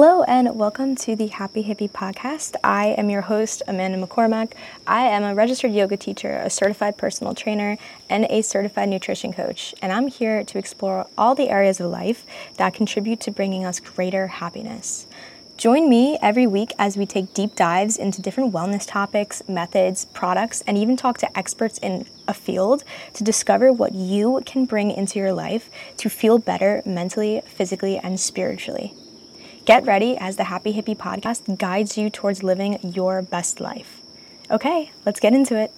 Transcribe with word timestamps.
Hello 0.00 0.22
and 0.28 0.54
welcome 0.54 0.94
to 0.94 1.16
the 1.16 1.26
Happy 1.26 1.64
Hippie 1.64 1.90
podcast. 1.90 2.54
I 2.62 2.94
am 2.96 3.10
your 3.10 3.22
host, 3.22 3.64
Amanda 3.66 3.98
McCormack. 3.98 4.52
I 4.86 5.06
am 5.06 5.24
a 5.24 5.34
registered 5.34 5.72
yoga 5.72 5.96
teacher, 5.96 6.36
a 6.36 6.50
certified 6.50 6.96
personal 6.96 7.34
trainer, 7.34 7.78
and 8.08 8.24
a 8.30 8.42
certified 8.42 8.90
nutrition 8.90 9.32
coach. 9.32 9.74
And 9.82 9.90
I'm 9.90 10.06
here 10.06 10.44
to 10.44 10.56
explore 10.56 11.08
all 11.18 11.34
the 11.34 11.50
areas 11.50 11.80
of 11.80 11.90
life 11.90 12.24
that 12.58 12.74
contribute 12.74 13.18
to 13.22 13.32
bringing 13.32 13.64
us 13.64 13.80
greater 13.80 14.28
happiness. 14.28 15.08
Join 15.56 15.90
me 15.90 16.16
every 16.22 16.46
week 16.46 16.70
as 16.78 16.96
we 16.96 17.04
take 17.04 17.34
deep 17.34 17.56
dives 17.56 17.96
into 17.96 18.22
different 18.22 18.52
wellness 18.52 18.86
topics, 18.86 19.42
methods, 19.48 20.04
products, 20.04 20.62
and 20.64 20.78
even 20.78 20.96
talk 20.96 21.18
to 21.18 21.36
experts 21.36 21.76
in 21.78 22.06
a 22.28 22.34
field 22.34 22.84
to 23.14 23.24
discover 23.24 23.72
what 23.72 23.96
you 23.96 24.40
can 24.46 24.64
bring 24.64 24.92
into 24.92 25.18
your 25.18 25.32
life 25.32 25.68
to 25.96 26.08
feel 26.08 26.38
better 26.38 26.82
mentally, 26.86 27.42
physically, 27.48 27.98
and 27.98 28.20
spiritually. 28.20 28.94
Get 29.68 29.84
ready 29.84 30.16
as 30.16 30.36
the 30.36 30.44
Happy 30.44 30.72
Hippie 30.72 30.96
podcast 30.96 31.58
guides 31.58 31.98
you 31.98 32.08
towards 32.08 32.42
living 32.42 32.78
your 32.82 33.20
best 33.20 33.60
life. 33.60 34.00
Okay, 34.50 34.90
let's 35.04 35.20
get 35.20 35.34
into 35.34 35.58
it. 35.58 35.70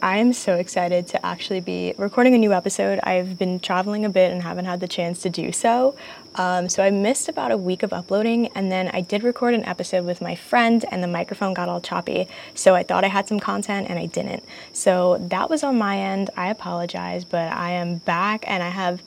I 0.00 0.16
am 0.16 0.32
so 0.32 0.54
excited 0.54 1.08
to 1.08 1.26
actually 1.26 1.60
be 1.60 1.92
recording 1.98 2.34
a 2.34 2.38
new 2.38 2.54
episode. 2.54 3.00
I've 3.02 3.38
been 3.38 3.60
traveling 3.60 4.06
a 4.06 4.08
bit 4.08 4.32
and 4.32 4.42
haven't 4.42 4.64
had 4.64 4.80
the 4.80 4.88
chance 4.88 5.20
to 5.24 5.28
do 5.28 5.52
so. 5.52 5.94
Um, 6.36 6.70
so 6.70 6.82
I 6.82 6.88
missed 6.88 7.28
about 7.28 7.50
a 7.50 7.58
week 7.58 7.82
of 7.82 7.92
uploading, 7.92 8.46
and 8.54 8.72
then 8.72 8.88
I 8.94 9.02
did 9.02 9.22
record 9.22 9.52
an 9.52 9.64
episode 9.66 10.06
with 10.06 10.22
my 10.22 10.34
friend, 10.34 10.82
and 10.90 11.02
the 11.02 11.06
microphone 11.06 11.52
got 11.52 11.68
all 11.68 11.82
choppy. 11.82 12.26
So 12.54 12.74
I 12.74 12.82
thought 12.82 13.04
I 13.04 13.08
had 13.08 13.28
some 13.28 13.40
content, 13.40 13.90
and 13.90 13.98
I 13.98 14.06
didn't. 14.06 14.42
So 14.72 15.18
that 15.18 15.50
was 15.50 15.62
on 15.62 15.76
my 15.76 15.98
end. 15.98 16.30
I 16.34 16.48
apologize, 16.48 17.26
but 17.26 17.52
I 17.52 17.72
am 17.72 17.98
back, 17.98 18.44
and 18.46 18.62
I 18.62 18.70
have 18.70 19.02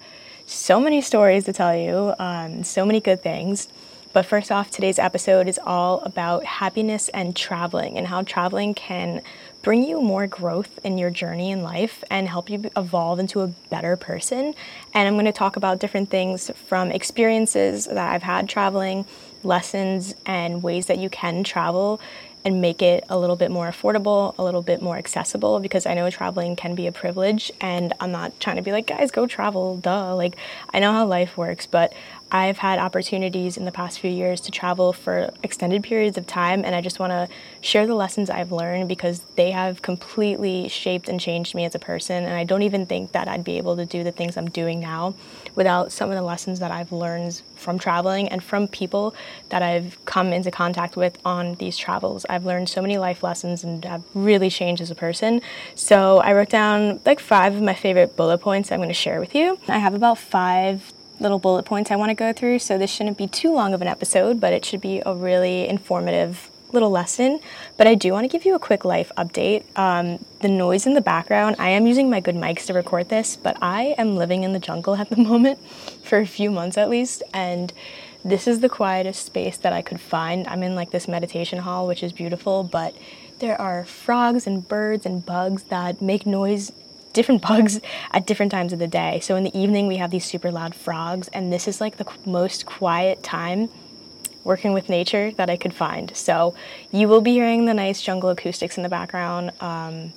so 0.46 0.80
many 0.80 1.02
stories 1.02 1.46
to 1.46 1.54
tell 1.54 1.76
you, 1.76 2.14
um, 2.20 2.64
so 2.64 2.86
many 2.86 3.02
good 3.02 3.24
things. 3.24 3.68
But 4.18 4.26
first 4.26 4.52
off, 4.52 4.72
today's 4.72 4.98
episode 4.98 5.48
is 5.48 5.60
all 5.64 6.00
about 6.00 6.44
happiness 6.44 7.08
and 7.10 7.36
traveling 7.36 8.00
and 8.00 8.08
how 8.08 8.24
traveling 8.24 8.74
can 8.74 9.22
bring 9.62 9.84
you 9.84 10.02
more 10.02 10.26
growth 10.26 10.80
in 10.84 10.98
your 10.98 11.12
journey 11.12 11.52
in 11.52 11.62
life 11.62 12.04
and 12.10 12.28
help 12.28 12.50
you 12.50 12.68
evolve 12.76 13.20
into 13.20 13.42
a 13.42 13.48
better 13.70 13.96
person. 13.96 14.56
And 14.96 15.08
I'm 15.08 15.14
going 15.14 15.26
to 15.26 15.32
talk 15.32 15.56
about 15.56 15.78
different 15.78 16.10
things 16.10 16.50
from 16.66 16.92
experiences 16.92 17.86
that 17.86 18.12
I've 18.12 18.24
had 18.24 18.50
traveling, 18.50 19.06
lessons, 19.44 20.16
and 20.26 20.64
ways 20.64 20.88
that 20.88 20.98
you 20.98 21.12
can 21.12 21.44
travel 21.44 22.02
and 22.44 22.62
make 22.62 22.82
it 22.82 23.04
a 23.10 23.20
little 23.20 23.36
bit 23.36 23.52
more 23.52 23.70
affordable, 23.70 24.34
a 24.38 24.44
little 24.44 24.62
bit 24.62 24.82
more 24.82 24.98
accessible 24.98 25.60
because 25.60 25.86
I 25.86 25.94
know 25.94 26.10
traveling 26.10 26.56
can 26.56 26.76
be 26.76 26.88
a 26.88 26.94
privilege 26.94 27.52
and 27.60 27.94
I'm 28.00 28.12
not 28.12 28.40
trying 28.40 28.56
to 28.56 28.62
be 28.62 28.72
like, 28.72 28.88
guys, 28.88 29.12
go 29.12 29.28
travel, 29.28 29.78
duh. 29.78 30.16
Like, 30.16 30.38
I 30.74 30.80
know 30.80 30.94
how 30.94 31.06
life 31.06 31.36
works, 31.38 31.68
but 31.68 31.94
I've 32.32 32.58
had 32.58 32.80
opportunities 32.80 33.56
in 33.56 33.66
the 33.66 33.72
past 33.72 34.00
few 34.00 34.12
years 34.12 34.42
to 34.42 34.52
travel 34.52 34.92
for 34.92 35.32
extended 35.44 35.84
periods 35.84 36.18
of 36.18 36.28
time, 36.28 36.66
and 36.66 36.76
I 36.76 36.82
just 36.82 37.00
want 37.00 37.12
to 37.12 37.30
share 37.62 37.88
the 37.88 37.96
lessons 37.96 38.30
I've 38.30 38.52
learned 38.52 38.90
because 38.90 39.22
they 39.36 39.52
have 39.52 39.82
completely 39.82 40.68
shaped 40.68 41.08
and 41.08 41.20
changed 41.20 41.56
me 41.56 41.64
as 41.64 41.74
a 41.74 41.80
person. 41.80 42.26
And 42.26 42.34
I 42.34 42.44
don't 42.44 42.64
even 42.64 42.86
think 42.86 43.14
that 43.14 43.28
I'd 43.28 43.46
be 43.46 43.58
able 43.58 43.78
to 43.78 43.86
do 43.86 44.04
the 44.04 44.12
things 44.12 44.36
I'm 44.36 44.50
doing 44.50 44.80
now 44.80 45.16
without 45.56 45.92
some 45.92 46.10
of 46.10 46.16
the 46.16 46.22
lessons 46.22 46.60
that 46.60 46.70
I've 46.70 46.92
learned 46.92 47.42
from 47.56 47.80
traveling 47.80 48.28
and 48.28 48.44
from 48.44 48.68
people 48.68 49.16
that 49.50 49.62
I've 49.62 50.04
come 50.06 50.34
into 50.34 50.52
contact 50.52 50.98
with 50.98 51.18
on 51.26 51.56
these 51.56 51.78
travels. 51.78 52.26
I've 52.30 52.46
learned 52.46 52.70
so 52.70 52.82
many 52.82 52.98
life 52.98 53.24
lessons 53.24 53.64
and 53.64 53.84
have 53.86 54.04
really 54.14 54.50
changed 54.50 54.82
as 54.82 54.92
a 54.92 54.96
person. 54.96 55.42
So 55.76 56.20
I 56.20 56.34
wrote 56.34 56.50
down 56.50 57.00
like 57.06 57.20
five 57.20 57.56
of 57.56 57.62
my 57.62 57.74
favorite 57.74 58.16
bullet 58.16 58.40
points 58.40 58.72
I'm 58.72 58.80
going 58.80 58.90
to 58.90 58.94
share 58.94 59.20
with 59.20 59.34
you. 59.34 59.58
I 59.68 59.80
have 59.80 59.94
about 59.94 60.18
five 60.18 60.94
little 61.20 61.40
bullet 61.40 61.64
points 61.66 61.92
I 61.92 61.96
want 61.96 62.10
to 62.10 62.16
go 62.16 62.34
through, 62.34 62.60
so 62.60 62.78
this 62.78 62.92
shouldn't 62.92 63.18
be 63.18 63.28
too 63.28 63.52
long 63.52 63.74
of 63.74 63.82
an 63.82 63.88
episode, 63.88 64.40
but 64.40 64.54
it 64.54 64.66
should 64.66 64.82
be 64.82 65.02
a 65.06 65.14
really 65.14 65.68
informative 65.68 66.50
little 66.72 66.90
lesson. 66.90 67.40
But 67.78 67.88
I 67.88 67.96
do 67.96 68.12
want 68.12 68.26
to 68.26 68.28
give 68.28 68.46
you 68.46 68.56
a 68.56 68.60
quick 68.60 68.84
life 68.84 69.12
update. 69.18 69.64
Um, 69.78 70.24
the 70.42 70.50
noise 70.50 70.86
in 70.86 70.94
the 70.94 71.02
background, 71.02 71.56
I 71.60 71.70
am 71.70 71.88
using 71.88 72.10
my 72.10 72.20
good 72.20 72.36
mics 72.36 72.66
to 72.66 72.74
record 72.74 73.10
this, 73.10 73.36
but 73.36 73.58
I 73.62 73.96
am 73.98 74.16
living 74.16 74.44
in 74.44 74.54
the 74.54 74.60
jungle 74.60 74.96
at 74.96 75.10
the 75.10 75.18
moment 75.32 75.60
for 76.04 76.20
a 76.20 76.26
few 76.26 76.52
months 76.52 76.78
at 76.78 76.90
least, 76.90 77.24
and 77.34 77.74
this 78.24 78.48
is 78.48 78.60
the 78.60 78.70
quietest 78.70 79.26
space 79.26 79.58
that 79.58 79.74
I 79.74 79.82
could 79.82 80.02
find. 80.02 80.48
I'm 80.48 80.64
in 80.64 80.76
like 80.76 80.92
this 80.92 81.08
meditation 81.08 81.60
hall, 81.60 81.88
which 81.88 82.04
is 82.04 82.12
beautiful, 82.12 82.64
but 82.64 82.96
there 83.40 83.60
are 83.62 83.86
frogs 83.86 84.48
and 84.48 84.68
birds 84.68 85.06
and 85.06 85.26
bugs 85.26 85.64
that 85.64 86.02
make 86.02 86.26
noise 86.26 86.72
different 87.18 87.42
bugs 87.50 87.82
at 88.12 88.26
different 88.26 88.52
times 88.54 88.72
of 88.72 88.80
the 88.80 88.88
day. 88.88 89.20
So 89.20 89.36
in 89.36 89.44
the 89.44 89.60
evening, 89.60 89.88
we 89.88 89.98
have 89.98 90.12
these 90.12 90.24
super 90.24 90.52
loud 90.52 90.74
frogs, 90.74 91.28
and 91.30 91.52
this 91.52 91.68
is 91.68 91.82
like 91.82 91.98
the 91.98 92.08
most 92.26 92.66
quiet 92.66 93.24
time 93.24 93.70
working 94.46 94.72
with 94.72 94.88
nature 94.88 95.32
that 95.32 95.50
I 95.50 95.58
could 95.58 95.74
find. 95.74 96.16
So 96.16 96.56
you 96.92 97.10
will 97.10 97.20
be 97.20 97.34
hearing 97.34 97.66
the 97.66 97.74
nice 97.74 98.02
jungle 98.02 98.30
acoustics 98.30 98.78
in 98.78 98.84
the 98.84 98.90
background. 98.90 99.52
Um, 99.60 100.14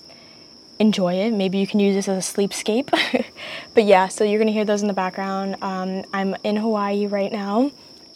enjoy 0.79 1.15
it. 1.15 1.33
Maybe 1.33 1.59
you 1.59 1.67
can 1.67 1.81
use 1.81 1.95
this 1.97 2.09
as 2.09 2.17
a 2.29 2.33
sleepscape. 2.35 2.91
but 3.75 3.85
yeah, 3.85 4.07
so 4.09 4.23
you're 4.23 4.39
gonna 4.39 4.53
hear 4.53 4.65
those 4.65 4.83
in 4.83 4.89
the 4.89 4.95
background. 4.95 5.57
Um, 5.63 6.05
I'm 6.13 6.37
in 6.45 6.57
Hawaii 6.57 7.07
right 7.07 7.33
now. 7.33 7.73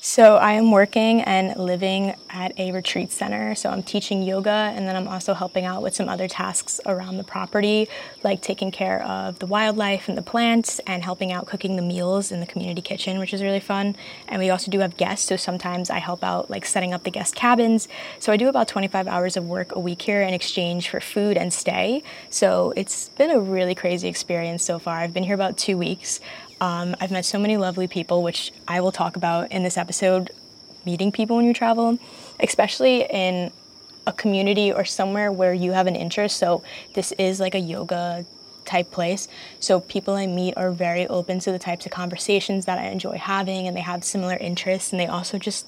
So 0.06 0.37
I 0.37 0.53
am 0.53 0.70
working 0.70 1.22
and 1.22 1.56
living 1.56 2.15
at 2.28 2.59
a 2.59 2.72
retreat 2.72 3.10
center. 3.10 3.54
So 3.54 3.70
I'm 3.70 3.82
teaching 3.82 4.22
yoga 4.22 4.50
and 4.50 4.87
then 4.87 4.97
I'm 4.97 5.09
also 5.09 5.32
helping 5.32 5.65
out 5.65 5.81
with 5.81 5.94
some 5.94 6.10
other 6.10 6.28
tasks 6.28 6.78
around 6.84 7.16
the 7.16 7.25
property, 7.25 7.88
like 8.22 8.42
taking 8.42 8.70
care 8.70 9.03
of 9.03 9.38
the 9.38 9.47
wildlife 9.47 10.06
and 10.10 10.19
the 10.19 10.22
plants 10.22 10.78
and 10.87 11.03
helping 11.03 11.32
out 11.32 11.47
cooking 11.47 11.76
the 11.76 11.82
meals 11.82 12.31
in 12.31 12.41
the 12.41 12.47
community 12.47 12.82
kitchen, 12.82 13.19
which 13.19 13.32
is 13.32 13.42
really 13.42 13.60
fun. 13.60 13.97
And 14.28 14.42
we 14.42 14.50
also 14.50 14.70
do 14.70 14.81
have 14.81 14.98
guests, 14.98 15.26
so 15.26 15.37
sometimes 15.37 15.88
I 15.88 16.00
help 16.00 16.22
out 16.22 16.50
like 16.50 16.66
setting 16.66 16.92
up 16.92 17.04
the 17.04 17.10
guest 17.10 17.34
cabins. 17.34 17.88
So 18.19 18.31
I 18.31 18.36
do 18.36 18.48
about 18.48 18.69
25 18.69 19.09
hours 19.09 19.38
of 19.38 19.48
work 19.48 19.75
a 19.75 19.81
week 19.81 20.03
here 20.03 20.21
in 20.21 20.34
exchange 20.34 20.91
for 20.91 21.00
food 21.00 21.38
and 21.38 21.50
stay. 21.50 22.03
So 22.28 22.75
it's 22.76 23.09
been 23.09 23.31
a 23.31 23.41
really 23.41 23.75
crazy 23.75 24.09
experience 24.09 24.65
so 24.65 24.78
far. 24.78 24.98
I've 24.98 25.15
been 25.15 25.25
here 25.25 25.34
about 25.34 25.56
2 25.56 25.78
weeks. 25.78 26.21
Um, 26.60 26.94
I've 27.00 27.10
met 27.10 27.25
so 27.25 27.38
many 27.38 27.56
lovely 27.56 27.88
people, 27.88 28.22
which 28.22 28.53
I 28.66 28.81
will 28.81 28.92
talk 28.92 29.16
about 29.16 29.50
in 29.53 29.62
this 29.62 29.76
episode. 29.76 30.31
Meeting 30.87 31.12
people 31.12 31.37
when 31.37 31.47
you 31.47 31.54
travel, 31.54 31.98
especially 32.41 33.04
in 33.04 33.50
a 34.06 34.12
community 34.12 34.70
or 34.70 34.84
somewhere 34.84 35.32
where 35.32 35.54
you 35.54 35.72
have 35.72 35.87
an 35.87 35.97
interest. 35.97 36.37
So, 36.37 36.62
this 36.94 37.12
is 37.12 37.41
like 37.41 37.54
a 37.54 37.59
yoga 37.59 38.26
type 38.66 38.91
place. 38.91 39.26
So, 39.60 39.81
people 39.81 40.15
I 40.15 40.26
meet 40.26 40.54
are 40.59 40.70
very 40.70 41.06
open 41.06 41.38
to 41.41 41.53
the 41.53 41.59
types 41.59 41.87
of 41.87 41.92
conversations 41.92 42.66
that 42.66 42.78
I 42.78 42.88
enjoy 42.88 43.16
having, 43.16 43.66
and 43.66 43.75
they 43.75 43.81
have 43.81 44.04
similar 44.04 44.36
interests, 44.36 44.92
and 44.92 45.00
they 45.00 45.06
also 45.06 45.38
just 45.38 45.66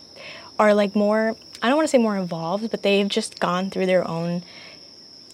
are 0.58 0.74
like 0.74 0.94
more, 0.94 1.36
I 1.62 1.68
don't 1.68 1.76
want 1.76 1.88
to 1.88 1.90
say 1.90 1.98
more 1.98 2.16
involved, 2.16 2.70
but 2.70 2.82
they've 2.82 3.08
just 3.08 3.40
gone 3.40 3.70
through 3.70 3.86
their 3.86 4.06
own 4.06 4.42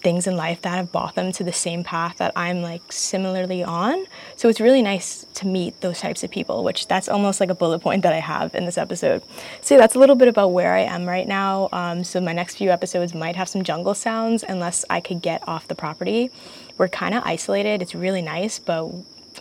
things 0.03 0.27
in 0.27 0.35
life 0.35 0.61
that 0.61 0.75
have 0.75 0.91
brought 0.91 1.15
them 1.15 1.31
to 1.31 1.43
the 1.43 1.53
same 1.53 1.83
path 1.83 2.17
that 2.17 2.31
I'm 2.35 2.61
like 2.61 2.91
similarly 2.91 3.63
on. 3.63 4.05
So 4.35 4.49
it's 4.49 4.59
really 4.59 4.81
nice 4.81 5.25
to 5.35 5.47
meet 5.47 5.79
those 5.81 5.99
types 5.99 6.23
of 6.23 6.29
people, 6.29 6.63
which 6.63 6.87
that's 6.87 7.09
almost 7.09 7.39
like 7.39 7.49
a 7.49 7.55
bullet 7.55 7.79
point 7.79 8.03
that 8.03 8.13
I 8.13 8.19
have 8.19 8.53
in 8.53 8.65
this 8.65 8.77
episode. 8.77 9.23
So 9.61 9.77
that's 9.77 9.95
a 9.95 9.99
little 9.99 10.15
bit 10.15 10.27
about 10.27 10.49
where 10.49 10.73
I 10.73 10.81
am 10.81 11.05
right 11.05 11.27
now. 11.27 11.69
Um, 11.71 12.03
so 12.03 12.19
my 12.21 12.33
next 12.33 12.57
few 12.57 12.69
episodes 12.69 13.13
might 13.13 13.35
have 13.35 13.49
some 13.49 13.63
jungle 13.63 13.95
sounds 13.95 14.43
unless 14.43 14.85
I 14.89 14.99
could 14.99 15.21
get 15.21 15.47
off 15.47 15.67
the 15.67 15.75
property. 15.75 16.29
We're 16.77 16.89
kind 16.89 17.15
of 17.15 17.23
isolated. 17.25 17.81
It's 17.81 17.95
really 17.95 18.21
nice, 18.21 18.59
but 18.59 18.91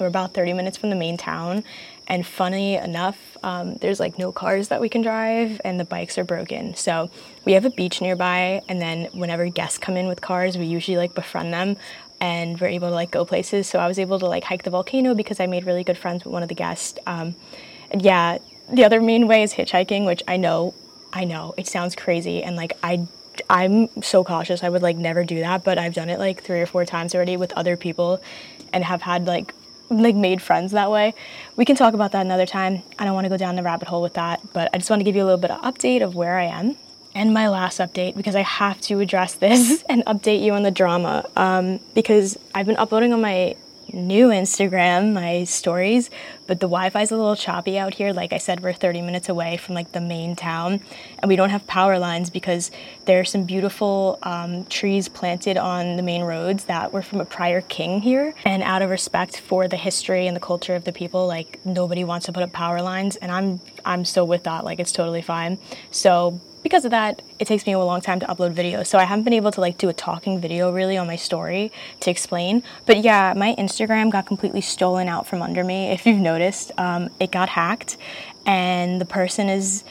we're 0.00 0.06
about 0.06 0.34
30 0.34 0.52
minutes 0.54 0.76
from 0.76 0.90
the 0.90 0.96
main 0.96 1.16
town. 1.16 1.64
And 2.12 2.26
funny 2.26 2.74
enough, 2.74 3.38
um, 3.42 3.76
there's 3.76 3.98
like 3.98 4.18
no 4.18 4.32
cars 4.32 4.68
that 4.68 4.82
we 4.82 4.90
can 4.90 5.00
drive, 5.00 5.62
and 5.64 5.80
the 5.80 5.86
bikes 5.86 6.18
are 6.18 6.24
broken. 6.24 6.74
So 6.74 7.10
we 7.46 7.54
have 7.54 7.64
a 7.64 7.70
beach 7.70 8.02
nearby, 8.02 8.60
and 8.68 8.82
then 8.82 9.06
whenever 9.14 9.48
guests 9.48 9.78
come 9.78 9.96
in 9.96 10.08
with 10.08 10.20
cars, 10.20 10.58
we 10.58 10.66
usually 10.66 10.98
like 10.98 11.14
befriend 11.14 11.54
them, 11.54 11.78
and 12.20 12.60
we're 12.60 12.66
able 12.66 12.88
to 12.88 12.94
like 12.94 13.10
go 13.10 13.24
places. 13.24 13.66
So 13.66 13.78
I 13.78 13.86
was 13.88 13.98
able 13.98 14.18
to 14.18 14.26
like 14.26 14.44
hike 14.44 14.64
the 14.64 14.68
volcano 14.68 15.14
because 15.14 15.40
I 15.40 15.46
made 15.46 15.64
really 15.64 15.84
good 15.84 15.96
friends 15.96 16.22
with 16.22 16.34
one 16.34 16.42
of 16.42 16.50
the 16.50 16.54
guests. 16.54 16.98
Um, 17.06 17.34
and 17.90 18.02
yeah, 18.02 18.36
the 18.70 18.84
other 18.84 19.00
main 19.00 19.26
way 19.26 19.42
is 19.42 19.54
hitchhiking, 19.54 20.04
which 20.04 20.22
I 20.28 20.36
know, 20.36 20.74
I 21.14 21.24
know 21.24 21.54
it 21.56 21.66
sounds 21.66 21.96
crazy, 21.96 22.42
and 22.42 22.56
like 22.56 22.74
I 22.82 23.08
I'm 23.48 23.88
so 24.02 24.22
cautious. 24.22 24.62
I 24.62 24.68
would 24.68 24.82
like 24.82 24.98
never 24.98 25.24
do 25.24 25.40
that, 25.40 25.64
but 25.64 25.78
I've 25.78 25.94
done 25.94 26.10
it 26.10 26.18
like 26.18 26.42
three 26.42 26.60
or 26.60 26.66
four 26.66 26.84
times 26.84 27.14
already 27.14 27.38
with 27.38 27.54
other 27.54 27.78
people 27.78 28.22
and 28.70 28.84
have 28.84 29.00
had 29.00 29.24
like 29.24 29.54
like 30.00 30.14
made 30.14 30.40
friends 30.42 30.72
that 30.72 30.90
way. 30.90 31.14
We 31.56 31.64
can 31.64 31.76
talk 31.76 31.94
about 31.94 32.12
that 32.12 32.24
another 32.24 32.46
time. 32.46 32.82
I 32.98 33.04
don't 33.04 33.14
want 33.14 33.24
to 33.24 33.28
go 33.28 33.36
down 33.36 33.56
the 33.56 33.62
rabbit 33.62 33.88
hole 33.88 34.02
with 34.02 34.14
that, 34.14 34.40
but 34.52 34.70
I 34.72 34.78
just 34.78 34.90
want 34.90 35.00
to 35.00 35.04
give 35.04 35.16
you 35.16 35.22
a 35.22 35.26
little 35.26 35.40
bit 35.40 35.50
of 35.50 35.60
update 35.62 36.02
of 36.02 36.14
where 36.14 36.38
I 36.38 36.44
am. 36.44 36.76
And 37.14 37.34
my 37.34 37.48
last 37.48 37.78
update, 37.78 38.16
because 38.16 38.34
I 38.34 38.40
have 38.40 38.80
to 38.82 39.00
address 39.00 39.34
this 39.34 39.82
and 39.88 40.04
update 40.06 40.42
you 40.42 40.54
on 40.54 40.62
the 40.62 40.70
drama, 40.70 41.28
um, 41.36 41.80
because 41.94 42.38
I've 42.54 42.66
been 42.66 42.76
uploading 42.76 43.12
on 43.12 43.20
my 43.20 43.56
new 43.92 44.28
Instagram, 44.28 45.12
my 45.12 45.44
stories, 45.44 46.10
but 46.46 46.60
the 46.60 46.66
Wi 46.66 46.90
Fi 46.90 47.02
is 47.02 47.10
a 47.10 47.16
little 47.16 47.36
choppy 47.36 47.78
out 47.78 47.94
here. 47.94 48.12
Like 48.12 48.32
I 48.32 48.38
said, 48.38 48.60
we're 48.60 48.72
30 48.72 49.02
minutes 49.02 49.28
away 49.28 49.56
from 49.56 49.74
like 49.74 49.92
the 49.92 50.00
main 50.00 50.36
town, 50.36 50.80
and 51.18 51.28
we 51.28 51.36
don't 51.36 51.50
have 51.50 51.66
power 51.66 51.98
lines 51.98 52.30
because 52.30 52.70
there 53.04 53.20
are 53.20 53.24
some 53.24 53.44
beautiful 53.44 54.18
um, 54.22 54.64
trees 54.66 55.08
planted 55.08 55.56
on 55.56 55.96
the 55.96 56.02
main 56.02 56.22
roads 56.22 56.64
that 56.64 56.92
were 56.92 57.02
from 57.02 57.20
a 57.20 57.24
prior 57.24 57.60
king 57.60 58.00
here. 58.00 58.34
And 58.44 58.62
out 58.62 58.82
of 58.82 58.90
respect 58.90 59.40
for 59.40 59.68
the 59.68 59.76
history 59.76 60.26
and 60.26 60.36
the 60.36 60.40
culture 60.40 60.74
of 60.74 60.84
the 60.84 60.92
people, 60.92 61.26
like 61.26 61.58
nobody 61.64 62.04
wants 62.04 62.26
to 62.26 62.32
put 62.32 62.42
up 62.42 62.52
power 62.52 62.82
lines, 62.82 63.16
and 63.16 63.30
I'm 63.30 63.60
I'm 63.84 64.04
still 64.04 64.26
with 64.26 64.44
that. 64.44 64.64
Like 64.64 64.80
it's 64.80 64.92
totally 64.92 65.22
fine. 65.22 65.58
So 65.90 66.40
because 66.62 66.84
of 66.84 66.90
that, 66.92 67.22
it 67.38 67.46
takes 67.46 67.66
me 67.66 67.72
a 67.72 67.78
long 67.78 68.00
time 68.00 68.20
to 68.20 68.26
upload 68.26 68.54
videos. 68.54 68.86
So 68.86 68.98
I 68.98 69.04
haven't 69.04 69.24
been 69.24 69.32
able 69.32 69.50
to 69.52 69.60
like 69.60 69.78
do 69.78 69.88
a 69.88 69.92
talking 69.92 70.40
video 70.40 70.72
really 70.72 70.96
on 70.96 71.06
my 71.06 71.16
story 71.16 71.72
to 72.00 72.10
explain. 72.10 72.62
But 72.86 72.98
yeah, 73.02 73.34
my 73.36 73.54
Instagram 73.56 74.10
got 74.10 74.26
completely 74.26 74.60
stolen 74.60 75.08
out 75.08 75.26
from 75.26 75.42
under 75.42 75.64
me. 75.64 75.90
If 75.90 76.06
you've 76.06 76.18
noticed, 76.18 76.72
um, 76.78 77.10
it 77.18 77.32
got 77.32 77.48
hacked, 77.48 77.96
and 78.46 79.00
the 79.00 79.04
person 79.04 79.48
is 79.48 79.84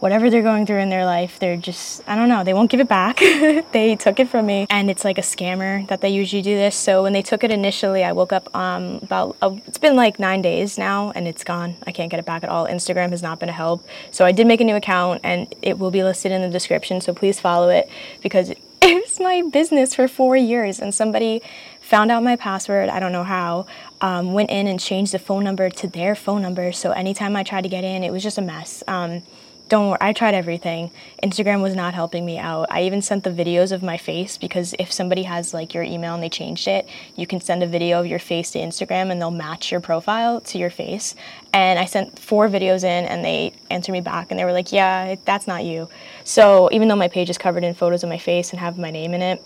whatever 0.00 0.28
they're 0.30 0.42
going 0.42 0.66
through 0.66 0.78
in 0.78 0.90
their 0.90 1.04
life, 1.04 1.38
they're 1.38 1.56
just, 1.56 2.02
I 2.06 2.16
don't 2.16 2.28
know, 2.28 2.44
they 2.44 2.52
won't 2.52 2.70
give 2.70 2.80
it 2.80 2.88
back. 2.88 3.18
they 3.72 3.96
took 3.98 4.20
it 4.20 4.28
from 4.28 4.46
me. 4.46 4.66
And 4.68 4.90
it's 4.90 5.04
like 5.04 5.18
a 5.18 5.22
scammer 5.22 5.86
that 5.88 6.00
they 6.00 6.10
usually 6.10 6.42
do 6.42 6.54
this. 6.54 6.76
So 6.76 7.02
when 7.02 7.12
they 7.12 7.22
took 7.22 7.44
it 7.44 7.50
initially, 7.50 8.04
I 8.04 8.12
woke 8.12 8.32
up 8.32 8.54
um, 8.54 9.00
about, 9.02 9.36
it's 9.66 9.78
been 9.78 9.96
like 9.96 10.18
nine 10.18 10.42
days 10.42 10.76
now 10.76 11.12
and 11.12 11.26
it's 11.26 11.44
gone. 11.44 11.76
I 11.86 11.92
can't 11.92 12.10
get 12.10 12.20
it 12.20 12.26
back 12.26 12.44
at 12.44 12.50
all. 12.50 12.66
Instagram 12.66 13.10
has 13.10 13.22
not 13.22 13.40
been 13.40 13.48
a 13.48 13.52
help. 13.52 13.86
So 14.10 14.24
I 14.24 14.32
did 14.32 14.46
make 14.46 14.60
a 14.60 14.64
new 14.64 14.76
account 14.76 15.20
and 15.24 15.52
it 15.62 15.78
will 15.78 15.90
be 15.90 16.02
listed 16.02 16.32
in 16.32 16.42
the 16.42 16.50
description. 16.50 17.00
So 17.00 17.14
please 17.14 17.40
follow 17.40 17.68
it 17.70 17.88
because 18.22 18.52
it's 18.82 19.20
my 19.20 19.42
business 19.42 19.94
for 19.94 20.06
four 20.08 20.36
years 20.36 20.78
and 20.78 20.94
somebody 20.94 21.42
found 21.80 22.10
out 22.10 22.22
my 22.22 22.36
password 22.36 22.88
i 22.88 23.00
don't 23.00 23.12
know 23.12 23.24
how 23.24 23.66
um, 24.00 24.32
went 24.32 24.50
in 24.50 24.66
and 24.66 24.78
changed 24.78 25.12
the 25.12 25.18
phone 25.18 25.42
number 25.42 25.70
to 25.70 25.86
their 25.88 26.14
phone 26.14 26.42
number 26.42 26.72
so 26.72 26.90
anytime 26.92 27.36
i 27.36 27.42
tried 27.42 27.62
to 27.62 27.68
get 27.68 27.84
in 27.84 28.02
it 28.02 28.10
was 28.10 28.22
just 28.22 28.38
a 28.38 28.42
mess 28.42 28.82
um, 28.88 29.22
don't 29.68 29.88
worry, 29.88 29.98
I 30.00 30.12
tried 30.12 30.34
everything. 30.34 30.90
Instagram 31.22 31.60
was 31.60 31.74
not 31.74 31.94
helping 31.94 32.24
me 32.24 32.38
out. 32.38 32.68
I 32.70 32.82
even 32.82 33.02
sent 33.02 33.24
the 33.24 33.30
videos 33.30 33.72
of 33.72 33.82
my 33.82 33.96
face 33.96 34.38
because 34.38 34.74
if 34.78 34.92
somebody 34.92 35.24
has 35.24 35.52
like 35.52 35.74
your 35.74 35.82
email 35.82 36.14
and 36.14 36.22
they 36.22 36.28
changed 36.28 36.68
it, 36.68 36.88
you 37.16 37.26
can 37.26 37.40
send 37.40 37.62
a 37.62 37.66
video 37.66 37.98
of 37.98 38.06
your 38.06 38.20
face 38.20 38.52
to 38.52 38.58
Instagram 38.60 39.10
and 39.10 39.20
they'll 39.20 39.30
match 39.30 39.72
your 39.72 39.80
profile 39.80 40.40
to 40.42 40.58
your 40.58 40.70
face. 40.70 41.16
And 41.52 41.78
I 41.78 41.84
sent 41.84 42.18
four 42.18 42.48
videos 42.48 42.84
in 42.84 43.06
and 43.06 43.24
they 43.24 43.54
answered 43.70 43.92
me 43.92 44.00
back 44.00 44.30
and 44.30 44.38
they 44.38 44.44
were 44.44 44.52
like, 44.52 44.70
yeah, 44.70 45.16
that's 45.24 45.48
not 45.48 45.64
you. 45.64 45.88
So 46.22 46.68
even 46.70 46.86
though 46.86 46.96
my 46.96 47.08
page 47.08 47.28
is 47.28 47.38
covered 47.38 47.64
in 47.64 47.74
photos 47.74 48.04
of 48.04 48.08
my 48.08 48.18
face 48.18 48.50
and 48.50 48.60
have 48.60 48.78
my 48.78 48.90
name 48.90 49.14
in 49.14 49.22
it, 49.22 49.44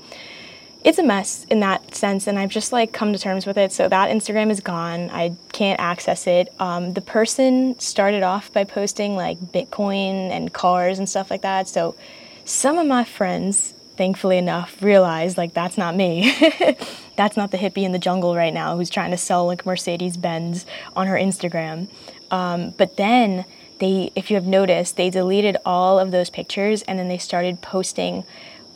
it's 0.83 0.99
a 0.99 1.03
mess 1.03 1.45
in 1.51 1.61
that 1.61 1.95
sense 1.95 2.27
and 2.27 2.39
i've 2.39 2.51
just 2.51 2.73
like 2.73 2.93
come 2.93 3.13
to 3.13 3.19
terms 3.19 3.47
with 3.47 3.59
it. 3.59 3.73
So 3.73 3.89
that 3.89 4.11
instagram 4.11 4.51
is 4.51 4.61
gone. 4.61 5.11
I 5.11 5.37
can't 5.53 5.81
access 5.81 6.27
it. 6.27 6.53
Um, 6.59 6.95
the 6.95 7.01
person 7.01 7.79
started 7.79 8.23
off 8.23 8.53
by 8.53 8.65
posting 8.65 9.17
like 9.17 9.39
bitcoin 9.39 10.31
and 10.31 10.53
cars 10.53 10.99
and 10.99 11.09
stuff 11.09 11.31
like 11.31 11.43
that. 11.43 11.69
So 11.69 11.95
some 12.45 12.79
of 12.79 12.87
my 12.87 13.05
friends 13.05 13.75
thankfully 13.97 14.39
enough 14.39 14.83
realized 14.83 15.37
like 15.37 15.53
that's 15.53 15.77
not 15.77 15.95
me. 15.95 16.35
That's 17.17 17.37
not 17.37 17.51
the 17.51 17.59
hippie 17.59 17.83
in 17.83 17.93
the 17.93 17.99
jungle 17.99 18.35
right 18.35 18.55
now 18.55 18.79
who's 18.79 18.89
trying 18.89 19.11
to 19.11 19.19
sell 19.19 19.45
like 19.45 19.67
mercedes 19.67 20.17
benz 20.17 20.65
on 20.97 21.07
her 21.07 21.17
instagram. 21.17 21.89
Um, 22.31 22.71
but 22.79 22.97
then 22.97 23.45
they 23.79 24.11
if 24.15 24.31
you 24.31 24.37
have 24.37 24.47
noticed 24.47 24.97
they 24.97 25.11
deleted 25.11 25.59
all 25.67 25.99
of 25.99 26.13
those 26.13 26.31
pictures 26.31 26.81
and 26.83 26.99
then 26.99 27.09
they 27.09 27.19
started 27.19 27.61
posting 27.61 28.25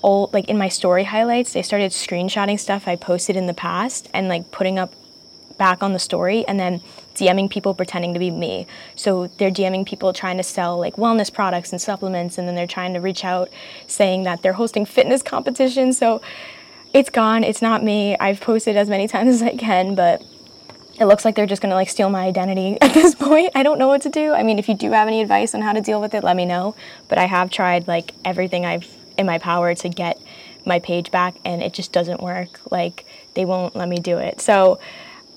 like 0.05 0.49
in 0.51 0.59
my 0.59 0.69
story 0.69 1.05
highlights, 1.05 1.53
they 1.53 1.62
started 1.62 1.91
screenshotting 1.91 2.61
stuff 2.61 2.87
I 2.87 2.97
posted 2.97 3.37
in 3.37 3.47
the 3.47 3.55
past 3.55 4.09
and 4.12 4.29
like 4.29 4.51
putting 4.51 4.79
up 4.79 4.93
back 5.56 5.83
on 5.83 5.93
the 5.93 5.99
story 5.99 6.45
and 6.47 6.61
then 6.61 6.81
DMing 7.15 7.49
people 7.49 7.75
pretending 7.75 8.12
to 8.12 8.19
be 8.19 8.31
me. 8.31 8.67
So 8.97 9.29
they're 9.39 9.51
DMing 9.51 9.87
people 9.87 10.12
trying 10.12 10.37
to 10.37 10.43
sell 10.43 10.79
like 10.79 10.97
wellness 10.97 11.33
products 11.33 11.73
and 11.73 11.81
supplements 11.81 12.37
and 12.37 12.47
then 12.47 12.55
they're 12.55 12.67
trying 12.67 12.93
to 12.95 13.01
reach 13.01 13.25
out 13.25 13.49
saying 13.87 14.25
that 14.25 14.43
they're 14.43 14.55
hosting 14.55 14.85
fitness 14.85 15.23
competitions. 15.35 15.97
So 15.97 16.21
it's 16.93 17.11
gone. 17.11 17.43
It's 17.43 17.62
not 17.62 17.83
me. 17.83 18.17
I've 18.19 18.41
posted 18.41 18.77
as 18.77 18.89
many 18.89 19.09
times 19.15 19.37
as 19.37 19.43
I 19.43 19.57
can, 19.57 19.95
but 19.95 20.23
it 21.00 21.07
looks 21.07 21.25
like 21.25 21.35
they're 21.35 21.47
just 21.47 21.62
gonna 21.62 21.75
like 21.75 21.89
steal 21.89 22.11
my 22.11 22.25
identity 22.25 22.79
at 22.83 22.93
this 22.93 23.15
point. 23.15 23.53
I 23.55 23.62
don't 23.62 23.79
know 23.79 23.89
what 23.89 24.03
to 24.03 24.11
do. 24.11 24.35
I 24.35 24.43
mean, 24.43 24.59
if 24.59 24.69
you 24.69 24.75
do 24.75 24.93
have 24.93 25.09
any 25.09 25.23
advice 25.23 25.55
on 25.55 25.62
how 25.62 25.73
to 25.73 25.81
deal 25.81 26.00
with 26.00 26.15
it, 26.15 26.23
let 26.23 26.37
me 26.37 26.45
know. 26.45 26.75
But 27.09 27.17
I 27.17 27.25
have 27.25 27.50
tried 27.50 27.89
like 27.89 28.12
everything 28.25 28.67
I've 28.67 28.87
in 29.16 29.26
my 29.26 29.38
power 29.38 29.75
to 29.75 29.88
get 29.88 30.20
my 30.66 30.78
page 30.78 31.11
back 31.11 31.34
and 31.44 31.62
it 31.62 31.72
just 31.72 31.93
doesn't 31.93 32.20
work. 32.22 32.61
Like 32.70 33.05
they 33.34 33.44
won't 33.44 33.76
let 33.76 33.88
me 33.88 33.96
do 33.96 34.19
it. 34.19 34.40
So 34.40 34.78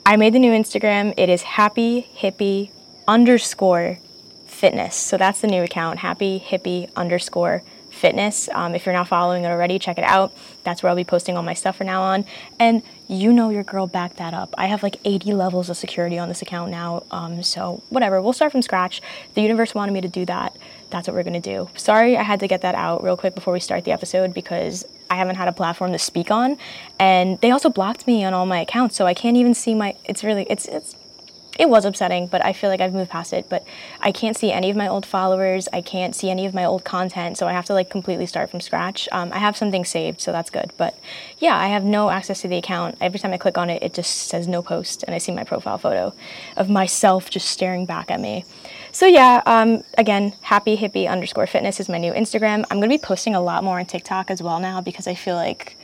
I 0.06 0.16
made 0.16 0.34
the 0.34 0.40
new 0.40 0.52
Instagram. 0.52 1.14
It 1.18 1.30
is 1.30 1.44
happy 1.44 2.08
hippie 2.16 2.72
underscore 3.08 4.00
fitness. 4.46 4.96
So 4.96 5.18
that's 5.18 5.42
the 5.42 5.48
new 5.48 5.64
account, 5.64 6.00
happy 6.00 6.44
hippie 6.46 6.90
underscore 6.96 7.64
fitness. 7.98 8.50
Um, 8.54 8.76
if 8.76 8.86
you're 8.86 8.96
not 8.96 9.08
following 9.08 9.44
it 9.44 9.48
already, 9.48 9.80
check 9.80 9.98
it 9.98 10.04
out. 10.04 10.34
That's 10.64 10.82
where 10.82 10.90
I'll 10.90 10.96
be 10.96 11.04
posting 11.04 11.36
all 11.36 11.44
my 11.44 11.54
stuff 11.54 11.78
from 11.78 11.88
now 11.88 12.02
on. 12.02 12.26
And 12.60 12.84
you 13.08 13.34
know 13.34 13.50
your 13.50 13.64
girl 13.64 13.88
backed 13.88 14.18
that 14.18 14.34
up. 14.34 14.54
I 14.58 14.68
have 14.68 14.84
like 14.84 14.98
80 15.06 15.34
levels 15.34 15.70
of 15.70 15.78
security 15.78 16.18
on 16.18 16.30
this 16.30 16.42
account 16.42 16.72
now. 16.72 17.04
Um, 17.12 17.44
so 17.44 17.82
whatever, 17.90 18.22
we'll 18.22 18.34
start 18.34 18.52
from 18.52 18.62
scratch. 18.62 19.02
The 19.34 19.42
universe 19.42 19.74
wanted 19.74 19.92
me 19.92 20.02
to 20.02 20.10
do 20.10 20.26
that 20.26 20.56
that's 20.90 21.08
what 21.08 21.16
we're 21.16 21.24
to 21.24 21.40
do. 21.40 21.70
Sorry, 21.76 22.18
I 22.18 22.24
had 22.24 22.40
to 22.40 22.48
get 22.48 22.62
that 22.62 22.76
out 22.76 23.04
real 23.04 23.18
quick 23.18 23.36
before 23.36 23.54
we 23.54 23.60
start 23.60 23.84
the 23.84 23.92
episode 23.92 24.34
because 24.34 24.86
I 25.10 25.16
haven't 25.16 25.36
had 25.36 25.48
a 25.48 25.52
platform 25.52 25.92
to 25.92 26.00
speak 26.00 26.32
on, 26.32 26.58
and 27.00 27.40
they 27.42 27.52
also 27.52 27.70
blocked 27.70 28.08
me 28.08 28.24
on 28.24 28.34
all 28.34 28.46
my 28.46 28.60
accounts, 28.60 28.96
so 28.96 29.06
I 29.06 29.14
can't 29.14 29.38
even 29.38 29.54
see 29.54 29.74
my. 29.74 29.96
It's 30.06 30.24
really 30.24 30.44
it's 30.50 30.66
it's 30.66 30.96
it 31.58 31.70
was 31.70 31.86
upsetting, 31.86 32.28
but 32.28 32.44
I 32.46 32.54
feel 32.54 32.70
like 32.70 32.82
I've 32.82 32.94
moved 32.94 33.10
past 33.10 33.34
it. 33.34 33.50
But 33.50 33.66
I 34.00 34.12
can't 34.12 34.38
see 34.38 34.52
any 34.52 34.70
of 34.70 34.76
my 34.76 34.88
old 34.88 35.06
followers. 35.06 35.68
I 35.74 35.82
can't 35.82 36.16
see 36.16 36.30
any 36.30 36.46
of 36.46 36.54
my 36.54 36.66
old 36.66 36.84
content, 36.84 37.38
so 37.38 37.48
I 37.48 37.54
have 37.54 37.66
to 37.66 37.74
like 37.74 37.90
completely 37.90 38.26
start 38.26 38.50
from 38.50 38.62
scratch. 38.62 39.08
Um, 39.12 39.32
I 39.34 39.40
have 39.40 39.58
something 39.58 39.86
saved, 39.86 40.22
so 40.22 40.32
that's 40.32 40.50
good. 40.50 40.72
But 40.78 40.98
yeah, 41.40 41.58
I 41.58 41.68
have 41.68 41.84
no 41.84 42.10
access 42.10 42.42
to 42.42 42.48
the 42.48 42.58
account. 42.58 42.98
Every 43.02 43.20
time 43.20 43.34
I 43.34 43.38
click 43.38 43.58
on 43.58 43.70
it, 43.70 43.82
it 43.84 43.94
just 43.94 44.28
says 44.28 44.48
no 44.48 44.62
post, 44.62 45.04
and 45.04 45.16
I 45.16 45.18
see 45.18 45.32
my 45.32 45.44
profile 45.44 45.78
photo 45.78 46.14
of 46.56 46.70
myself 46.70 47.30
just 47.30 47.50
staring 47.50 47.86
back 47.86 48.12
at 48.12 48.20
me. 48.20 48.46
So 48.92 49.06
yeah, 49.06 49.44
um, 49.46 49.84
again, 49.98 50.34
happy 50.42 50.76
hippie 50.76 51.08
underscore 51.08 51.48
fitness 51.48 51.80
is 51.80 51.88
my 51.88 51.98
new 51.98 52.14
Instagram. 52.14 52.66
I'm 52.72 52.80
gonna 52.80 52.88
be 52.88 52.98
posting 52.98 53.36
a 53.36 53.42
lot 53.42 53.64
more 53.64 53.80
on 53.80 53.86
TikTok 53.86 54.32
as 54.32 54.42
well 54.42 54.60
now 54.60 54.82
because 54.82 55.08
I 55.08 55.14
feel 55.14 55.36
like 55.36 55.77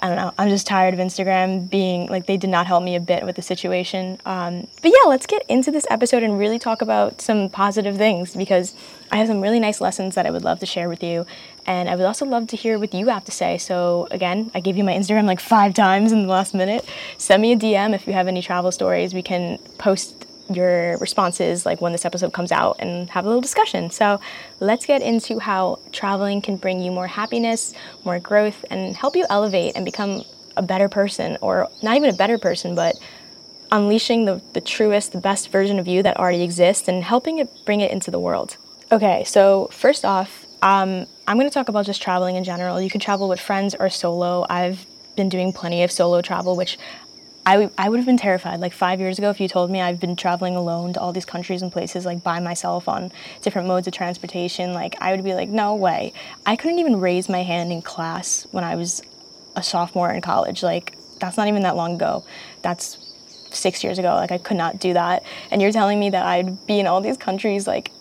I 0.00 0.08
don't 0.08 0.16
know. 0.16 0.32
I'm 0.38 0.48
just 0.48 0.66
tired 0.66 0.94
of 0.94 1.00
Instagram 1.00 1.68
being 1.68 2.06
like 2.06 2.26
they 2.26 2.36
did 2.36 2.50
not 2.50 2.66
help 2.66 2.84
me 2.84 2.94
a 2.94 3.00
bit 3.00 3.24
with 3.24 3.34
the 3.36 3.42
situation. 3.42 4.18
Um, 4.24 4.68
but 4.80 4.92
yeah, 4.92 5.08
let's 5.08 5.26
get 5.26 5.44
into 5.48 5.72
this 5.72 5.86
episode 5.90 6.22
and 6.22 6.38
really 6.38 6.58
talk 6.58 6.82
about 6.82 7.20
some 7.20 7.48
positive 7.48 7.96
things 7.96 8.36
because 8.36 8.74
I 9.10 9.16
have 9.16 9.26
some 9.26 9.40
really 9.40 9.58
nice 9.58 9.80
lessons 9.80 10.14
that 10.14 10.24
I 10.24 10.30
would 10.30 10.44
love 10.44 10.60
to 10.60 10.66
share 10.66 10.88
with 10.88 11.02
you. 11.02 11.26
And 11.66 11.88
I 11.90 11.96
would 11.96 12.04
also 12.04 12.24
love 12.24 12.46
to 12.48 12.56
hear 12.56 12.78
what 12.78 12.94
you 12.94 13.08
have 13.08 13.24
to 13.24 13.32
say. 13.32 13.58
So, 13.58 14.06
again, 14.10 14.50
I 14.54 14.60
gave 14.60 14.76
you 14.76 14.84
my 14.84 14.94
Instagram 14.94 15.24
like 15.24 15.40
five 15.40 15.74
times 15.74 16.12
in 16.12 16.22
the 16.22 16.28
last 16.28 16.54
minute. 16.54 16.88
Send 17.18 17.42
me 17.42 17.52
a 17.52 17.56
DM 17.56 17.92
if 17.94 18.06
you 18.06 18.12
have 18.12 18.28
any 18.28 18.40
travel 18.40 18.70
stories. 18.70 19.12
We 19.12 19.22
can 19.22 19.58
post 19.78 20.27
your 20.50 20.98
responses 20.98 21.66
like 21.66 21.80
when 21.80 21.92
this 21.92 22.04
episode 22.04 22.32
comes 22.32 22.52
out 22.52 22.76
and 22.78 23.10
have 23.10 23.24
a 23.24 23.28
little 23.28 23.40
discussion. 23.40 23.90
So 23.90 24.20
let's 24.60 24.86
get 24.86 25.02
into 25.02 25.38
how 25.38 25.78
traveling 25.92 26.40
can 26.42 26.56
bring 26.56 26.80
you 26.80 26.90
more 26.90 27.06
happiness, 27.06 27.74
more 28.04 28.18
growth, 28.18 28.64
and 28.70 28.96
help 28.96 29.16
you 29.16 29.26
elevate 29.28 29.72
and 29.76 29.84
become 29.84 30.24
a 30.56 30.62
better 30.62 30.88
person, 30.88 31.38
or 31.40 31.68
not 31.82 31.96
even 31.96 32.10
a 32.10 32.16
better 32.16 32.38
person, 32.38 32.74
but 32.74 32.96
unleashing 33.70 34.24
the, 34.24 34.42
the 34.54 34.60
truest, 34.60 35.12
the 35.12 35.20
best 35.20 35.50
version 35.50 35.78
of 35.78 35.86
you 35.86 36.02
that 36.02 36.16
already 36.16 36.42
exists 36.42 36.88
and 36.88 37.04
helping 37.04 37.38
it 37.38 37.48
bring 37.64 37.80
it 37.80 37.90
into 37.90 38.10
the 38.10 38.18
world. 38.18 38.56
Okay, 38.90 39.22
so 39.24 39.68
first 39.70 40.04
off, 40.04 40.46
um, 40.62 41.06
I'm 41.26 41.36
going 41.36 41.48
to 41.48 41.54
talk 41.54 41.68
about 41.68 41.86
just 41.86 42.02
traveling 42.02 42.36
in 42.36 42.44
general. 42.44 42.80
You 42.80 42.90
can 42.90 43.00
travel 43.00 43.28
with 43.28 43.38
friends 43.38 43.74
or 43.78 43.90
solo. 43.90 44.46
I've 44.48 44.86
been 45.14 45.28
doing 45.28 45.52
plenty 45.52 45.82
of 45.82 45.92
solo 45.92 46.22
travel, 46.22 46.56
which 46.56 46.78
I, 47.48 47.52
w- 47.52 47.70
I 47.78 47.88
would 47.88 47.96
have 47.96 48.04
been 48.04 48.18
terrified. 48.18 48.60
Like 48.60 48.74
five 48.74 49.00
years 49.00 49.16
ago, 49.16 49.30
if 49.30 49.40
you 49.40 49.48
told 49.48 49.70
me 49.70 49.80
I've 49.80 49.98
been 49.98 50.16
traveling 50.16 50.54
alone 50.54 50.92
to 50.92 51.00
all 51.00 51.14
these 51.14 51.24
countries 51.24 51.62
and 51.62 51.72
places, 51.72 52.04
like 52.04 52.22
by 52.22 52.40
myself 52.40 52.86
on 52.90 53.10
different 53.40 53.66
modes 53.66 53.86
of 53.86 53.94
transportation, 53.94 54.74
like 54.74 54.96
I 55.00 55.12
would 55.12 55.24
be 55.24 55.32
like, 55.32 55.48
no 55.48 55.74
way. 55.74 56.12
I 56.44 56.56
couldn't 56.56 56.78
even 56.78 57.00
raise 57.00 57.26
my 57.26 57.42
hand 57.42 57.72
in 57.72 57.80
class 57.80 58.46
when 58.50 58.64
I 58.64 58.76
was 58.76 59.00
a 59.56 59.62
sophomore 59.62 60.12
in 60.12 60.20
college. 60.20 60.62
Like, 60.62 60.94
that's 61.20 61.38
not 61.38 61.48
even 61.48 61.62
that 61.62 61.74
long 61.74 61.94
ago. 61.94 62.22
That's 62.60 62.98
six 63.50 63.82
years 63.82 63.98
ago. 63.98 64.14
Like, 64.14 64.30
I 64.30 64.36
could 64.36 64.58
not 64.58 64.78
do 64.78 64.92
that. 64.92 65.22
And 65.50 65.62
you're 65.62 65.72
telling 65.72 65.98
me 65.98 66.10
that 66.10 66.26
I'd 66.26 66.66
be 66.66 66.78
in 66.78 66.86
all 66.86 67.00
these 67.00 67.16
countries, 67.16 67.66
like, 67.66 67.92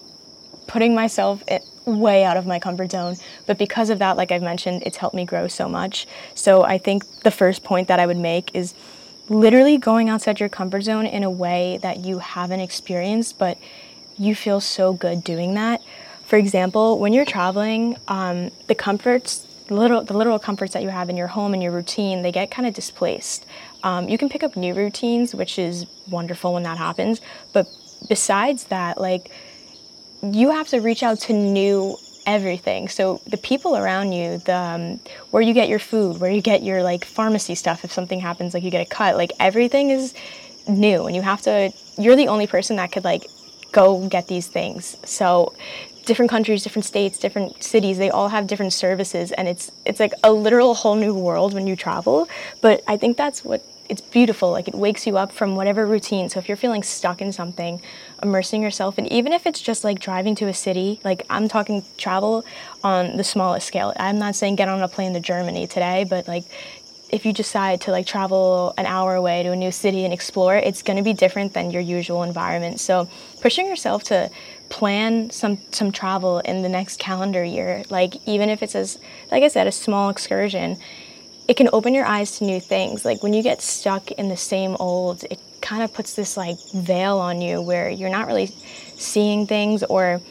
putting 0.68 0.94
myself 0.94 1.42
way 1.86 2.25
out 2.25 2.36
of 2.36 2.46
my 2.46 2.60
comfort 2.60 2.92
zone. 2.92 3.16
But 3.46 3.58
because 3.58 3.89
of 3.89 4.00
that, 4.00 4.18
like 4.18 4.34
I've 4.34 4.44
mentioned, 4.44 4.84
it's 4.86 4.98
helped 4.98 5.16
me 5.16 5.24
grow 5.24 5.48
so 5.48 5.70
much. 5.70 6.06
So 6.36 6.63
I 6.63 6.77
think 6.77 7.22
the 7.22 7.32
first 7.32 7.63
point 7.63 7.88
that 7.88 7.98
I 7.98 8.06
would 8.06 8.18
make 8.18 8.54
is 8.54 8.74
literally 9.29 9.77
going 9.77 10.10
outside 10.10 10.39
your 10.39 10.50
comfort 10.50 10.81
zone 10.81 11.05
in 11.05 11.24
a 11.24 11.29
way 11.29 11.79
that 11.81 12.00
you 12.00 12.19
haven't 12.19 12.60
experienced, 12.60 13.38
but 13.38 13.57
you 14.17 14.36
feel 14.36 14.60
so 14.60 14.93
good 14.93 15.24
doing 15.24 15.53
that. 15.55 15.81
For 16.25 16.38
example, 16.38 17.00
when 17.00 17.13
you're 17.13 17.25
traveling, 17.25 17.98
um, 18.07 18.51
the 18.67 18.75
comforts, 18.75 19.46
the 19.67 19.75
little, 19.75 20.03
the 20.03 20.15
literal 20.15 20.39
comforts 20.39 20.74
that 20.74 20.84
you 20.84 20.89
have 20.89 21.10
in 21.10 21.17
your 21.17 21.27
home 21.27 21.53
and 21.53 21.62
your 21.62 21.72
routine, 21.72 22.22
they 22.22 22.31
get 22.31 22.51
kind 22.51 22.67
of 22.67 22.74
displaced. 22.74 23.46
Um, 23.84 24.10
you 24.10 24.17
can 24.17 24.29
pick 24.29 24.43
up 24.43 24.55
new 24.55 24.74
routines, 24.74 25.36
which 25.36 25.60
is 25.60 25.86
wonderful 26.10 26.53
when 26.53 26.63
that 26.63 26.77
happens. 26.77 27.22
But 27.53 27.67
besides 28.10 28.65
that, 28.65 29.00
like, 29.00 29.31
you 30.24 30.51
have 30.51 30.67
to 30.69 30.79
reach 30.79 31.03
out 31.03 31.19
to 31.22 31.34
new 31.34 31.98
everything. 32.27 32.89
So 32.89 33.22
the 33.25 33.38
people 33.38 33.75
around 33.75 34.12
you, 34.12 34.38
the 34.39 34.55
um, 34.55 35.00
where 35.31 35.41
you 35.41 35.53
get 35.53 35.69
your 35.69 35.79
food, 35.79 36.19
where 36.19 36.29
you 36.29 36.41
get 36.41 36.62
your 36.62 36.84
like 36.84 37.05
pharmacy 37.05 37.55
stuff, 37.55 37.84
if 37.84 37.91
something 37.91 38.19
happens, 38.19 38.53
like 38.53 38.63
you 38.63 38.69
get 38.69 38.86
a 38.86 38.89
cut, 38.89 39.15
like 39.15 39.31
everything 39.39 39.89
is 39.89 40.13
new, 40.67 41.07
and 41.07 41.15
you 41.15 41.24
have 41.24 41.41
to. 41.43 41.72
You're 41.98 42.17
the 42.17 42.27
only 42.27 42.46
person 42.46 42.75
that 42.75 42.91
could 42.91 43.05
like 43.05 43.25
go 43.72 44.07
get 44.07 44.27
these 44.27 44.48
things. 44.48 44.98
So 45.05 45.53
different 46.05 46.29
countries, 46.29 46.63
different 46.63 46.86
states, 46.86 47.17
different 47.17 47.63
cities, 47.63 47.98
they 47.98 48.10
all 48.10 48.29
have 48.29 48.48
different 48.48 48.74
services 48.74 49.31
and 49.34 49.48
it's 49.48 49.72
it's 49.86 50.00
like 50.00 50.13
a 50.24 50.31
literal 50.31 50.74
whole 50.74 50.96
new 50.96 51.13
world 51.13 51.53
when 51.53 51.67
you 51.67 51.75
travel. 51.75 52.27
But 52.62 52.84
I 52.88 52.98
think 52.98 53.17
that's 53.17 53.43
what 53.43 53.63
it's 53.89 54.01
beautiful. 54.01 54.51
Like 54.51 54.67
it 54.67 54.75
wakes 54.75 55.08
you 55.08 55.17
up 55.17 55.32
from 55.32 55.56
whatever 55.56 55.86
routine. 55.86 56.29
So 56.29 56.39
if 56.39 56.48
you're 56.48 56.58
feeling 56.58 56.84
stuck 56.84 57.22
in 57.22 57.32
something, 57.32 57.82
immersing 58.22 58.62
yourself, 58.62 58.98
and 58.98 59.12
even 59.12 59.34
if 59.34 59.46
it's 59.46 59.62
just 59.62 59.84
like 59.84 60.00
driving 60.00 60.36
to 60.36 60.48
a 60.48 60.53
city, 60.53 61.00
like 61.03 61.25
I'm 61.29 61.48
talking 61.48 61.84
travel 61.98 62.46
on 62.84 63.17
the 63.17 63.24
smallest 63.24 63.67
scale. 63.67 63.94
I'm 63.98 64.20
not 64.20 64.36
saying 64.36 64.56
get 64.56 64.70
on 64.70 64.82
a 64.82 64.88
plane 64.88 65.13
to 65.13 65.20
Germany 65.20 65.67
today, 65.67 66.06
but 66.10 66.27
like 66.27 66.46
if 67.10 67.25
you 67.25 67.32
decide 67.32 67.82
to 67.82 67.91
like 67.91 68.06
travel 68.06 68.74
an 68.77 68.86
hour 68.86 69.15
away 69.15 69.44
to 69.44 69.51
a 69.51 69.56
new 69.56 69.72
city 69.72 70.03
and 70.03 70.13
explore, 70.13 70.56
it's 70.56 70.82
going 70.82 70.98
to 70.98 71.03
be 71.03 71.13
different 71.13 71.53
than 71.53 71.72
your 71.72 71.82
usual 71.82 72.24
environment. 72.24 72.79
So 72.79 73.08
pushing 73.41 73.67
yourself 73.67 74.03
to 74.06 74.29
plan 74.70 75.29
some 75.29 75.60
some 75.72 75.91
travel 75.91 76.39
in 76.39 76.62
the 76.62 76.70
next 76.70 77.00
calendar 77.00 77.44
year, 77.44 77.84
like 77.89 78.15
even 78.27 78.50
if 78.50 78.62
it's 78.62 78.75
as 78.75 79.00
like 79.32 79.44
I 79.44 79.48
said, 79.48 79.67
a 79.67 79.72
small 79.72 80.10
excursion, 80.10 80.77
it 81.48 81.56
can 81.56 81.70
open 81.72 81.94
your 81.94 82.06
eyes 82.06 82.38
to 82.38 82.44
new 82.44 82.60
things. 82.60 83.06
Like 83.06 83.24
when 83.24 83.34
you 83.34 83.42
get 83.42 83.62
stuck 83.62 84.12
in 84.12 84.30
the 84.30 84.38
same 84.38 84.75
old, 84.80 85.24
it 85.25 85.39
kind 85.62 85.84
of 85.84 85.94
puts 85.94 86.13
this 86.13 86.36
like 86.38 86.58
veil 86.74 87.18
on 87.18 87.42
you 87.42 87.62
where 87.62 87.89
you're 87.89 88.10
not 88.10 88.27
really 88.27 88.48
seeing 88.48 89.48
things 89.48 89.84
or 89.84 90.22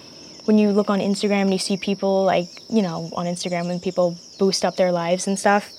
when 0.44 0.58
you 0.58 0.70
look 0.70 0.90
on 0.90 1.00
Instagram 1.00 1.42
and 1.42 1.52
you 1.52 1.58
see 1.58 1.76
people 1.76 2.24
like, 2.24 2.48
you 2.68 2.82
know, 2.82 3.10
on 3.14 3.26
Instagram 3.26 3.66
when 3.66 3.80
people 3.80 4.16
boost 4.38 4.64
up 4.64 4.76
their 4.76 4.92
lives 4.92 5.26
and 5.26 5.38
stuff, 5.38 5.72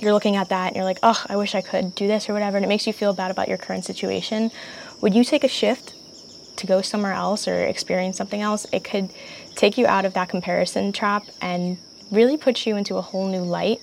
you're 0.00 0.12
looking 0.12 0.34
at 0.36 0.48
that 0.48 0.68
and 0.68 0.76
you're 0.76 0.84
like, 0.84 0.98
oh, 1.02 1.22
I 1.28 1.36
wish 1.36 1.54
I 1.54 1.60
could 1.60 1.94
do 1.94 2.08
this 2.08 2.28
or 2.28 2.32
whatever, 2.32 2.56
and 2.56 2.66
it 2.66 2.68
makes 2.68 2.86
you 2.86 2.92
feel 2.92 3.12
bad 3.12 3.30
about 3.30 3.48
your 3.48 3.58
current 3.58 3.84
situation. 3.84 4.50
Would 5.00 5.14
you 5.14 5.22
take 5.22 5.44
a 5.44 5.48
shift 5.48 5.94
to 6.56 6.66
go 6.66 6.82
somewhere 6.82 7.12
else 7.12 7.46
or 7.46 7.64
experience 7.64 8.16
something 8.16 8.40
else? 8.40 8.66
It 8.72 8.82
could 8.82 9.12
take 9.54 9.78
you 9.78 9.86
out 9.86 10.04
of 10.04 10.14
that 10.14 10.28
comparison 10.28 10.90
trap 10.90 11.24
and 11.40 11.78
really 12.10 12.36
put 12.36 12.66
you 12.66 12.76
into 12.76 12.96
a 12.96 13.02
whole 13.02 13.28
new 13.28 13.42
light 13.42 13.80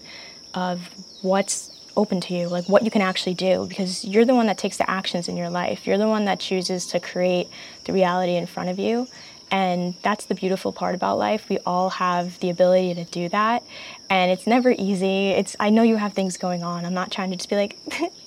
of 0.53 0.89
what's 1.21 1.71
open 1.97 2.21
to 2.21 2.33
you, 2.33 2.47
like 2.47 2.67
what 2.69 2.83
you 2.83 2.91
can 2.91 3.01
actually 3.01 3.33
do, 3.33 3.65
because 3.67 4.05
you're 4.05 4.25
the 4.25 4.35
one 4.35 4.47
that 4.47 4.57
takes 4.57 4.77
the 4.77 4.89
actions 4.89 5.27
in 5.27 5.37
your 5.37 5.49
life. 5.49 5.85
You're 5.85 5.97
the 5.97 6.07
one 6.07 6.25
that 6.25 6.39
chooses 6.39 6.85
to 6.87 6.99
create 6.99 7.47
the 7.85 7.93
reality 7.93 8.35
in 8.35 8.45
front 8.45 8.69
of 8.69 8.79
you. 8.79 9.07
And 9.51 9.95
that's 10.01 10.25
the 10.25 10.35
beautiful 10.35 10.71
part 10.71 10.95
about 10.95 11.17
life. 11.17 11.49
We 11.49 11.59
all 11.65 11.89
have 11.89 12.39
the 12.39 12.49
ability 12.49 12.93
to 12.95 13.03
do 13.03 13.27
that. 13.29 13.63
And 14.09 14.31
it's 14.31 14.47
never 14.47 14.73
easy. 14.77 15.29
It's 15.31 15.57
I 15.59 15.69
know 15.69 15.83
you 15.83 15.97
have 15.97 16.13
things 16.13 16.37
going 16.37 16.63
on. 16.63 16.85
I'm 16.85 16.93
not 16.93 17.11
trying 17.11 17.31
to 17.31 17.35
just 17.35 17.49
be 17.49 17.57
like 17.57 17.77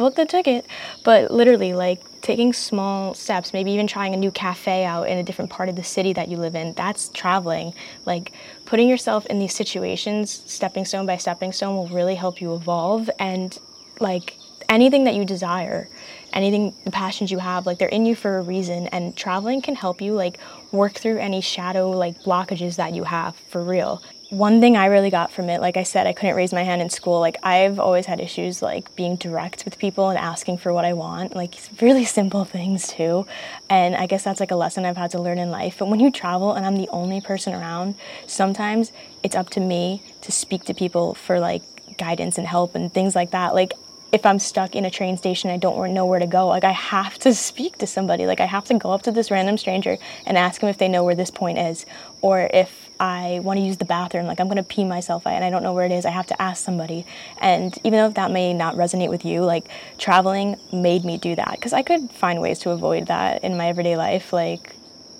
book 0.00 0.14
the 0.14 0.24
ticket, 0.24 0.66
but 1.04 1.30
literally 1.30 1.74
like 1.74 2.00
taking 2.22 2.54
small 2.54 3.12
steps, 3.12 3.52
maybe 3.52 3.70
even 3.70 3.86
trying 3.86 4.14
a 4.14 4.16
new 4.16 4.30
cafe 4.30 4.82
out 4.82 5.06
in 5.06 5.18
a 5.18 5.22
different 5.22 5.50
part 5.50 5.68
of 5.68 5.76
the 5.76 5.84
city 5.84 6.14
that 6.14 6.28
you 6.28 6.38
live 6.38 6.54
in. 6.54 6.72
That's 6.72 7.10
traveling. 7.10 7.74
Like 8.06 8.32
putting 8.64 8.88
yourself 8.88 9.26
in 9.26 9.38
these 9.38 9.54
situations, 9.54 10.42
stepping 10.46 10.86
stone 10.86 11.04
by 11.04 11.18
stepping 11.18 11.52
stone 11.52 11.76
will 11.76 11.88
really 11.88 12.14
help 12.14 12.40
you 12.40 12.54
evolve 12.54 13.10
and 13.18 13.58
like 14.00 14.36
anything 14.70 15.04
that 15.04 15.14
you 15.14 15.26
desire 15.26 15.86
anything 16.32 16.72
the 16.84 16.92
passions 16.92 17.32
you 17.32 17.38
have 17.38 17.66
like 17.66 17.78
they're 17.78 17.88
in 17.88 18.06
you 18.06 18.14
for 18.14 18.38
a 18.38 18.42
reason 18.42 18.86
and 18.88 19.16
traveling 19.16 19.60
can 19.60 19.74
help 19.74 20.00
you 20.00 20.12
like 20.12 20.38
work 20.70 20.92
through 20.92 21.18
any 21.18 21.40
shadow 21.40 21.90
like 21.90 22.16
blockages 22.22 22.76
that 22.76 22.94
you 22.94 23.02
have 23.02 23.34
for 23.34 23.64
real 23.64 24.00
one 24.30 24.60
thing 24.60 24.76
I 24.76 24.86
really 24.86 25.10
got 25.10 25.32
from 25.32 25.50
it, 25.50 25.60
like 25.60 25.76
I 25.76 25.82
said, 25.82 26.06
I 26.06 26.12
couldn't 26.12 26.36
raise 26.36 26.52
my 26.52 26.62
hand 26.62 26.80
in 26.80 26.88
school. 26.88 27.18
Like 27.18 27.36
I've 27.42 27.80
always 27.80 28.06
had 28.06 28.20
issues 28.20 28.62
like 28.62 28.94
being 28.94 29.16
direct 29.16 29.64
with 29.64 29.76
people 29.76 30.08
and 30.08 30.18
asking 30.18 30.58
for 30.58 30.72
what 30.72 30.84
I 30.84 30.92
want, 30.92 31.34
like 31.34 31.56
really 31.80 32.04
simple 32.20 32.44
things 32.44 32.88
too. 32.88 33.26
And 33.68 33.96
I 33.96 34.06
guess 34.06 34.22
that's 34.22 34.38
like 34.38 34.52
a 34.52 34.56
lesson 34.56 34.84
I've 34.84 34.96
had 34.96 35.10
to 35.12 35.20
learn 35.20 35.38
in 35.38 35.50
life. 35.50 35.78
But 35.78 35.88
when 35.88 35.98
you 35.98 36.12
travel 36.12 36.52
and 36.52 36.64
I'm 36.64 36.76
the 36.76 36.88
only 36.90 37.20
person 37.20 37.54
around, 37.54 37.96
sometimes 38.28 38.92
it's 39.24 39.34
up 39.34 39.50
to 39.50 39.60
me 39.60 40.02
to 40.22 40.30
speak 40.30 40.64
to 40.64 40.74
people 40.74 41.14
for 41.14 41.40
like 41.40 41.62
guidance 41.98 42.38
and 42.38 42.46
help 42.46 42.76
and 42.76 42.92
things 42.92 43.16
like 43.16 43.32
that. 43.32 43.52
Like 43.52 43.72
if 44.12 44.24
I'm 44.24 44.38
stuck 44.38 44.76
in 44.76 44.84
a 44.84 44.90
train 44.90 45.16
station, 45.16 45.50
I 45.50 45.56
don't 45.56 45.92
know 45.92 46.06
where 46.06 46.20
to 46.20 46.26
go. 46.26 46.46
Like 46.46 46.64
I 46.64 46.72
have 46.72 47.18
to 47.20 47.34
speak 47.34 47.78
to 47.78 47.86
somebody. 47.86 48.26
Like 48.26 48.40
I 48.40 48.46
have 48.46 48.64
to 48.66 48.74
go 48.74 48.92
up 48.92 49.02
to 49.02 49.12
this 49.12 49.32
random 49.32 49.58
stranger 49.58 49.98
and 50.24 50.38
ask 50.38 50.60
them 50.60 50.70
if 50.70 50.78
they 50.78 50.88
know 50.88 51.02
where 51.02 51.16
this 51.16 51.32
point 51.32 51.58
is, 51.58 51.84
or 52.20 52.48
if 52.52 52.89
I 53.00 53.40
want 53.42 53.58
to 53.58 53.64
use 53.64 53.78
the 53.78 53.86
bathroom. 53.86 54.26
Like 54.26 54.40
I'm 54.40 54.46
going 54.46 54.58
to 54.58 54.62
pee 54.62 54.84
myself 54.84 55.26
and 55.26 55.42
I 55.42 55.48
don't 55.48 55.62
know 55.62 55.72
where 55.72 55.86
it 55.86 55.92
is. 55.92 56.04
I 56.04 56.10
have 56.10 56.26
to 56.26 56.40
ask 56.40 56.62
somebody. 56.62 57.06
And 57.40 57.76
even 57.82 57.98
though 57.98 58.10
that 58.10 58.30
may 58.30 58.52
not 58.52 58.76
resonate 58.76 59.08
with 59.08 59.24
you, 59.24 59.42
like 59.42 59.64
traveling 59.96 60.56
made 60.70 61.04
me 61.04 61.16
do 61.16 61.34
that 61.34 61.52
because 61.52 61.72
I 61.72 61.82
could 61.82 62.12
find 62.12 62.42
ways 62.42 62.58
to 62.60 62.70
avoid 62.70 63.06
that 63.06 63.42
in 63.42 63.56
my 63.56 63.68
everyday 63.68 63.96
life. 63.96 64.34
Like 64.34 64.76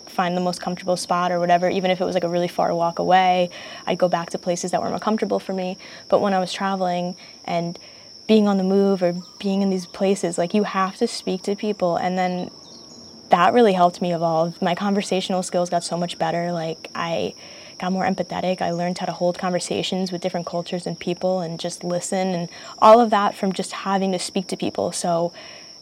find 0.06 0.36
the 0.36 0.42
most 0.42 0.60
comfortable 0.60 0.98
spot 0.98 1.32
or 1.32 1.40
whatever, 1.40 1.70
even 1.70 1.90
if 1.90 2.02
it 2.02 2.04
was 2.04 2.14
like 2.14 2.24
a 2.24 2.28
really 2.28 2.48
far 2.48 2.74
walk 2.74 2.98
away. 2.98 3.48
I'd 3.86 3.96
go 3.96 4.08
back 4.08 4.28
to 4.30 4.38
places 4.38 4.72
that 4.72 4.82
were 4.82 4.90
more 4.90 4.98
comfortable 4.98 5.40
for 5.40 5.54
me. 5.54 5.78
But 6.10 6.20
when 6.20 6.34
I 6.34 6.38
was 6.38 6.52
traveling 6.52 7.16
and 7.46 7.78
being 8.26 8.46
on 8.46 8.58
the 8.58 8.64
move 8.64 9.02
or 9.02 9.14
being 9.38 9.62
in 9.62 9.70
these 9.70 9.86
places, 9.86 10.36
like 10.36 10.52
you 10.52 10.64
have 10.64 10.96
to 10.96 11.06
speak 11.06 11.42
to 11.44 11.56
people. 11.56 11.96
And 11.96 12.18
then 12.18 12.50
that 13.30 13.54
really 13.54 13.72
helped 13.72 14.02
me 14.02 14.12
evolve. 14.12 14.60
My 14.60 14.74
conversational 14.74 15.42
skills 15.42 15.70
got 15.70 15.82
so 15.82 15.96
much 15.96 16.18
better. 16.18 16.52
Like 16.52 16.90
I 16.94 17.34
got 17.80 17.92
more 17.92 18.04
empathetic. 18.04 18.60
I 18.60 18.70
learned 18.70 18.98
how 18.98 19.06
to 19.06 19.12
hold 19.12 19.38
conversations 19.38 20.12
with 20.12 20.20
different 20.20 20.46
cultures 20.46 20.86
and 20.86 20.98
people 20.98 21.40
and 21.40 21.58
just 21.58 21.82
listen 21.82 22.28
and 22.28 22.48
all 22.78 23.00
of 23.00 23.10
that 23.10 23.34
from 23.34 23.52
just 23.52 23.72
having 23.72 24.12
to 24.12 24.18
speak 24.18 24.46
to 24.48 24.56
people. 24.56 24.92
So 24.92 25.32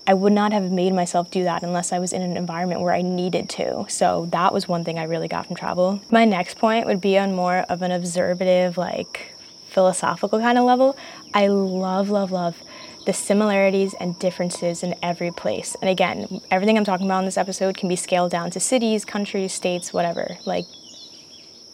I 0.07 0.15
would 0.15 0.33
not 0.33 0.53
have 0.53 0.71
made 0.71 0.95
myself 0.95 1.31
do 1.31 1.45
that 1.45 1.63
unless 1.63 1.93
I 1.93 1.99
was 1.99 2.13
in 2.13 2.23
an 2.23 2.37
environment 2.37 2.81
where 2.81 2.95
I 2.95 3.03
needed 3.03 3.51
to. 3.51 3.85
So 3.89 4.27
that 4.31 4.55
was 4.55 4.67
one 4.67 4.85
thing 4.85 4.99
I 4.99 5.05
really 5.05 5.29
got 5.29 5.47
from 5.47 5.57
travel. 5.57 6.01
My 6.11 6.25
next 6.25 6.57
point 6.57 6.87
would 6.87 7.01
be 7.01 7.19
on 7.19 7.35
more 7.35 7.59
of 7.69 7.83
an 7.83 7.91
observative, 7.91 8.79
like 8.79 9.33
philosophical 9.69 10.39
kind 10.39 10.57
of 10.57 10.65
level, 10.65 10.97
I 11.35 11.49
love, 11.49 12.09
love, 12.09 12.33
love 12.33 12.63
the 13.09 13.13
similarities 13.15 13.95
and 13.95 14.19
differences 14.19 14.83
in 14.83 14.95
every 15.03 15.31
place. 15.31 15.75
And 15.81 15.89
again, 15.89 16.43
everything 16.51 16.77
I'm 16.77 16.85
talking 16.85 17.07
about 17.07 17.21
in 17.21 17.25
this 17.25 17.39
episode 17.39 17.75
can 17.77 17.89
be 17.89 17.97
scaled 17.97 18.31
down 18.31 18.51
to 18.51 18.61
cities, 18.61 19.07
countries, 19.07 19.53
states, 19.55 19.95
whatever. 19.95 20.37
Like, 20.45 20.67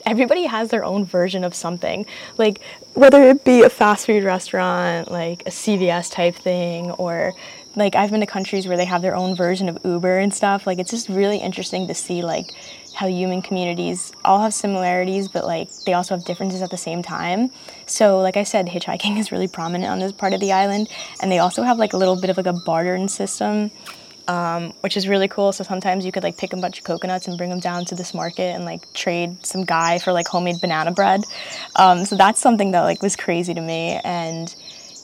everybody 0.06 0.44
has 0.44 0.70
their 0.70 0.84
own 0.84 1.04
version 1.04 1.44
of 1.44 1.54
something. 1.54 2.06
Like, 2.38 2.60
whether 2.94 3.22
it 3.22 3.44
be 3.44 3.62
a 3.62 3.70
fast 3.70 4.06
food 4.06 4.24
restaurant, 4.24 5.10
like 5.10 5.42
a 5.42 5.50
CVS 5.50 6.10
type 6.12 6.34
thing, 6.34 6.90
or 6.92 7.32
like 7.76 7.96
I've 7.96 8.10
been 8.10 8.20
to 8.20 8.26
countries 8.26 8.68
where 8.68 8.76
they 8.76 8.84
have 8.84 9.02
their 9.02 9.16
own 9.16 9.34
version 9.34 9.68
of 9.68 9.78
Uber 9.84 10.18
and 10.18 10.32
stuff. 10.32 10.66
Like, 10.66 10.78
it's 10.78 10.90
just 10.90 11.08
really 11.08 11.38
interesting 11.38 11.88
to 11.88 11.94
see, 11.94 12.22
like, 12.22 12.46
how 12.94 13.08
human 13.08 13.42
communities 13.42 14.12
all 14.24 14.40
have 14.40 14.54
similarities, 14.54 15.28
but 15.28 15.44
like 15.44 15.68
they 15.84 15.92
also 15.92 16.16
have 16.16 16.24
differences 16.24 16.62
at 16.62 16.70
the 16.70 16.76
same 16.76 17.02
time. 17.02 17.50
So, 17.86 18.20
like 18.20 18.36
I 18.36 18.44
said, 18.44 18.68
hitchhiking 18.68 19.18
is 19.18 19.32
really 19.32 19.48
prominent 19.48 19.90
on 19.90 19.98
this 19.98 20.12
part 20.12 20.32
of 20.32 20.40
the 20.40 20.52
island, 20.52 20.88
and 21.20 21.30
they 21.30 21.38
also 21.38 21.62
have 21.62 21.78
like 21.78 21.92
a 21.92 21.96
little 21.96 22.18
bit 22.18 22.30
of 22.30 22.36
like 22.36 22.46
a 22.46 22.52
bartering 22.52 23.08
system. 23.08 23.70
Um, 24.26 24.72
which 24.80 24.96
is 24.96 25.06
really 25.06 25.28
cool. 25.28 25.52
So 25.52 25.64
sometimes 25.64 26.06
you 26.06 26.10
could 26.10 26.22
like 26.22 26.38
pick 26.38 26.54
a 26.54 26.56
bunch 26.56 26.78
of 26.78 26.84
coconuts 26.84 27.28
and 27.28 27.36
bring 27.36 27.50
them 27.50 27.60
down 27.60 27.84
to 27.84 27.94
this 27.94 28.14
market 28.14 28.54
and 28.54 28.64
like 28.64 28.90
trade 28.94 29.44
some 29.44 29.64
guy 29.64 29.98
for 29.98 30.14
like 30.14 30.26
homemade 30.26 30.62
banana 30.62 30.92
bread. 30.92 31.24
Um, 31.76 32.06
so 32.06 32.16
that's 32.16 32.40
something 32.40 32.70
that 32.70 32.80
like 32.84 33.02
was 33.02 33.16
crazy 33.16 33.52
to 33.52 33.60
me. 33.60 34.00
And 34.02 34.54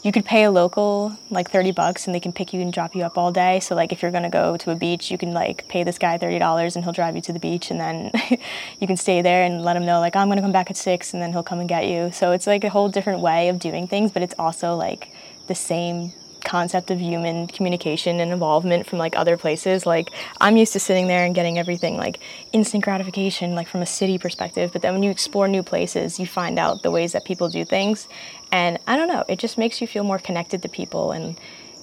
you 0.02 0.12
could 0.12 0.24
pay 0.24 0.44
a 0.44 0.50
local 0.50 1.16
like 1.30 1.50
30 1.50 1.72
bucks 1.72 2.06
and 2.06 2.14
they 2.14 2.20
can 2.20 2.32
pick 2.32 2.52
you 2.54 2.60
and 2.60 2.72
drop 2.72 2.94
you 2.94 3.02
up 3.02 3.18
all 3.18 3.30
day 3.30 3.60
so 3.60 3.74
like 3.74 3.92
if 3.92 4.02
you're 4.02 4.10
to 4.10 4.28
go 4.28 4.56
to 4.56 4.70
a 4.70 4.74
beach 4.74 5.10
you 5.10 5.18
can 5.18 5.32
like 5.32 5.68
pay 5.68 5.84
this 5.84 5.98
guy 5.98 6.16
$30 6.16 6.74
and 6.74 6.84
he'll 6.84 6.92
drive 6.92 7.16
you 7.16 7.22
to 7.22 7.32
the 7.32 7.38
beach 7.38 7.70
and 7.70 7.80
then 7.80 8.10
you 8.80 8.86
can 8.86 8.96
stay 8.96 9.20
there 9.22 9.44
and 9.44 9.62
let 9.62 9.76
him 9.76 9.84
know 9.84 10.00
like 10.00 10.16
oh, 10.16 10.20
i'm 10.20 10.30
to 10.30 10.40
come 10.40 10.52
back 10.52 10.70
at 10.70 10.76
6 10.76 11.12
and 11.12 11.22
then 11.22 11.32
he'll 11.32 11.42
come 11.42 11.60
and 11.60 11.68
get 11.68 11.86
you 11.86 12.10
so 12.12 12.32
it's 12.32 12.46
like 12.46 12.64
a 12.64 12.70
whole 12.70 12.88
different 12.88 13.20
way 13.20 13.48
of 13.48 13.58
doing 13.58 13.86
things 13.86 14.10
but 14.10 14.22
it's 14.22 14.34
also 14.38 14.74
like 14.74 15.12
the 15.48 15.54
same 15.54 16.12
concept 16.44 16.90
of 16.90 17.00
human 17.00 17.46
communication 17.46 18.20
and 18.20 18.32
involvement 18.32 18.86
from 18.86 18.98
like 18.98 19.16
other 19.16 19.36
places. 19.36 19.86
Like 19.86 20.10
i'm 20.40 20.56
used 20.56 20.72
to 20.72 20.80
sitting 20.80 21.08
there 21.08 21.24
and 21.24 21.34
getting 21.34 21.58
everything 21.58 21.96
like 21.96 22.20
instant 22.52 22.84
gratification 22.84 23.54
like 23.54 23.68
from 23.68 23.82
a 23.82 23.86
city 23.86 24.18
perspective. 24.18 24.72
But 24.72 24.82
then 24.82 24.92
when 24.92 25.02
you 25.02 25.10
explore 25.10 25.48
new 25.48 25.62
places 25.62 26.18
you 26.18 26.26
find 26.26 26.58
out 26.58 26.82
the 26.82 26.90
ways 26.90 27.12
that 27.12 27.24
people 27.24 27.48
do 27.48 27.64
things. 27.64 28.08
And 28.52 28.78
i 28.86 28.96
don't 28.96 29.08
know 29.08 29.24
it 29.28 29.38
just 29.38 29.58
makes 29.58 29.80
you 29.80 29.86
feel 29.86 30.04
more 30.04 30.18
connected 30.18 30.62
to 30.62 30.68
people. 30.68 31.12
And 31.12 31.38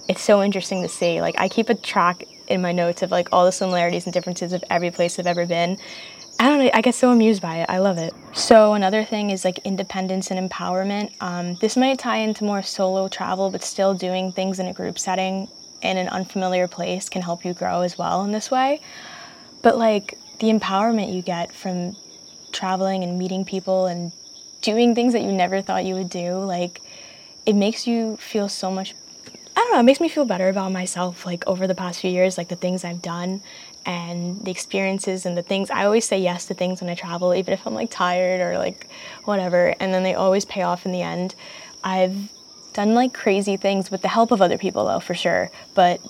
it's 0.08 0.22
so 0.22 0.42
interesting 0.42 0.82
to 0.84 0.90
see. 0.90 1.22
Like 1.22 1.40
i 1.40 1.50
keep 1.50 1.70
a 1.70 1.76
track 1.76 2.24
in 2.48 2.62
my 2.62 2.72
notes 2.72 3.02
of 3.02 3.12
like 3.12 3.28
all 3.32 3.46
the 3.46 3.52
similarities 3.52 4.06
and 4.06 4.14
differences 4.14 4.54
of 4.54 4.64
every 4.70 4.90
place 4.90 5.20
i've 5.20 5.28
ever 5.28 5.46
been 5.46 5.78
I 6.40 6.50
don't 6.50 6.60
know, 6.60 6.70
I 6.74 6.82
get 6.82 6.94
so 6.94 7.10
amused 7.10 7.42
by 7.42 7.58
it. 7.58 7.70
I 7.70 7.80
love 7.80 7.98
it. 7.98 8.14
So, 8.34 8.74
another 8.74 9.04
thing 9.04 9.32
is 9.32 9.44
like 9.44 9.58
independence 9.60 10.30
and 10.30 10.50
empowerment. 10.50 11.12
Um, 11.20 11.56
this 11.56 11.76
might 11.76 11.98
tie 11.98 12.18
into 12.18 12.44
more 12.44 12.62
solo 12.62 13.08
travel, 13.08 13.50
but 13.50 13.64
still 13.64 13.96
doing 13.96 14.32
things 14.32 14.60
in 14.60 14.68
a 14.68 14.74
group 14.74 15.00
setting 15.00 15.48
in 15.82 15.98
an 15.98 16.08
unfamiliar 16.10 16.68
place 16.68 17.10
can 17.10 17.22
help 17.22 17.44
you 17.44 17.54
grow 17.54 17.82
as 17.82 17.98
well 17.98 18.24
in 18.24 18.32
this 18.32 18.52
way. 18.52 18.82
But, 19.64 19.78
like, 19.78 20.18
the 20.40 20.48
empowerment 20.48 21.14
you 21.14 21.24
get 21.24 21.52
from 21.52 21.96
traveling 22.52 23.04
and 23.04 23.18
meeting 23.18 23.44
people 23.44 23.88
and 23.88 24.12
doing 24.62 24.94
things 24.94 25.14
that 25.14 25.24
you 25.24 25.32
never 25.32 25.62
thought 25.62 25.86
you 25.86 25.96
would 25.96 26.10
do, 26.10 26.38
like, 26.38 26.82
it 27.48 27.54
makes 27.54 27.88
you 27.88 28.18
feel 28.18 28.48
so 28.48 28.70
much 28.70 28.94
don't 29.68 29.76
know, 29.76 29.80
it 29.80 29.84
makes 29.84 30.00
me 30.00 30.10
feel 30.10 30.26
better 30.26 30.50
about 30.50 30.72
myself 30.72 31.26
like 31.26 31.46
over 31.48 31.68
the 31.68 31.76
past 31.76 32.00
few 32.02 32.12
years, 32.12 32.38
like 32.38 32.48
the 32.48 32.56
things 32.56 32.84
I've 32.84 33.02
done 33.02 33.42
and 33.86 34.44
the 34.44 34.52
experiences 34.52 35.26
and 35.26 35.38
the 35.38 35.44
things. 35.44 35.70
I 35.70 35.86
always 35.86 36.06
say 36.06 36.20
yes 36.20 36.46
to 36.48 36.54
things 36.54 36.82
when 36.82 36.90
I 36.90 36.96
travel, 36.96 37.34
even 37.34 37.54
if 37.54 37.66
I'm 37.66 37.74
like 37.74 37.92
tired 37.92 38.42
or 38.42 38.58
like 38.58 38.88
whatever, 39.26 39.76
and 39.80 39.94
then 39.94 40.04
they 40.04 40.14
always 40.14 40.46
pay 40.46 40.62
off 40.62 40.86
in 40.86 40.92
the 40.92 41.02
end. 41.02 41.36
I've 41.84 42.32
done 42.74 42.94
like 42.94 43.14
crazy 43.14 43.58
things 43.58 43.92
with 43.92 44.02
the 44.02 44.08
help 44.08 44.32
of 44.32 44.42
other 44.42 44.58
people 44.58 44.86
though, 44.86 45.00
for 45.00 45.16
sure, 45.16 45.52
but 45.74 46.02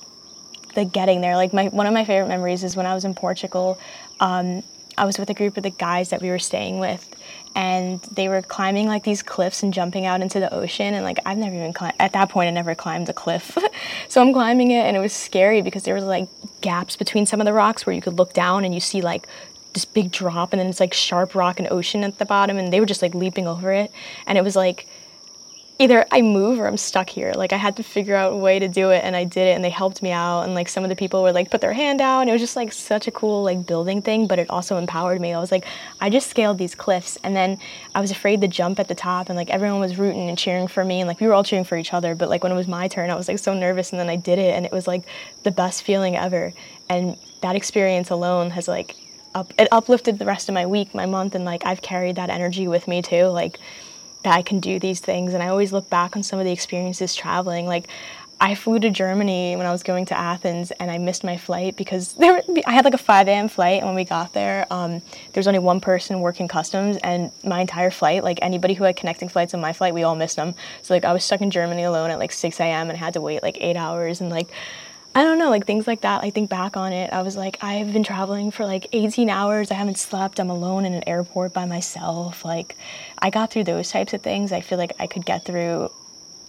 the 0.76 0.86
getting 0.86 1.22
there, 1.22 1.36
like 1.36 1.54
my 1.54 1.68
one 1.70 1.88
of 1.88 1.94
my 1.94 2.06
favorite 2.06 2.28
memories 2.28 2.64
is 2.64 2.76
when 2.76 2.86
I 2.86 2.94
was 2.94 3.06
in 3.06 3.16
Portugal. 3.16 3.80
Um, 4.20 4.64
I 4.98 5.06
was 5.06 5.20
with 5.20 5.30
a 5.30 5.34
group 5.34 5.58
of 5.58 5.64
the 5.64 5.70
guys 5.70 6.10
that 6.10 6.22
we 6.22 6.30
were 6.30 6.40
staying 6.40 6.80
with, 6.80 7.08
and 7.56 8.02
they 8.12 8.28
were 8.28 8.42
climbing 8.42 8.88
like 8.88 9.04
these 9.04 9.22
cliffs 9.22 9.64
and 9.64 9.74
jumping 9.74 10.06
out 10.06 10.22
into 10.22 10.40
the 10.40 10.54
ocean. 10.54 10.94
And 10.94 11.04
like 11.04 11.20
I've 11.26 11.38
never 11.38 11.56
even 11.56 11.74
climbed 11.74 11.96
at 12.00 12.14
that 12.14 12.30
point. 12.30 12.48
I 12.48 12.52
never 12.52 12.76
climbed 12.76 13.10
a 13.10 13.14
cliff, 13.14 13.58
so 14.08 14.22
I'm 14.22 14.34
climbing 14.34 14.72
it, 14.72 14.86
and 14.86 14.98
it 14.98 15.00
was 15.00 15.14
scary 15.14 15.62
because 15.62 15.84
there 15.84 15.96
was 15.96 16.04
like 16.04 16.28
gaps 16.62 16.96
between 16.96 17.26
some 17.26 17.40
of 17.40 17.46
the 17.46 17.54
rocks 17.54 17.86
where 17.86 17.96
you 17.96 18.02
could 18.02 18.18
look 18.18 18.34
down 18.34 18.66
and 18.66 18.74
you 18.74 18.80
see 18.80 19.02
like 19.02 19.28
this 19.74 19.86
big 19.86 20.12
drop, 20.12 20.54
and 20.54 20.60
then 20.60 20.68
it's 20.68 20.80
like 20.80 20.94
sharp 20.94 21.36
rock 21.36 21.60
and 21.60 21.68
ocean 21.72 22.04
at 22.04 22.18
the 22.18 22.26
bottom, 22.26 22.58
and 22.58 22.74
they 22.74 22.80
were 22.80 22.86
just 22.86 23.02
like 23.02 23.14
leaping 23.14 23.48
over 23.48 23.72
it, 23.72 23.92
and 24.26 24.38
it 24.38 24.44
was 24.44 24.56
like 24.56 24.88
either 25.80 26.06
I 26.12 26.22
move 26.22 26.60
or 26.60 26.68
I'm 26.68 26.78
stuck 26.78 27.08
here. 27.10 27.34
Like 27.34 27.54
I 27.54 27.58
had 27.58 27.76
to 27.78 27.84
figure 27.84 28.16
out 28.16 28.34
a 28.34 28.36
way 28.36 28.58
to 28.58 28.68
do 28.68 28.90
it 28.90 29.04
and 29.04 29.16
I 29.16 29.26
did 29.26 29.48
it 29.48 29.56
and 29.56 29.64
they 29.64 29.70
helped 29.70 30.02
me 30.02 30.12
out 30.12 30.42
and 30.44 30.56
like 30.56 30.70
some 30.70 30.84
of 30.84 30.90
the 30.90 30.96
people 30.96 31.22
were 31.22 31.32
like 31.32 31.52
put 31.52 31.62
their 31.62 31.74
hand 31.74 32.02
out 32.02 32.22
and 32.22 32.30
it 32.30 32.34
was 32.34 32.42
just 32.42 32.56
like 32.56 32.74
such 32.74 33.08
a 33.08 33.12
cool 33.12 33.44
like 33.44 33.68
building 33.68 34.02
thing, 34.02 34.26
but 34.26 34.40
it 34.40 34.50
also 34.50 34.78
empowered 34.78 35.22
me. 35.22 35.34
I 35.34 35.40
was 35.40 35.52
like 35.52 35.66
I 36.02 36.10
just 36.10 36.30
scaled 36.30 36.58
these 36.58 36.74
cliffs 36.74 37.18
and 37.24 37.36
then 37.36 37.60
I 37.94 38.02
was 38.02 38.10
afraid 38.10 38.42
to 38.42 38.48
jump 38.48 38.80
at 38.80 38.88
the 38.88 38.96
top 38.96 39.30
and 39.30 39.38
like 39.38 39.52
everyone 39.52 39.80
was 39.80 39.98
rooting 39.98 40.30
and 40.30 40.38
cheering 40.38 40.68
for 40.68 40.84
me 40.84 41.00
and 41.00 41.08
like 41.08 41.20
we 41.20 41.28
were 41.28 41.34
all 41.34 41.44
cheering 41.44 41.66
for 41.66 41.78
each 41.78 41.94
other, 41.94 42.16
but 42.16 42.30
like 42.30 42.42
when 42.42 42.52
it 42.52 42.56
was 42.56 42.68
my 42.68 42.88
turn 42.88 43.12
I 43.12 43.16
was 43.16 43.28
like 43.28 43.40
so 43.40 43.54
nervous 43.54 43.92
and 43.92 44.00
then 44.00 44.10
I 44.10 44.16
did 44.16 44.40
it 44.40 44.56
and 44.56 44.66
it 44.66 44.72
was 44.72 44.88
like 44.88 45.04
the 45.44 45.52
best 45.52 45.84
feeling 45.84 46.16
ever. 46.16 46.54
And 46.90 47.18
that 47.42 47.56
experience 47.56 48.10
alone 48.10 48.50
has 48.52 48.68
like 48.68 48.96
up 49.36 49.54
it 49.60 49.68
uplifted 49.72 50.18
the 50.18 50.26
rest 50.26 50.50
of 50.50 50.56
my 50.56 50.66
week, 50.66 50.96
my 50.96 51.06
month 51.06 51.36
and 51.36 51.46
like 51.46 51.68
I've 51.68 51.84
carried 51.84 52.16
that 52.16 52.32
energy 52.32 52.68
with 52.68 52.88
me 52.88 53.04
too. 53.04 53.26
Like 53.26 53.60
that 54.28 54.36
I 54.36 54.42
can 54.42 54.60
do 54.60 54.78
these 54.78 55.00
things. 55.00 55.34
And 55.34 55.42
I 55.42 55.48
always 55.48 55.72
look 55.72 55.90
back 55.90 56.18
on 56.18 56.22
some 56.24 56.38
of 56.38 56.46
the 56.46 56.52
experiences 56.52 57.16
traveling. 57.16 57.66
Like, 57.66 57.88
I 58.42 58.56
flew 58.56 58.78
to 58.80 58.90
Germany 58.90 59.56
when 59.56 59.66
I 59.66 59.72
was 59.72 59.84
going 59.84 60.06
to 60.08 60.18
Athens, 60.18 60.70
and 60.72 60.92
I 60.92 60.98
missed 61.00 61.24
my 61.24 61.38
flight 61.38 61.76
because 61.76 62.14
there. 62.14 62.44
I 62.68 62.72
had 62.74 62.86
like 62.86 62.94
a 62.94 63.00
5 63.00 63.28
a.m. 63.30 63.48
flight, 63.48 63.78
and 63.80 63.88
when 63.88 63.96
we 63.96 64.04
got 64.04 64.34
there, 64.34 64.68
um, 64.70 65.00
there 65.32 65.40
was 65.40 65.48
only 65.48 65.60
one 65.60 65.80
person 65.80 66.20
working 66.20 66.48
customs, 66.48 66.98
and 66.98 67.32
my 67.44 67.62
entire 67.62 67.90
flight, 67.90 68.24
like 68.24 68.38
anybody 68.42 68.76
who 68.76 68.84
had 68.84 68.96
connecting 68.96 69.30
flights 69.30 69.56
on 69.56 69.62
my 69.62 69.74
flight, 69.74 69.94
we 69.94 70.04
all 70.04 70.16
missed 70.16 70.36
them. 70.36 70.54
So 70.84 70.94
like 70.94 71.06
I 71.06 71.14
was 71.14 71.24
stuck 71.24 71.42
in 71.42 71.50
Germany 71.50 71.84
alone 71.84 72.12
at 72.12 72.20
like 72.20 72.32
6 72.32 72.60
a.m. 72.60 72.90
and 72.90 72.98
had 72.98 73.14
to 73.14 73.22
wait 73.22 73.42
like 73.42 73.58
eight 73.60 73.78
hours, 73.78 74.22
and 74.22 74.30
like 74.30 74.50
I 75.18 75.24
don't 75.24 75.40
know, 75.40 75.50
like 75.50 75.66
things 75.66 75.88
like 75.88 76.02
that. 76.02 76.24
I 76.24 76.30
think 76.30 76.48
back 76.48 76.78
on 76.78 76.94
it, 76.94 77.12
I 77.12 77.24
was 77.24 77.36
like, 77.36 77.58
I've 77.64 77.92
been 77.92 78.04
traveling 78.04 78.52
for 78.52 78.68
like 78.68 78.86
18 78.94 79.32
hours. 79.32 79.72
I 79.72 79.74
haven't 79.74 79.98
slept. 79.98 80.40
I'm 80.40 80.52
alone 80.52 80.86
in 80.86 80.94
an 80.94 81.04
airport 81.10 81.54
by 81.54 81.66
myself. 81.66 82.46
Like, 82.46 82.76
I 83.18 83.32
got 83.32 83.50
through 83.50 83.64
those 83.64 83.90
types 83.90 84.14
of 84.14 84.22
things. 84.22 84.52
I 84.52 84.62
feel 84.62 84.78
like 84.78 84.94
I 85.00 85.08
could 85.08 85.26
get 85.26 85.44
through. 85.44 85.90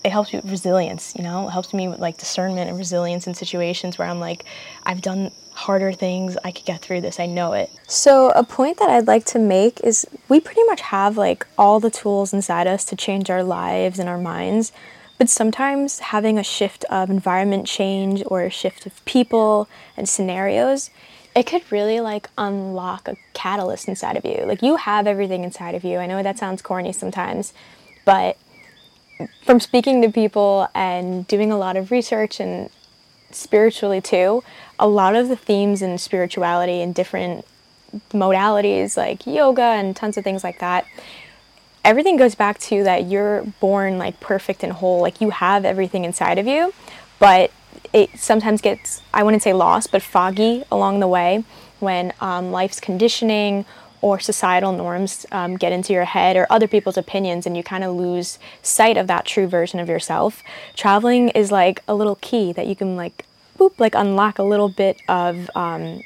It 0.04 0.10
helps 0.10 0.34
me 0.34 0.40
with 0.40 0.50
resilience, 0.50 1.14
you 1.16 1.24
know? 1.24 1.48
It 1.48 1.52
helps 1.52 1.72
me 1.72 1.88
with 1.88 1.98
like 1.98 2.18
discernment 2.18 2.68
and 2.68 2.76
resilience 2.76 3.26
in 3.26 3.32
situations 3.32 3.96
where 3.96 4.06
I'm 4.06 4.20
like, 4.20 4.44
I've 4.84 5.00
done 5.00 5.30
harder 5.52 5.94
things. 5.94 6.36
I 6.44 6.50
could 6.50 6.66
get 6.66 6.82
through 6.82 7.00
this. 7.00 7.18
I 7.18 7.24
know 7.24 7.54
it. 7.54 7.70
So, 7.86 8.32
a 8.32 8.44
point 8.44 8.78
that 8.80 8.90
I'd 8.90 9.06
like 9.06 9.24
to 9.26 9.38
make 9.38 9.80
is 9.80 10.06
we 10.28 10.40
pretty 10.40 10.64
much 10.64 10.82
have 10.82 11.16
like 11.16 11.46
all 11.56 11.80
the 11.80 11.90
tools 11.90 12.34
inside 12.34 12.66
us 12.66 12.84
to 12.84 12.96
change 12.96 13.30
our 13.30 13.42
lives 13.42 13.98
and 13.98 14.10
our 14.10 14.18
minds. 14.18 14.72
But 15.18 15.28
sometimes 15.28 15.98
having 15.98 16.38
a 16.38 16.44
shift 16.44 16.84
of 16.84 17.10
environment 17.10 17.66
change 17.66 18.22
or 18.26 18.42
a 18.42 18.50
shift 18.50 18.86
of 18.86 19.04
people 19.04 19.68
and 19.96 20.08
scenarios, 20.08 20.90
it 21.34 21.44
could 21.46 21.70
really 21.70 22.00
like 22.00 22.30
unlock 22.38 23.08
a 23.08 23.16
catalyst 23.34 23.88
inside 23.88 24.16
of 24.16 24.24
you. 24.24 24.44
Like 24.46 24.62
you 24.62 24.76
have 24.76 25.06
everything 25.06 25.42
inside 25.42 25.74
of 25.74 25.84
you. 25.84 25.98
I 25.98 26.06
know 26.06 26.22
that 26.22 26.38
sounds 26.38 26.62
corny 26.62 26.92
sometimes, 26.92 27.52
but 28.04 28.38
from 29.44 29.58
speaking 29.58 30.00
to 30.02 30.10
people 30.10 30.68
and 30.74 31.26
doing 31.26 31.50
a 31.50 31.58
lot 31.58 31.76
of 31.76 31.90
research 31.90 32.38
and 32.38 32.70
spiritually 33.32 34.00
too, 34.00 34.44
a 34.78 34.88
lot 34.88 35.16
of 35.16 35.28
the 35.28 35.36
themes 35.36 35.82
in 35.82 35.98
spirituality 35.98 36.80
and 36.80 36.94
different 36.94 37.44
modalities 38.10 38.96
like 38.96 39.26
yoga 39.26 39.62
and 39.62 39.96
tons 39.96 40.16
of 40.16 40.24
things 40.24 40.44
like 40.44 40.58
that 40.60 40.84
everything 41.84 42.16
goes 42.16 42.34
back 42.34 42.58
to 42.58 42.82
that 42.84 43.06
you're 43.06 43.42
born 43.60 43.98
like 43.98 44.18
perfect 44.20 44.62
and 44.62 44.72
whole 44.74 45.00
like 45.00 45.20
you 45.20 45.30
have 45.30 45.64
everything 45.64 46.04
inside 46.04 46.38
of 46.38 46.46
you 46.46 46.72
but 47.18 47.50
it 47.92 48.10
sometimes 48.18 48.60
gets 48.60 49.02
i 49.14 49.22
wouldn't 49.22 49.42
say 49.42 49.52
lost 49.52 49.90
but 49.92 50.02
foggy 50.02 50.64
along 50.70 51.00
the 51.00 51.08
way 51.08 51.44
when 51.80 52.12
um, 52.20 52.50
life's 52.50 52.80
conditioning 52.80 53.64
or 54.00 54.20
societal 54.20 54.72
norms 54.72 55.26
um, 55.32 55.56
get 55.56 55.72
into 55.72 55.92
your 55.92 56.04
head 56.04 56.36
or 56.36 56.46
other 56.50 56.68
people's 56.68 56.96
opinions 56.96 57.46
and 57.46 57.56
you 57.56 57.62
kind 57.62 57.82
of 57.82 57.94
lose 57.94 58.38
sight 58.62 58.96
of 58.96 59.06
that 59.06 59.24
true 59.24 59.46
version 59.46 59.80
of 59.80 59.88
yourself. 59.88 60.42
Traveling 60.76 61.30
is 61.30 61.50
like 61.50 61.82
a 61.88 61.94
little 61.94 62.16
key 62.16 62.52
that 62.52 62.66
you 62.66 62.76
can 62.76 62.96
like 62.96 63.24
boop 63.58 63.78
like 63.78 63.94
unlock 63.94 64.38
a 64.38 64.42
little 64.42 64.68
bit 64.68 65.00
of 65.08 65.50
um, 65.56 66.02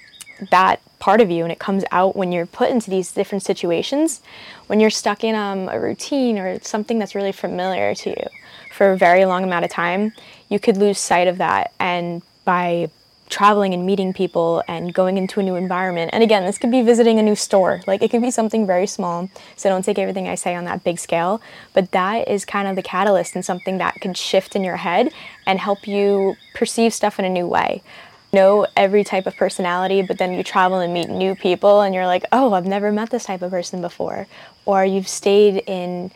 that 0.50 0.80
part 1.02 1.20
of 1.20 1.32
you 1.32 1.42
and 1.42 1.50
it 1.50 1.58
comes 1.58 1.82
out 1.90 2.14
when 2.14 2.30
you're 2.30 2.46
put 2.46 2.70
into 2.70 2.88
these 2.88 3.10
different 3.10 3.42
situations 3.42 4.22
when 4.68 4.78
you're 4.78 4.88
stuck 4.88 5.24
in 5.24 5.34
um, 5.34 5.68
a 5.68 5.80
routine 5.80 6.38
or 6.38 6.60
something 6.62 6.96
that's 6.96 7.16
really 7.16 7.32
familiar 7.32 7.92
to 7.92 8.10
you 8.10 8.26
for 8.72 8.92
a 8.92 8.96
very 8.96 9.24
long 9.24 9.42
amount 9.42 9.64
of 9.64 9.70
time 9.72 10.12
you 10.48 10.60
could 10.60 10.76
lose 10.76 11.00
sight 11.00 11.26
of 11.26 11.38
that 11.38 11.72
and 11.80 12.22
by 12.44 12.88
traveling 13.28 13.74
and 13.74 13.84
meeting 13.84 14.12
people 14.12 14.62
and 14.68 14.94
going 14.94 15.18
into 15.18 15.40
a 15.40 15.42
new 15.42 15.56
environment 15.56 16.08
and 16.12 16.22
again 16.22 16.44
this 16.44 16.56
could 16.56 16.70
be 16.70 16.82
visiting 16.82 17.18
a 17.18 17.22
new 17.22 17.34
store 17.34 17.80
like 17.88 18.00
it 18.00 18.08
could 18.08 18.22
be 18.22 18.30
something 18.30 18.64
very 18.64 18.86
small 18.86 19.28
so 19.56 19.68
don't 19.68 19.84
take 19.84 19.98
everything 19.98 20.28
i 20.28 20.36
say 20.36 20.54
on 20.54 20.64
that 20.66 20.84
big 20.84 21.00
scale 21.00 21.42
but 21.72 21.90
that 21.90 22.28
is 22.28 22.44
kind 22.44 22.68
of 22.68 22.76
the 22.76 22.82
catalyst 22.82 23.34
and 23.34 23.44
something 23.44 23.78
that 23.78 24.00
can 24.00 24.14
shift 24.14 24.54
in 24.54 24.62
your 24.62 24.76
head 24.76 25.12
and 25.48 25.58
help 25.58 25.88
you 25.88 26.36
perceive 26.54 26.94
stuff 26.94 27.18
in 27.18 27.24
a 27.24 27.28
new 27.28 27.48
way 27.48 27.82
know 28.32 28.66
every 28.76 29.04
type 29.04 29.26
of 29.26 29.36
personality, 29.36 30.00
but 30.00 30.16
then 30.16 30.32
you 30.32 30.42
travel 30.42 30.78
and 30.78 30.94
meet 30.94 31.10
new 31.10 31.34
people 31.34 31.82
and 31.82 31.94
you're 31.94 32.06
like, 32.06 32.24
oh, 32.32 32.54
I've 32.54 32.64
never 32.64 32.90
met 32.90 33.10
this 33.10 33.24
type 33.24 33.42
of 33.42 33.50
person 33.50 33.82
before. 33.82 34.26
Or 34.64 34.84
you've 34.84 35.08
stayed 35.08 35.62
in 35.66 36.10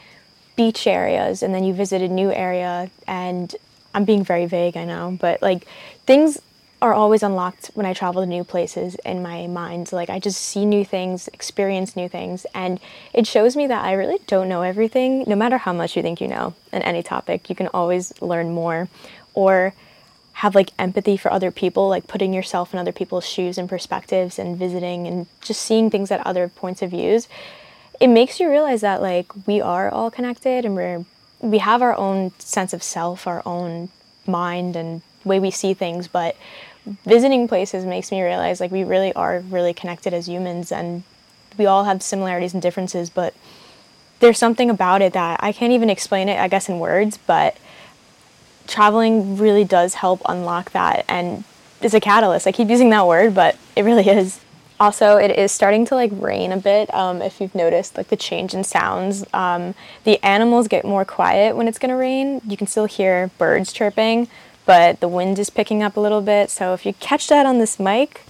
beach 0.56 0.86
areas 0.86 1.42
and 1.42 1.54
then 1.54 1.62
you 1.62 1.74
visit 1.74 2.00
a 2.00 2.08
new 2.08 2.32
area 2.32 2.90
and 3.06 3.54
I'm 3.94 4.04
being 4.04 4.24
very 4.24 4.46
vague, 4.46 4.78
I 4.78 4.86
know, 4.86 5.18
but 5.20 5.42
like 5.42 5.66
things 6.06 6.40
are 6.80 6.94
always 6.94 7.22
unlocked 7.22 7.70
when 7.74 7.84
I 7.84 7.92
travel 7.92 8.22
to 8.22 8.26
new 8.26 8.44
places 8.44 8.94
in 9.04 9.22
my 9.22 9.46
mind. 9.46 9.92
Like 9.92 10.08
I 10.08 10.18
just 10.18 10.40
see 10.40 10.64
new 10.64 10.86
things, 10.86 11.28
experience 11.28 11.96
new 11.96 12.08
things, 12.08 12.46
and 12.54 12.80
it 13.12 13.26
shows 13.26 13.56
me 13.56 13.66
that 13.66 13.84
I 13.84 13.92
really 13.92 14.18
don't 14.26 14.48
know 14.48 14.62
everything. 14.62 15.24
No 15.26 15.36
matter 15.36 15.58
how 15.58 15.74
much 15.74 15.96
you 15.96 16.02
think 16.02 16.20
you 16.22 16.28
know 16.28 16.54
in 16.72 16.80
any 16.80 17.02
topic, 17.02 17.50
you 17.50 17.56
can 17.56 17.68
always 17.68 18.12
learn 18.22 18.52
more 18.52 18.88
or 19.34 19.74
have 20.36 20.54
like 20.54 20.70
empathy 20.78 21.16
for 21.16 21.32
other 21.32 21.50
people, 21.50 21.88
like 21.88 22.06
putting 22.06 22.34
yourself 22.34 22.74
in 22.74 22.78
other 22.78 22.92
people's 22.92 23.26
shoes 23.26 23.56
and 23.56 23.70
perspectives 23.70 24.38
and 24.38 24.58
visiting 24.58 25.06
and 25.06 25.26
just 25.40 25.62
seeing 25.62 25.88
things 25.88 26.10
at 26.10 26.24
other 26.26 26.46
points 26.46 26.82
of 26.82 26.90
views, 26.90 27.26
it 28.00 28.08
makes 28.08 28.38
you 28.38 28.50
realize 28.50 28.82
that 28.82 29.00
like 29.00 29.26
we 29.46 29.62
are 29.62 29.88
all 29.90 30.10
connected 30.10 30.66
and 30.66 30.74
we're 30.74 31.06
we 31.40 31.56
have 31.58 31.80
our 31.80 31.96
own 31.96 32.32
sense 32.38 32.74
of 32.74 32.82
self, 32.82 33.26
our 33.26 33.42
own 33.46 33.88
mind 34.26 34.76
and 34.76 35.00
way 35.24 35.40
we 35.40 35.50
see 35.50 35.72
things, 35.72 36.06
but 36.06 36.36
visiting 37.06 37.48
places 37.48 37.86
makes 37.86 38.12
me 38.12 38.22
realize 38.22 38.60
like 38.60 38.70
we 38.70 38.84
really 38.84 39.14
are 39.14 39.40
really 39.40 39.72
connected 39.72 40.12
as 40.12 40.28
humans 40.28 40.70
and 40.70 41.02
we 41.56 41.64
all 41.64 41.84
have 41.84 42.02
similarities 42.02 42.52
and 42.52 42.62
differences, 42.62 43.08
but 43.08 43.32
there's 44.20 44.38
something 44.38 44.68
about 44.68 45.00
it 45.00 45.14
that 45.14 45.40
I 45.42 45.52
can't 45.52 45.72
even 45.72 45.88
explain 45.88 46.28
it, 46.28 46.38
I 46.38 46.48
guess, 46.48 46.68
in 46.68 46.78
words, 46.78 47.18
but 47.18 47.56
traveling 48.66 49.36
really 49.36 49.64
does 49.64 49.94
help 49.94 50.22
unlock 50.26 50.72
that 50.72 51.04
and 51.08 51.44
is 51.82 51.94
a 51.94 52.00
catalyst. 52.00 52.46
I 52.46 52.52
keep 52.52 52.68
using 52.68 52.90
that 52.90 53.06
word, 53.06 53.34
but 53.34 53.56
it 53.74 53.82
really 53.82 54.08
is. 54.08 54.40
Also, 54.78 55.16
it 55.16 55.30
is 55.30 55.52
starting 55.52 55.86
to 55.86 55.94
like 55.94 56.10
rain 56.12 56.52
a 56.52 56.58
bit. 56.58 56.92
Um, 56.92 57.22
if 57.22 57.40
you've 57.40 57.54
noticed, 57.54 57.96
like 57.96 58.08
the 58.08 58.16
change 58.16 58.52
in 58.52 58.62
sounds, 58.62 59.24
um, 59.32 59.74
the 60.04 60.22
animals 60.22 60.68
get 60.68 60.84
more 60.84 61.04
quiet 61.04 61.56
when 61.56 61.66
it's 61.66 61.78
gonna 61.78 61.96
rain. 61.96 62.42
You 62.46 62.58
can 62.58 62.66
still 62.66 62.84
hear 62.84 63.30
birds 63.38 63.72
chirping, 63.72 64.28
but 64.66 65.00
the 65.00 65.08
wind 65.08 65.38
is 65.38 65.48
picking 65.48 65.82
up 65.82 65.96
a 65.96 66.00
little 66.00 66.20
bit. 66.20 66.50
So 66.50 66.74
if 66.74 66.84
you 66.84 66.92
catch 66.92 67.28
that 67.28 67.46
on 67.46 67.58
this 67.58 67.80
mic, 67.80 68.20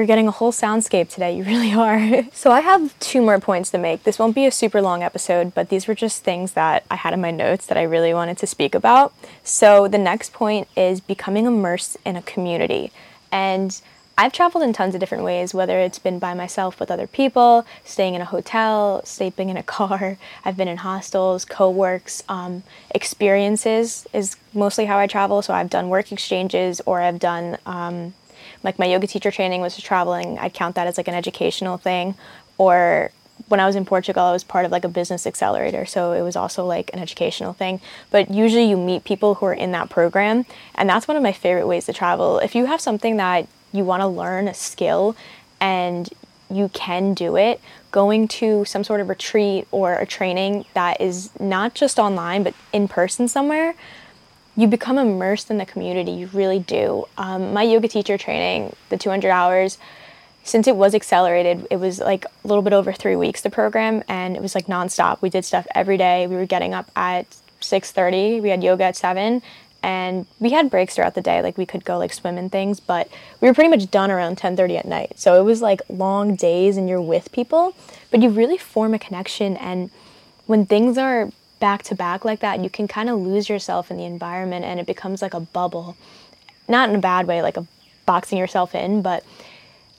you're 0.00 0.06
getting 0.06 0.28
a 0.28 0.32
whole 0.32 0.50
soundscape 0.50 1.10
today, 1.10 1.36
you 1.36 1.44
really 1.52 1.72
are. 1.72 2.24
so, 2.32 2.50
I 2.50 2.60
have 2.60 2.98
two 3.00 3.20
more 3.20 3.38
points 3.38 3.70
to 3.72 3.78
make. 3.78 4.04
This 4.04 4.18
won't 4.18 4.34
be 4.34 4.46
a 4.46 4.50
super 4.50 4.80
long 4.80 5.02
episode, 5.02 5.54
but 5.54 5.68
these 5.68 5.86
were 5.86 5.94
just 5.94 6.24
things 6.24 6.52
that 6.54 6.84
I 6.90 6.96
had 6.96 7.12
in 7.12 7.20
my 7.20 7.30
notes 7.30 7.66
that 7.66 7.76
I 7.76 7.82
really 7.82 8.14
wanted 8.14 8.38
to 8.38 8.46
speak 8.46 8.74
about. 8.74 9.12
So, 9.44 9.88
the 9.88 9.98
next 9.98 10.32
point 10.32 10.68
is 10.76 11.00
becoming 11.00 11.44
immersed 11.44 11.98
in 12.04 12.16
a 12.16 12.22
community. 12.22 12.92
And 13.30 13.80
I've 14.16 14.32
traveled 14.32 14.64
in 14.64 14.72
tons 14.72 14.94
of 14.94 15.00
different 15.00 15.24
ways, 15.24 15.54
whether 15.54 15.78
it's 15.78 15.98
been 15.98 16.18
by 16.18 16.34
myself 16.34 16.78
with 16.78 16.90
other 16.90 17.06
people, 17.06 17.64
staying 17.84 18.14
in 18.14 18.20
a 18.20 18.26
hotel, 18.26 19.00
sleeping 19.04 19.48
in 19.48 19.56
a 19.56 19.62
car. 19.78 20.18
I've 20.44 20.56
been 20.56 20.68
in 20.68 20.78
hostels, 20.78 21.44
co 21.44 21.70
works. 21.70 22.22
Um, 22.28 22.62
experiences 22.94 24.06
is 24.12 24.36
mostly 24.52 24.86
how 24.86 24.98
I 24.98 25.06
travel. 25.06 25.42
So 25.42 25.54
I've 25.54 25.70
done 25.70 25.88
work 25.88 26.10
exchanges 26.12 26.80
or 26.86 27.00
I've 27.00 27.18
done 27.18 27.58
um, 27.66 28.14
like 28.62 28.78
my 28.78 28.86
yoga 28.86 29.06
teacher 29.06 29.30
training 29.30 29.60
was 29.60 29.76
traveling. 29.76 30.38
I'd 30.38 30.54
count 30.54 30.74
that 30.74 30.86
as 30.86 30.96
like 30.96 31.08
an 31.08 31.14
educational 31.14 31.76
thing. 31.76 32.14
Or 32.58 33.10
when 33.48 33.60
I 33.60 33.66
was 33.66 33.76
in 33.76 33.84
Portugal, 33.84 34.22
I 34.22 34.32
was 34.32 34.44
part 34.44 34.64
of 34.64 34.70
like 34.70 34.84
a 34.84 34.88
business 34.88 35.26
accelerator, 35.26 35.86
so 35.86 36.12
it 36.12 36.22
was 36.22 36.36
also 36.36 36.64
like 36.66 36.90
an 36.92 37.00
educational 37.00 37.52
thing. 37.52 37.80
But 38.10 38.30
usually 38.30 38.64
you 38.64 38.76
meet 38.76 39.04
people 39.04 39.36
who 39.36 39.46
are 39.46 39.54
in 39.54 39.72
that 39.72 39.90
program, 39.90 40.44
and 40.74 40.88
that's 40.88 41.08
one 41.08 41.16
of 41.16 41.22
my 41.22 41.32
favorite 41.32 41.66
ways 41.66 41.86
to 41.86 41.92
travel. 41.92 42.38
If 42.38 42.54
you 42.54 42.66
have 42.66 42.80
something 42.80 43.16
that 43.16 43.48
you 43.72 43.84
want 43.84 44.02
to 44.02 44.06
learn 44.06 44.48
a 44.48 44.54
skill 44.54 45.16
and 45.60 46.08
you 46.50 46.68
can 46.70 47.14
do 47.14 47.36
it, 47.36 47.60
going 47.92 48.28
to 48.28 48.64
some 48.64 48.84
sort 48.84 49.00
of 49.00 49.08
retreat 49.08 49.66
or 49.70 49.94
a 49.94 50.06
training 50.06 50.64
that 50.74 51.00
is 51.00 51.30
not 51.40 51.74
just 51.74 51.98
online 51.98 52.42
but 52.42 52.54
in 52.72 52.88
person 52.88 53.28
somewhere, 53.28 53.74
you 54.56 54.66
become 54.66 54.98
immersed 54.98 55.50
in 55.50 55.58
the 55.58 55.66
community. 55.66 56.12
You 56.12 56.28
really 56.32 56.58
do. 56.58 57.06
Um, 57.16 57.52
my 57.52 57.62
yoga 57.62 57.88
teacher 57.88 58.18
training, 58.18 58.74
the 58.88 58.96
200 58.96 59.30
hours, 59.30 59.78
since 60.42 60.66
it 60.66 60.76
was 60.76 60.94
accelerated, 60.94 61.66
it 61.70 61.76
was 61.76 62.00
like 62.00 62.24
a 62.24 62.48
little 62.48 62.62
bit 62.62 62.72
over 62.72 62.92
three 62.92 63.16
weeks 63.16 63.42
the 63.42 63.50
program, 63.50 64.02
and 64.08 64.36
it 64.36 64.42
was 64.42 64.54
like 64.54 64.66
nonstop. 64.66 65.20
We 65.20 65.30
did 65.30 65.44
stuff 65.44 65.66
every 65.74 65.96
day. 65.96 66.26
We 66.26 66.36
were 66.36 66.46
getting 66.46 66.74
up 66.74 66.90
at 66.96 67.26
6:30. 67.60 68.40
We 68.40 68.48
had 68.48 68.62
yoga 68.62 68.84
at 68.84 68.96
seven, 68.96 69.42
and 69.82 70.26
we 70.38 70.50
had 70.50 70.70
breaks 70.70 70.94
throughout 70.94 71.14
the 71.14 71.20
day 71.20 71.40
like 71.42 71.56
we 71.56 71.66
could 71.66 71.84
go 71.84 71.98
like 71.98 72.12
swim 72.12 72.36
and 72.36 72.52
things 72.52 72.80
but 72.80 73.08
we 73.40 73.48
were 73.48 73.54
pretty 73.54 73.70
much 73.70 73.90
done 73.90 74.10
around 74.10 74.36
10:30 74.36 74.78
at 74.78 74.86
night 74.86 75.12
so 75.18 75.40
it 75.40 75.44
was 75.44 75.62
like 75.62 75.80
long 75.88 76.34
days 76.34 76.76
and 76.76 76.88
you're 76.88 77.00
with 77.00 77.32
people 77.32 77.74
but 78.10 78.22
you 78.22 78.28
really 78.28 78.58
form 78.58 78.94
a 78.94 78.98
connection 78.98 79.56
and 79.56 79.90
when 80.46 80.66
things 80.66 80.98
are 80.98 81.30
back 81.60 81.82
to 81.82 81.94
back 81.94 82.24
like 82.24 82.40
that 82.40 82.62
you 82.62 82.70
can 82.70 82.88
kind 82.88 83.08
of 83.08 83.18
lose 83.18 83.48
yourself 83.48 83.90
in 83.90 83.96
the 83.96 84.04
environment 84.04 84.64
and 84.64 84.80
it 84.80 84.86
becomes 84.86 85.22
like 85.22 85.34
a 85.34 85.40
bubble 85.40 85.96
not 86.68 86.88
in 86.88 86.96
a 86.96 87.00
bad 87.00 87.26
way 87.26 87.42
like 87.42 87.56
a 87.56 87.66
boxing 88.06 88.38
yourself 88.38 88.74
in 88.74 89.02
but 89.02 89.24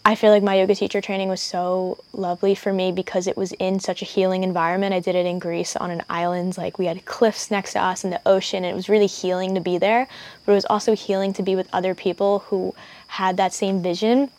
I 0.04 0.15
feel 0.15 0.32
like 0.32 0.41
my 0.41 0.56
yoga 0.56 0.74
teacher 0.74 1.00
training 1.00 1.30
was 1.30 1.41
so 1.41 2.00
lovely 2.12 2.56
for 2.56 2.74
me 2.74 2.91
because 2.91 3.28
it 3.28 3.38
was 3.38 3.52
in 3.54 3.80
such 3.80 4.02
a 4.02 4.06
healing 4.06 4.43
environment. 4.43 4.95
I 4.95 5.00
did 5.00 5.13
it 5.13 5.28
in 5.28 5.38
Greece 5.38 5.76
on 5.76 5.91
an 5.91 6.02
island. 6.10 6.58
Like 6.58 6.80
we 6.80 6.88
had 6.88 7.06
cliffs 7.06 7.52
next 7.52 7.74
to 7.74 7.84
us 7.84 8.04
and 8.04 8.12
the 8.12 8.21
ocean. 8.26 8.63
And 8.63 8.71
it 8.71 8.76
was 8.76 8.89
really 8.89 9.06
healing 9.06 9.54
to 9.54 9.62
be 9.62 9.78
there. 9.78 10.08
But 10.43 10.54
it 10.54 10.56
was 10.56 10.65
also 10.65 10.95
healing 10.95 11.34
to 11.34 11.43
be 11.43 11.56
with 11.56 11.69
other 11.71 11.93
people 11.93 12.39
who 12.39 12.74
had 13.08 13.38
that 13.38 13.54
same 13.54 13.84
vision. 13.84 14.32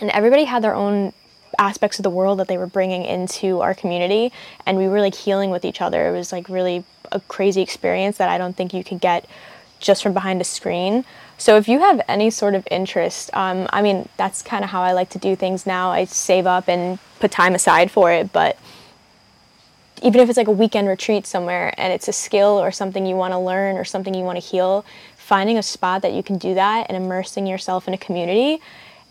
And 0.00 0.10
everybody 0.10 0.42
had 0.42 0.64
their 0.64 0.74
own 0.74 1.12
aspects 1.60 1.98
of 1.98 2.02
the 2.02 2.10
world 2.10 2.40
that 2.40 2.48
they 2.48 2.58
were 2.58 2.66
bringing 2.66 3.04
into 3.04 3.60
our 3.60 3.74
community. 3.74 4.32
And 4.66 4.76
we 4.76 4.88
were 4.88 5.00
like 5.00 5.14
healing 5.14 5.50
with 5.50 5.64
each 5.64 5.80
other. 5.80 6.08
It 6.08 6.12
was 6.12 6.32
like 6.32 6.48
really 6.48 6.84
a 7.12 7.20
crazy 7.20 7.60
experience 7.60 8.16
that 8.16 8.28
I 8.28 8.38
don't 8.38 8.56
think 8.56 8.74
you 8.74 8.82
could 8.82 9.00
get 9.00 9.26
just 9.78 10.02
from 10.02 10.12
behind 10.12 10.40
a 10.40 10.44
screen. 10.44 11.04
So 11.38 11.56
if 11.56 11.68
you 11.68 11.80
have 11.80 12.02
any 12.08 12.30
sort 12.30 12.54
of 12.54 12.66
interest, 12.70 13.30
um, 13.34 13.66
I 13.72 13.80
mean, 13.82 14.08
that's 14.16 14.42
kind 14.42 14.64
of 14.64 14.70
how 14.70 14.82
I 14.82 14.92
like 14.92 15.10
to 15.10 15.18
do 15.18 15.36
things 15.36 15.66
now. 15.66 15.90
I 15.90 16.04
save 16.04 16.46
up 16.46 16.68
and 16.68 16.98
put 17.18 17.30
time 17.30 17.54
aside 17.54 17.90
for 17.90 18.12
it, 18.12 18.32
but 18.32 18.58
even 20.02 20.20
if 20.20 20.28
it's 20.28 20.36
like 20.36 20.48
a 20.48 20.52
weekend 20.52 20.88
retreat 20.88 21.26
somewhere 21.26 21.74
and 21.78 21.92
it's 21.92 22.08
a 22.08 22.12
skill 22.12 22.60
or 22.60 22.70
something 22.70 23.06
you 23.06 23.16
want 23.16 23.32
to 23.32 23.38
learn 23.38 23.76
or 23.76 23.84
something 23.84 24.14
you 24.14 24.24
want 24.24 24.40
to 24.40 24.46
heal, 24.46 24.84
finding 25.16 25.58
a 25.58 25.62
spot 25.62 26.02
that 26.02 26.12
you 26.12 26.22
can 26.22 26.38
do 26.38 26.54
that 26.54 26.86
and 26.88 26.96
immersing 26.96 27.46
yourself 27.46 27.86
in 27.86 27.94
a 27.94 27.98
community, 27.98 28.60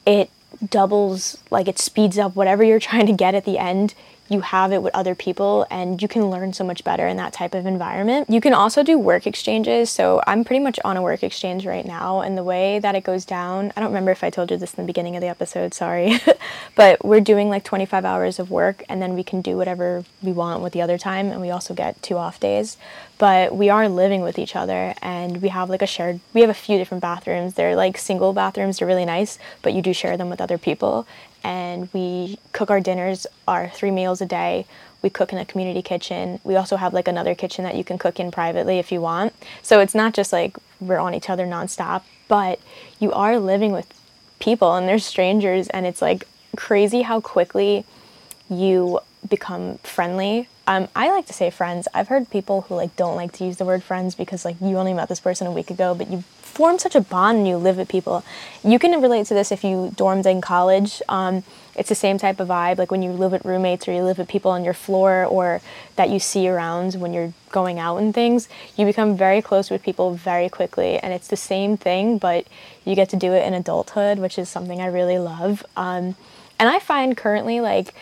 it 0.06 0.30
doubles, 0.70 1.38
like 1.50 1.68
it 1.68 1.80
speeds 1.80 2.18
up 2.18 2.36
whatever 2.36 2.64
you're 2.64 2.80
trying 2.80 3.06
to 3.08 3.14
get 3.14 3.36
at 3.36 3.46
the 3.46 3.58
end 3.58 3.94
you 4.30 4.42
have 4.42 4.72
it 4.72 4.82
with 4.84 4.94
other 4.96 5.16
people 5.16 5.66
and 5.72 6.02
you 6.02 6.08
can 6.08 6.30
learn 6.30 6.54
so 6.54 6.64
much 6.64 6.84
better 6.84 7.08
in 7.08 7.18
that 7.18 7.34
type 7.34 7.56
of 7.56 7.66
environment. 7.66 8.30
You 8.30 8.40
can 8.40 8.54
also 8.54 8.84
do 8.84 8.98
work 8.98 9.26
exchanges. 9.26 9.90
So 9.90 10.22
I'm 10.28 10.44
pretty 10.44 10.64
much 10.64 10.80
on 10.86 10.98
a 10.98 11.02
work 11.02 11.24
exchange 11.24 11.66
right 11.66 11.86
now 11.86 12.22
and 12.22 12.38
the 12.38 12.44
way 12.44 12.80
that 12.80 12.96
it 12.96 13.04
goes 13.04 13.26
down, 13.26 13.74
I 13.76 13.80
don't 13.80 13.90
remember 13.90 14.12
if 14.12 14.24
I 14.24 14.30
told 14.30 14.52
you 14.52 14.58
this 14.58 14.74
in 14.74 14.84
the 14.84 14.88
beginning 14.88 15.16
of 15.16 15.22
the 15.22 15.28
episode, 15.28 15.74
sorry. 15.74 16.20
but 16.76 17.04
we're 17.04 17.22
doing 17.22 17.50
like 17.50 17.64
25 17.64 18.06
hours 18.06 18.40
of 18.40 18.52
work 18.52 18.84
and 18.88 19.02
then 19.02 19.16
we 19.16 19.24
can 19.24 19.42
do 19.42 19.58
whatever 19.58 20.06
we 20.22 20.32
want 20.32 20.62
with 20.62 20.74
the 20.74 20.82
other 20.82 20.98
time 20.98 21.32
and 21.32 21.42
we 21.42 21.50
also 21.50 21.74
get 21.74 22.02
two 22.04 22.18
off 22.18 22.40
days. 22.40 22.78
But 23.18 23.54
we 23.54 23.70
are 23.70 23.90
living 23.90 24.22
with 24.22 24.40
each 24.40 24.56
other 24.56 24.94
and 25.02 25.42
we 25.42 25.50
have 25.50 25.70
like 25.70 25.82
a 25.82 25.88
shared 25.88 26.20
we 26.34 26.42
have 26.42 26.50
a 26.50 26.54
few 26.54 26.78
different 26.78 27.02
bathrooms. 27.02 27.56
They're 27.56 27.76
like 27.76 27.98
single 27.98 28.32
bathrooms, 28.34 28.78
they're 28.78 28.88
really 28.88 29.06
nice, 29.06 29.40
but 29.62 29.74
you 29.74 29.82
do 29.82 29.94
share 29.94 30.16
them 30.16 30.30
with 30.30 30.40
other 30.40 30.58
people 30.58 31.08
and 31.44 31.90
we 31.94 32.40
cook 32.52 32.70
our 32.70 32.80
dinners, 32.80 33.26
our 33.48 33.70
three 33.70 33.92
meals 33.92 34.22
a 34.22 34.26
day. 34.26 34.66
We 35.02 35.10
cook 35.10 35.32
in 35.32 35.40
a 35.40 35.46
community 35.46 35.82
kitchen. 35.82 36.40
We 36.44 36.56
also 36.56 36.76
have 36.76 36.94
like 36.94 37.08
another 37.08 37.34
kitchen 37.36 37.64
that 37.64 37.76
you 37.76 37.84
can 37.84 37.98
cook 37.98 38.20
in 38.20 38.32
privately 38.32 38.80
if 38.80 38.92
you 38.92 39.00
want. 39.00 39.34
So 39.62 39.80
it's 39.80 39.96
not 39.96 40.14
just 40.14 40.34
like 40.34 40.58
we're 40.82 41.00
on 41.00 41.14
each 41.14 41.30
other 41.30 41.46
nonstop, 41.46 42.04
but 42.28 42.60
you 43.00 43.14
are 43.14 43.40
living 43.40 43.72
with 43.72 43.88
people 44.40 44.76
and 44.76 44.88
they're 44.88 45.00
strangers, 45.00 45.68
and 45.70 45.86
it's 45.86 46.02
like 46.02 46.28
crazy 46.56 47.04
how 47.04 47.22
quickly 47.22 47.86
you 48.50 49.00
become 49.28 49.78
friendly. 49.80 50.48
Um, 50.68 50.88
I 50.96 51.10
like 51.12 51.26
to 51.28 51.34
say 51.34 51.50
friends. 51.50 51.88
I've 51.94 52.08
heard 52.08 52.30
people 52.30 52.62
who 52.62 52.76
like 52.76 52.96
don't 52.96 53.16
like 53.16 53.32
to 53.34 53.46
use 53.46 53.58
the 53.58 53.66
word 53.66 53.84
friends 53.84 54.16
because 54.16 54.46
like 54.46 54.56
you 54.62 54.78
only 54.78 54.94
met 54.94 55.10
this 55.10 55.20
person 55.20 55.48
a 55.48 55.52
week 55.52 55.72
ago, 55.72 55.96
but 55.96 56.10
you 56.10 56.24
form 56.50 56.80
such 56.80 56.96
a 56.96 57.02
bond 57.02 57.40
and 57.40 57.48
you 57.48 57.58
live 57.58 57.78
with 57.78 57.88
people. 57.88 58.24
You 58.64 58.80
can 58.80 59.00
relate 59.02 59.28
to 59.28 59.34
this 59.34 59.52
if 59.52 59.64
you 59.64 59.94
dormed 59.96 60.26
in 60.26 60.42
college. 60.42 61.02
Um, 61.08 61.44
it's 61.76 61.88
the 61.88 61.96
same 61.96 62.18
type 62.18 62.42
of 62.42 62.50
vibe, 62.50 62.78
like 62.78 62.92
when 62.92 63.02
you 63.02 63.12
live 63.12 63.32
with 63.32 63.46
roommates 63.46 63.88
or 63.88 63.94
you 63.94 64.04
live 64.04 64.18
with 64.18 64.28
people 64.28 64.52
on 64.52 64.66
your 64.66 64.74
floor 64.74 65.24
or 65.24 65.62
that 65.96 66.10
you 66.10 66.20
see 66.20 66.50
around 66.50 66.96
when 66.96 67.14
you're 67.14 67.34
going 67.52 67.80
out 67.80 67.98
and 67.98 68.14
things. 68.14 68.50
You 68.76 68.86
become 68.86 69.16
very 69.16 69.42
close 69.42 69.70
with 69.70 69.82
people 69.82 70.14
very 70.14 70.50
quickly, 70.50 71.00
and 71.00 71.14
it's 71.14 71.30
the 71.30 71.38
same 71.38 71.78
thing, 71.78 72.18
but 72.18 72.48
you 72.84 72.96
get 72.96 73.08
to 73.10 73.16
do 73.16 73.32
it 73.32 73.46
in 73.48 73.54
adulthood, 73.54 74.20
which 74.20 74.38
is 74.38 74.50
something 74.50 74.82
I 74.82 74.88
really 74.88 75.20
love. 75.20 75.66
Um, 75.78 76.16
and 76.60 76.68
I 76.68 76.80
find 76.80 77.16
currently, 77.16 77.62
like, 77.62 77.94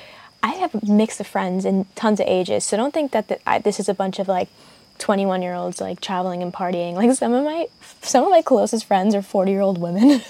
I 0.42 0.54
have 0.54 0.74
a 0.74 0.86
mix 0.92 1.20
of 1.20 1.28
friends 1.28 1.66
in 1.66 1.86
tons 1.96 2.20
of 2.20 2.28
ages, 2.28 2.64
so 2.64 2.78
don't 2.78 2.94
think 2.94 3.12
that 3.12 3.28
the, 3.28 3.38
I, 3.48 3.60
this 3.60 3.80
is 3.80 3.90
a 3.90 3.94
bunch 3.94 4.18
of 4.18 4.28
like 4.28 4.50
21 5.00 5.42
year 5.42 5.54
olds 5.54 5.82
like 5.82 6.02
traveling 6.02 6.42
and 6.42 6.54
partying. 6.54 6.94
Like 6.94 7.12
some 7.14 7.34
of 7.34 7.44
my 7.44 7.68
some 8.02 8.24
of 8.24 8.32
my 8.32 8.42
closest 8.42 8.86
friends 8.86 9.16
are 9.16 9.22
40 9.22 9.52
year 9.52 9.62
old 9.62 9.78
women. 9.78 10.22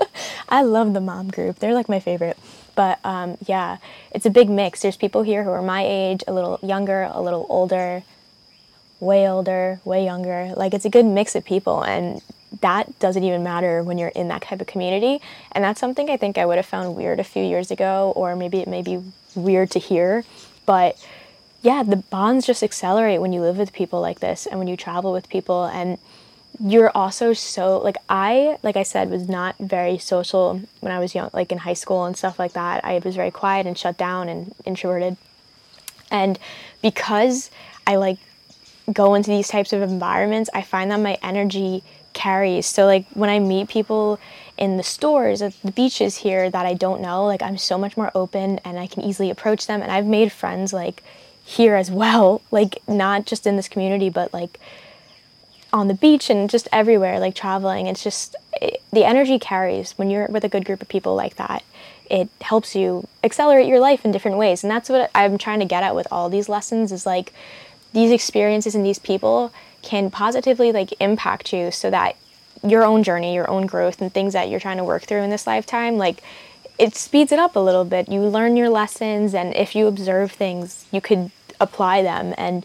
I 0.48 0.62
love 0.62 0.92
the 0.92 1.00
mom 1.00 1.28
group. 1.28 1.58
They're 1.58 1.74
like 1.74 1.88
my 1.88 2.00
favorite. 2.00 2.38
But 2.74 2.98
um, 3.04 3.38
yeah, 3.46 3.78
it's 4.10 4.26
a 4.26 4.30
big 4.30 4.50
mix. 4.50 4.82
There's 4.82 4.96
people 4.96 5.22
here 5.22 5.44
who 5.44 5.50
are 5.50 5.62
my 5.62 5.84
age, 5.86 6.22
a 6.28 6.32
little 6.32 6.58
younger, 6.62 7.08
a 7.10 7.22
little 7.22 7.46
older, 7.48 8.02
way 9.00 9.28
older, 9.28 9.80
way 9.84 10.04
younger. 10.04 10.52
Like 10.56 10.74
it's 10.74 10.84
a 10.84 10.90
good 10.90 11.06
mix 11.06 11.34
of 11.34 11.44
people 11.44 11.82
and 11.82 12.20
that 12.60 12.98
doesn't 12.98 13.24
even 13.24 13.42
matter 13.42 13.82
when 13.82 13.98
you're 13.98 14.08
in 14.10 14.28
that 14.28 14.42
type 14.42 14.60
of 14.60 14.66
community. 14.66 15.20
And 15.52 15.64
that's 15.64 15.80
something 15.80 16.10
I 16.10 16.16
think 16.16 16.38
I 16.38 16.46
would 16.46 16.56
have 16.56 16.66
found 16.66 16.94
weird 16.94 17.20
a 17.20 17.24
few 17.24 17.42
years 17.42 17.70
ago, 17.70 18.12
or 18.16 18.36
maybe 18.36 18.58
it 18.58 18.68
may 18.68 18.82
be 18.82 19.02
weird 19.34 19.70
to 19.72 19.78
hear. 19.78 20.24
But 20.64 20.96
yeah, 21.66 21.82
the 21.82 21.96
bonds 21.96 22.46
just 22.46 22.62
accelerate 22.62 23.20
when 23.20 23.32
you 23.32 23.40
live 23.40 23.58
with 23.58 23.72
people 23.72 24.00
like 24.00 24.20
this 24.20 24.46
and 24.46 24.60
when 24.60 24.68
you 24.68 24.76
travel 24.76 25.12
with 25.12 25.28
people 25.28 25.64
and 25.64 25.98
you're 26.60 26.92
also 26.94 27.32
so 27.32 27.78
like 27.78 27.96
I 28.08 28.56
like 28.62 28.76
I 28.76 28.84
said 28.84 29.10
was 29.10 29.28
not 29.28 29.56
very 29.58 29.98
social 29.98 30.60
when 30.78 30.92
I 30.92 31.00
was 31.00 31.12
young 31.12 31.28
like 31.32 31.50
in 31.50 31.58
high 31.58 31.74
school 31.74 32.04
and 32.04 32.16
stuff 32.16 32.38
like 32.38 32.52
that. 32.52 32.84
I 32.84 33.00
was 33.00 33.16
very 33.16 33.32
quiet 33.32 33.66
and 33.66 33.76
shut 33.76 33.98
down 33.98 34.28
and 34.28 34.54
introverted. 34.64 35.16
And 36.08 36.38
because 36.82 37.50
I 37.84 37.96
like 37.96 38.18
go 38.92 39.16
into 39.16 39.32
these 39.32 39.48
types 39.48 39.72
of 39.72 39.82
environments, 39.82 40.48
I 40.54 40.62
find 40.62 40.92
that 40.92 41.00
my 41.00 41.18
energy 41.20 41.82
carries. 42.12 42.66
So 42.66 42.86
like 42.86 43.06
when 43.14 43.28
I 43.28 43.40
meet 43.40 43.68
people 43.68 44.20
in 44.56 44.76
the 44.76 44.84
stores 44.84 45.42
at 45.42 45.60
the 45.62 45.72
beaches 45.72 46.18
here 46.18 46.48
that 46.48 46.64
I 46.64 46.74
don't 46.74 47.02
know, 47.02 47.26
like 47.26 47.42
I'm 47.42 47.58
so 47.58 47.76
much 47.76 47.96
more 47.96 48.12
open 48.14 48.60
and 48.64 48.78
I 48.78 48.86
can 48.86 49.02
easily 49.02 49.30
approach 49.30 49.66
them 49.66 49.82
and 49.82 49.90
I've 49.90 50.06
made 50.06 50.30
friends 50.30 50.72
like 50.72 51.02
here 51.46 51.76
as 51.76 51.92
well, 51.92 52.42
like 52.50 52.82
not 52.88 53.24
just 53.24 53.46
in 53.46 53.54
this 53.54 53.68
community, 53.68 54.10
but 54.10 54.34
like 54.34 54.58
on 55.72 55.86
the 55.86 55.94
beach 55.94 56.28
and 56.28 56.50
just 56.50 56.66
everywhere, 56.72 57.20
like 57.20 57.36
traveling. 57.36 57.86
It's 57.86 58.02
just 58.02 58.34
it, 58.60 58.82
the 58.92 59.04
energy 59.04 59.38
carries 59.38 59.92
when 59.92 60.10
you're 60.10 60.26
with 60.26 60.42
a 60.42 60.48
good 60.48 60.64
group 60.64 60.82
of 60.82 60.88
people 60.88 61.14
like 61.14 61.36
that. 61.36 61.62
It 62.10 62.28
helps 62.40 62.74
you 62.74 63.06
accelerate 63.22 63.68
your 63.68 63.78
life 63.78 64.04
in 64.04 64.10
different 64.10 64.38
ways. 64.38 64.64
And 64.64 64.70
that's 64.70 64.88
what 64.88 65.08
I'm 65.14 65.38
trying 65.38 65.60
to 65.60 65.64
get 65.64 65.84
at 65.84 65.94
with 65.94 66.08
all 66.10 66.28
these 66.28 66.48
lessons 66.48 66.90
is 66.90 67.06
like 67.06 67.32
these 67.92 68.10
experiences 68.10 68.74
and 68.74 68.84
these 68.84 68.98
people 68.98 69.52
can 69.82 70.10
positively 70.10 70.72
like 70.72 71.00
impact 71.00 71.52
you 71.52 71.70
so 71.70 71.90
that 71.90 72.16
your 72.64 72.82
own 72.82 73.04
journey, 73.04 73.34
your 73.34 73.48
own 73.48 73.66
growth 73.66 74.00
and 74.00 74.12
things 74.12 74.32
that 74.32 74.48
you're 74.48 74.58
trying 74.58 74.78
to 74.78 74.84
work 74.84 75.04
through 75.04 75.22
in 75.22 75.30
this 75.30 75.46
lifetime, 75.46 75.96
like 75.96 76.24
it 76.78 76.96
speeds 76.96 77.32
it 77.32 77.38
up 77.38 77.54
a 77.54 77.60
little 77.60 77.84
bit. 77.84 78.08
You 78.08 78.22
learn 78.22 78.56
your 78.56 78.68
lessons, 78.68 79.34
and 79.34 79.54
if 79.54 79.74
you 79.74 79.86
observe 79.86 80.32
things, 80.32 80.86
you 80.90 81.00
could 81.00 81.30
apply 81.60 82.02
them. 82.02 82.34
And 82.36 82.64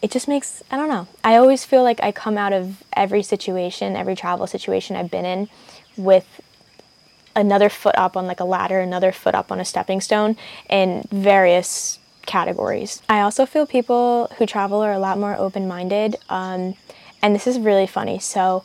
it 0.00 0.10
just 0.10 0.28
makes, 0.28 0.62
I 0.70 0.76
don't 0.76 0.88
know. 0.88 1.08
I 1.24 1.36
always 1.36 1.64
feel 1.64 1.82
like 1.82 2.02
I 2.02 2.12
come 2.12 2.38
out 2.38 2.52
of 2.52 2.82
every 2.92 3.22
situation, 3.22 3.96
every 3.96 4.14
travel 4.14 4.46
situation 4.46 4.96
I've 4.96 5.10
been 5.10 5.24
in 5.24 5.48
with 5.96 6.40
another 7.34 7.68
foot 7.68 7.94
up 7.96 8.16
on 8.16 8.26
like 8.26 8.40
a 8.40 8.44
ladder, 8.44 8.80
another 8.80 9.12
foot 9.12 9.34
up 9.34 9.50
on 9.50 9.60
a 9.60 9.64
stepping 9.64 10.00
stone 10.00 10.36
in 10.68 11.06
various 11.10 11.98
categories. 12.26 13.02
I 13.08 13.20
also 13.20 13.46
feel 13.46 13.66
people 13.66 14.30
who 14.38 14.46
travel 14.46 14.80
are 14.82 14.92
a 14.92 14.98
lot 14.98 15.18
more 15.18 15.36
open 15.36 15.66
minded. 15.66 16.16
Um, 16.28 16.74
and 17.22 17.34
this 17.34 17.46
is 17.46 17.58
really 17.58 17.86
funny. 17.86 18.18
So, 18.18 18.64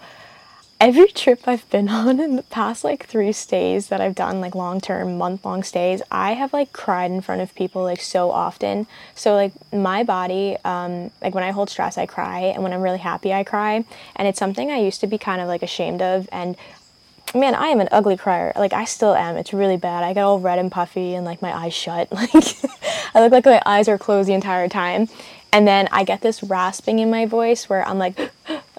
every 0.83 1.07
trip 1.07 1.47
I've 1.47 1.67
been 1.69 1.87
on 2.01 2.19
in 2.19 2.35
the 2.35 2.43
past 2.43 2.83
like 2.83 3.05
three 3.05 3.31
stays 3.31 3.87
that 3.87 4.01
I've 4.01 4.15
done, 4.15 4.41
like 4.41 4.53
long 4.53 4.81
term, 4.81 5.17
month 5.17 5.45
long 5.45 5.63
stays, 5.63 6.01
I 6.11 6.33
have 6.33 6.51
like 6.51 6.73
cried 6.73 7.09
in 7.09 7.21
front 7.21 7.41
of 7.41 7.55
people 7.55 7.83
like 7.83 8.01
so 8.01 8.31
often. 8.31 8.85
So, 9.15 9.33
like, 9.33 9.53
my 9.71 10.03
body, 10.03 10.57
um, 10.65 11.11
like 11.21 11.33
when 11.33 11.43
I 11.43 11.51
hold 11.51 11.69
stress, 11.69 11.97
I 11.97 12.05
cry, 12.05 12.39
and 12.41 12.63
when 12.63 12.73
I'm 12.73 12.81
really 12.81 12.97
happy, 12.97 13.33
I 13.33 13.43
cry. 13.45 13.85
And 14.15 14.27
it's 14.27 14.39
something 14.39 14.69
I 14.69 14.79
used 14.79 14.99
to 15.01 15.07
be 15.07 15.17
kind 15.17 15.41
of 15.41 15.47
like 15.47 15.63
ashamed 15.63 16.01
of. 16.01 16.27
And 16.33 16.57
man, 17.33 17.55
I 17.55 17.67
am 17.67 17.79
an 17.79 17.87
ugly 17.91 18.17
crier. 18.17 18.51
Like, 18.57 18.73
I 18.73 18.83
still 18.83 19.15
am. 19.15 19.37
It's 19.37 19.53
really 19.53 19.77
bad. 19.77 20.03
I 20.03 20.13
get 20.13 20.23
all 20.23 20.39
red 20.39 20.59
and 20.59 20.71
puffy 20.71 21.15
and 21.15 21.25
like 21.25 21.41
my 21.41 21.55
eyes 21.55 21.73
shut. 21.73 22.09
Like, 23.15 23.15
I 23.15 23.21
look 23.21 23.31
like 23.31 23.45
my 23.45 23.61
eyes 23.65 23.87
are 23.87 23.99
closed 23.99 24.27
the 24.27 24.33
entire 24.33 24.67
time. 24.67 25.07
And 25.51 25.67
then 25.67 25.87
I 25.91 26.03
get 26.03 26.21
this 26.21 26.41
rasping 26.41 26.97
in 26.97 27.11
my 27.11 27.27
voice 27.27 27.69
where 27.69 27.87
I'm 27.87 27.99
like, 27.99 28.17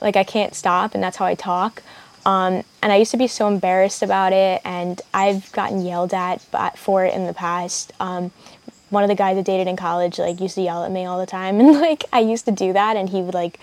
like 0.04 0.16
I 0.16 0.22
can't 0.22 0.54
stop, 0.54 0.94
and 0.94 1.02
that's 1.02 1.16
how 1.16 1.24
I 1.24 1.34
talk. 1.34 1.82
Um, 2.26 2.62
and 2.82 2.92
I 2.92 2.96
used 2.96 3.10
to 3.10 3.16
be 3.16 3.26
so 3.26 3.48
embarrassed 3.48 4.02
about 4.02 4.32
it, 4.32 4.62
and 4.64 5.00
I've 5.12 5.50
gotten 5.52 5.84
yelled 5.84 6.14
at 6.14 6.40
for 6.78 7.04
it 7.04 7.14
in 7.14 7.26
the 7.26 7.34
past. 7.34 7.92
Um, 7.98 8.30
one 8.90 9.02
of 9.02 9.08
the 9.08 9.16
guys 9.16 9.36
I 9.36 9.42
dated 9.42 9.66
in 9.66 9.76
college 9.76 10.18
like 10.18 10.40
used 10.40 10.54
to 10.54 10.62
yell 10.62 10.84
at 10.84 10.92
me 10.92 11.04
all 11.04 11.18
the 11.18 11.26
time, 11.26 11.58
and 11.60 11.72
like 11.72 12.04
I 12.12 12.20
used 12.20 12.44
to 12.44 12.52
do 12.52 12.72
that, 12.74 12.96
and 12.96 13.08
he 13.08 13.22
would 13.22 13.34
like, 13.34 13.58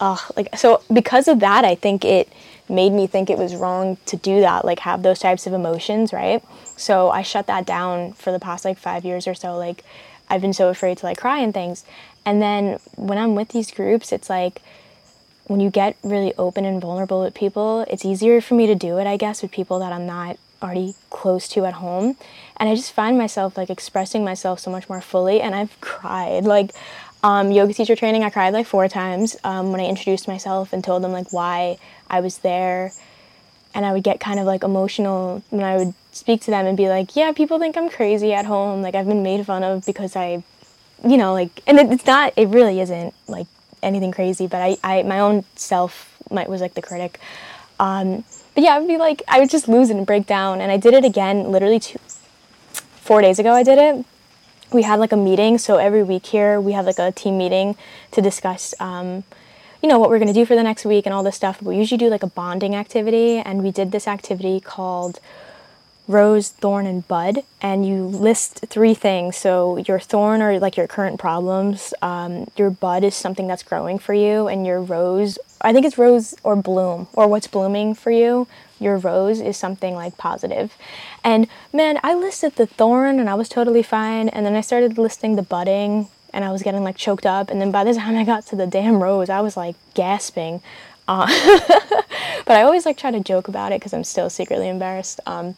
oh, 0.00 0.24
like 0.36 0.54
so 0.56 0.82
because 0.92 1.26
of 1.26 1.40
that, 1.40 1.64
I 1.64 1.74
think 1.74 2.04
it 2.04 2.32
made 2.68 2.92
me 2.92 3.06
think 3.06 3.30
it 3.30 3.38
was 3.38 3.54
wrong 3.54 3.96
to 4.06 4.16
do 4.16 4.40
that, 4.40 4.64
like 4.64 4.80
have 4.80 5.02
those 5.02 5.18
types 5.18 5.46
of 5.46 5.52
emotions, 5.52 6.12
right? 6.12 6.44
So 6.76 7.10
I 7.10 7.22
shut 7.22 7.46
that 7.46 7.64
down 7.64 8.12
for 8.12 8.32
the 8.32 8.40
past 8.40 8.64
like 8.64 8.78
five 8.78 9.04
years 9.04 9.26
or 9.26 9.34
so. 9.34 9.56
Like 9.56 9.84
I've 10.28 10.40
been 10.40 10.52
so 10.52 10.68
afraid 10.68 10.98
to 10.98 11.06
like 11.06 11.18
cry 11.18 11.38
and 11.38 11.54
things. 11.54 11.84
And 12.24 12.42
then 12.42 12.80
when 12.96 13.18
I'm 13.18 13.34
with 13.34 13.50
these 13.50 13.70
groups, 13.70 14.10
it's 14.12 14.28
like 14.28 14.60
when 15.46 15.60
you 15.60 15.70
get 15.70 15.96
really 16.02 16.34
open 16.36 16.64
and 16.64 16.80
vulnerable 16.80 17.22
with 17.22 17.34
people, 17.34 17.84
it's 17.88 18.04
easier 18.04 18.40
for 18.40 18.54
me 18.54 18.66
to 18.66 18.74
do 18.74 18.98
it, 18.98 19.06
I 19.06 19.16
guess, 19.16 19.42
with 19.42 19.52
people 19.52 19.78
that 19.78 19.92
I'm 19.92 20.06
not 20.06 20.38
already 20.62 20.94
close 21.10 21.48
to 21.48 21.64
at 21.64 21.74
home. 21.74 22.16
And 22.56 22.68
I 22.68 22.74
just 22.74 22.92
find 22.92 23.16
myself 23.16 23.56
like 23.56 23.70
expressing 23.70 24.24
myself 24.24 24.58
so 24.58 24.70
much 24.70 24.88
more 24.88 25.00
fully. 25.00 25.40
And 25.40 25.54
I've 25.54 25.80
cried. 25.80 26.44
Like, 26.44 26.72
um, 27.22 27.50
yoga 27.50 27.74
teacher 27.74 27.96
training, 27.96 28.24
I 28.24 28.30
cried 28.30 28.52
like 28.52 28.66
four 28.66 28.88
times 28.88 29.36
um, 29.44 29.72
when 29.72 29.80
I 29.80 29.86
introduced 29.86 30.26
myself 30.26 30.72
and 30.72 30.82
told 30.82 31.02
them 31.02 31.12
like 31.12 31.32
why 31.32 31.78
I 32.10 32.20
was 32.20 32.38
there. 32.38 32.92
And 33.74 33.84
I 33.84 33.92
would 33.92 34.02
get 34.02 34.20
kind 34.20 34.40
of 34.40 34.46
like 34.46 34.64
emotional 34.64 35.44
when 35.50 35.64
I 35.64 35.76
would 35.76 35.94
speak 36.12 36.40
to 36.42 36.50
them 36.50 36.66
and 36.66 36.76
be 36.76 36.88
like, 36.88 37.14
yeah, 37.14 37.32
people 37.32 37.58
think 37.58 37.76
I'm 37.76 37.90
crazy 37.90 38.32
at 38.32 38.46
home. 38.46 38.82
Like, 38.82 38.94
I've 38.94 39.06
been 39.06 39.22
made 39.22 39.44
fun 39.46 39.62
of 39.62 39.84
because 39.84 40.16
I 40.16 40.42
you 41.04 41.16
know, 41.16 41.32
like, 41.32 41.62
and 41.66 41.78
it, 41.78 41.92
it's 41.92 42.06
not, 42.06 42.32
it 42.36 42.48
really 42.48 42.80
isn't 42.80 43.14
like 43.28 43.46
anything 43.82 44.12
crazy, 44.12 44.46
but 44.46 44.60
I, 44.62 44.76
I 44.82 45.02
my 45.02 45.20
own 45.20 45.44
self 45.54 46.16
might, 46.30 46.48
was 46.48 46.60
like 46.60 46.74
the 46.74 46.82
critic. 46.82 47.20
Um, 47.78 48.24
but 48.54 48.64
yeah, 48.64 48.74
I 48.74 48.78
would 48.78 48.88
be 48.88 48.96
like, 48.96 49.22
I 49.28 49.38
would 49.38 49.50
just 49.50 49.68
lose 49.68 49.90
it 49.90 49.96
and 49.96 50.06
break 50.06 50.26
down. 50.26 50.60
And 50.60 50.72
I 50.72 50.76
did 50.76 50.94
it 50.94 51.04
again 51.04 51.50
literally 51.52 51.78
two, 51.78 51.98
four 52.72 53.20
days 53.20 53.38
ago. 53.38 53.52
I 53.52 53.62
did 53.62 53.78
it. 53.78 54.04
We 54.72 54.82
had 54.82 54.98
like 54.98 55.12
a 55.12 55.16
meeting. 55.16 55.58
So 55.58 55.76
every 55.76 56.02
week 56.02 56.26
here, 56.26 56.60
we 56.60 56.72
have 56.72 56.86
like 56.86 56.98
a 56.98 57.12
team 57.12 57.38
meeting 57.38 57.76
to 58.12 58.22
discuss, 58.22 58.74
um, 58.80 59.24
you 59.82 59.88
know, 59.88 59.98
what 59.98 60.08
we're 60.08 60.18
going 60.18 60.32
to 60.32 60.34
do 60.34 60.46
for 60.46 60.56
the 60.56 60.62
next 60.62 60.84
week 60.84 61.06
and 61.06 61.14
all 61.14 61.22
this 61.22 61.36
stuff. 61.36 61.62
We 61.62 61.76
usually 61.76 61.98
do 61.98 62.08
like 62.08 62.22
a 62.22 62.28
bonding 62.28 62.74
activity. 62.74 63.38
And 63.38 63.62
we 63.62 63.70
did 63.70 63.92
this 63.92 64.08
activity 64.08 64.58
called 64.58 65.20
rose, 66.08 66.50
thorn, 66.50 66.86
and 66.86 67.06
bud, 67.08 67.42
and 67.60 67.86
you 67.86 68.04
list 68.04 68.64
three 68.68 68.94
things. 68.94 69.36
So 69.36 69.76
your 69.78 69.98
thorn 69.98 70.40
are 70.40 70.58
like 70.58 70.76
your 70.76 70.86
current 70.86 71.18
problems. 71.18 71.92
Um, 72.02 72.48
your 72.56 72.70
bud 72.70 73.04
is 73.04 73.14
something 73.14 73.46
that's 73.46 73.62
growing 73.62 73.98
for 73.98 74.14
you, 74.14 74.48
and 74.48 74.66
your 74.66 74.80
rose, 74.80 75.38
I 75.60 75.72
think 75.72 75.84
it's 75.84 75.98
rose 75.98 76.34
or 76.42 76.56
bloom 76.56 77.08
or 77.12 77.26
what's 77.28 77.46
blooming 77.46 77.94
for 77.94 78.10
you. 78.10 78.46
Your 78.78 78.98
rose 78.98 79.40
is 79.40 79.56
something 79.56 79.94
like 79.94 80.18
positive. 80.18 80.74
And 81.24 81.48
man, 81.72 81.98
I 82.02 82.14
listed 82.14 82.56
the 82.56 82.66
thorn 82.66 83.18
and 83.18 83.28
I 83.30 83.34
was 83.34 83.48
totally 83.48 83.82
fine. 83.82 84.28
And 84.28 84.44
then 84.44 84.54
I 84.54 84.60
started 84.60 84.98
listing 84.98 85.36
the 85.36 85.42
budding 85.42 86.08
and 86.32 86.44
I 86.44 86.52
was 86.52 86.62
getting 86.62 86.84
like 86.84 86.96
choked 86.96 87.24
up. 87.24 87.50
And 87.50 87.60
then 87.60 87.70
by 87.70 87.84
the 87.84 87.94
time 88.00 88.16
I 88.16 88.24
got 88.24 88.46
to 88.46 88.56
the 88.56 88.66
damn 88.66 89.02
rose, 89.02 89.30
I 89.30 89.40
was 89.40 89.56
like 89.56 89.76
gasping. 89.94 90.60
Uh, 91.08 91.26
but 92.44 92.56
I 92.56 92.62
always 92.62 92.84
like 92.84 92.98
try 92.98 93.10
to 93.10 93.20
joke 93.20 93.48
about 93.48 93.72
it 93.72 93.80
because 93.80 93.94
I'm 93.94 94.04
still 94.04 94.28
secretly 94.28 94.68
embarrassed. 94.68 95.20
Um, 95.24 95.56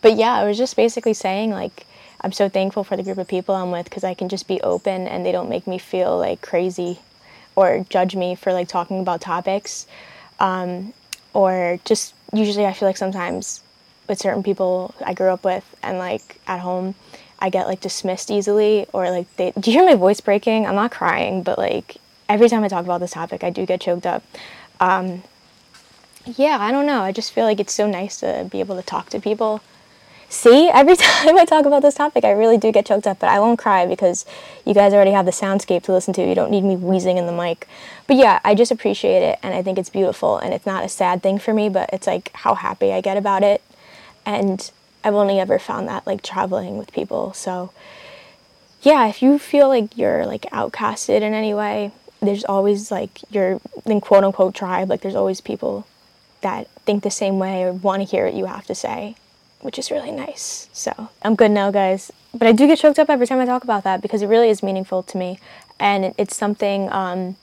but 0.00 0.16
yeah, 0.16 0.34
I 0.34 0.44
was 0.44 0.58
just 0.58 0.76
basically 0.76 1.14
saying 1.14 1.50
like 1.50 1.86
I'm 2.20 2.32
so 2.32 2.48
thankful 2.48 2.84
for 2.84 2.96
the 2.96 3.02
group 3.02 3.18
of 3.18 3.28
people 3.28 3.54
I'm 3.54 3.70
with 3.70 3.84
because 3.84 4.04
I 4.04 4.14
can 4.14 4.28
just 4.28 4.48
be 4.48 4.60
open 4.62 5.06
and 5.06 5.24
they 5.24 5.32
don't 5.32 5.48
make 5.48 5.66
me 5.66 5.78
feel 5.78 6.18
like 6.18 6.40
crazy 6.40 6.98
or 7.54 7.84
judge 7.88 8.16
me 8.16 8.34
for 8.34 8.52
like 8.52 8.68
talking 8.68 9.00
about 9.00 9.20
topics. 9.20 9.86
Um, 10.40 10.94
or 11.34 11.78
just 11.84 12.14
usually 12.32 12.66
I 12.66 12.72
feel 12.72 12.88
like 12.88 12.96
sometimes 12.96 13.62
with 14.08 14.18
certain 14.18 14.42
people 14.42 14.94
I 15.04 15.14
grew 15.14 15.28
up 15.28 15.44
with 15.44 15.64
and 15.82 15.98
like 15.98 16.40
at 16.46 16.60
home 16.60 16.94
I 17.38 17.50
get 17.50 17.66
like 17.66 17.80
dismissed 17.80 18.30
easily 18.30 18.86
or 18.92 19.10
like 19.10 19.34
they 19.36 19.52
do 19.52 19.70
you 19.70 19.78
hear 19.78 19.86
my 19.86 19.94
voice 19.94 20.20
breaking? 20.20 20.66
I'm 20.66 20.74
not 20.74 20.90
crying, 20.90 21.42
but 21.42 21.58
like 21.58 21.98
every 22.28 22.48
time 22.48 22.64
I 22.64 22.68
talk 22.68 22.84
about 22.84 23.00
this 23.00 23.12
topic 23.12 23.44
I 23.44 23.50
do 23.50 23.66
get 23.66 23.80
choked 23.80 24.06
up. 24.06 24.24
Um, 24.80 25.22
yeah, 26.24 26.58
I 26.60 26.72
don't 26.72 26.86
know. 26.86 27.02
I 27.02 27.12
just 27.12 27.32
feel 27.32 27.44
like 27.44 27.60
it's 27.60 27.72
so 27.72 27.88
nice 27.88 28.20
to 28.20 28.48
be 28.50 28.60
able 28.60 28.76
to 28.76 28.82
talk 28.82 29.10
to 29.10 29.20
people 29.20 29.62
See, 30.30 30.68
every 30.68 30.94
time 30.96 31.38
I 31.38 31.44
talk 31.46 31.64
about 31.64 31.80
this 31.80 31.94
topic, 31.94 32.24
I 32.24 32.32
really 32.32 32.58
do 32.58 32.70
get 32.70 32.86
choked 32.86 33.06
up, 33.06 33.18
but 33.18 33.30
I 33.30 33.40
won't 33.40 33.58
cry 33.58 33.86
because 33.86 34.26
you 34.66 34.74
guys 34.74 34.92
already 34.92 35.12
have 35.12 35.24
the 35.24 35.32
soundscape 35.32 35.82
to 35.84 35.92
listen 35.92 36.12
to. 36.14 36.26
You 36.26 36.34
don't 36.34 36.50
need 36.50 36.64
me 36.64 36.76
wheezing 36.76 37.16
in 37.16 37.26
the 37.26 37.32
mic. 37.32 37.66
But 38.06 38.16
yeah, 38.16 38.40
I 38.44 38.54
just 38.54 38.70
appreciate 38.70 39.22
it 39.22 39.38
and 39.42 39.54
I 39.54 39.62
think 39.62 39.78
it's 39.78 39.88
beautiful 39.88 40.36
and 40.36 40.52
it's 40.52 40.66
not 40.66 40.84
a 40.84 40.88
sad 40.88 41.22
thing 41.22 41.38
for 41.38 41.54
me, 41.54 41.70
but 41.70 41.88
it's 41.92 42.06
like 42.06 42.30
how 42.34 42.54
happy 42.54 42.92
I 42.92 43.00
get 43.00 43.16
about 43.16 43.42
it. 43.42 43.62
And 44.26 44.70
I've 45.02 45.14
only 45.14 45.40
ever 45.40 45.58
found 45.58 45.88
that 45.88 46.06
like 46.06 46.22
traveling 46.22 46.76
with 46.76 46.92
people. 46.92 47.32
So 47.32 47.72
yeah, 48.82 49.08
if 49.08 49.22
you 49.22 49.38
feel 49.38 49.68
like 49.68 49.96
you're 49.96 50.26
like 50.26 50.42
outcasted 50.52 51.22
in 51.22 51.32
any 51.32 51.54
way, 51.54 51.90
there's 52.20 52.44
always 52.44 52.90
like 52.90 53.20
your 53.30 53.60
in 53.86 54.02
quote 54.02 54.24
unquote 54.24 54.54
tribe, 54.54 54.90
like 54.90 55.00
there's 55.00 55.14
always 55.14 55.40
people 55.40 55.86
that 56.42 56.68
think 56.84 57.02
the 57.02 57.10
same 57.10 57.38
way 57.38 57.62
or 57.62 57.72
want 57.72 58.02
to 58.02 58.08
hear 58.08 58.26
what 58.26 58.34
you 58.34 58.44
have 58.44 58.66
to 58.66 58.74
say 58.74 59.16
which 59.60 59.78
is 59.78 59.90
really 59.90 60.10
nice. 60.10 60.68
So 60.72 61.08
I'm 61.22 61.34
good 61.34 61.50
now, 61.50 61.70
guys. 61.70 62.12
But 62.34 62.46
I 62.46 62.52
do 62.52 62.66
get 62.66 62.78
choked 62.78 62.98
up 62.98 63.10
every 63.10 63.26
time 63.26 63.40
I 63.40 63.46
talk 63.46 63.64
about 63.64 63.84
that 63.84 64.00
because 64.00 64.22
it 64.22 64.26
really 64.26 64.50
is 64.50 64.62
meaningful 64.62 65.02
to 65.04 65.18
me. 65.18 65.38
And 65.80 66.14
it's 66.18 66.36
something, 66.36 66.90
um, 66.92 67.36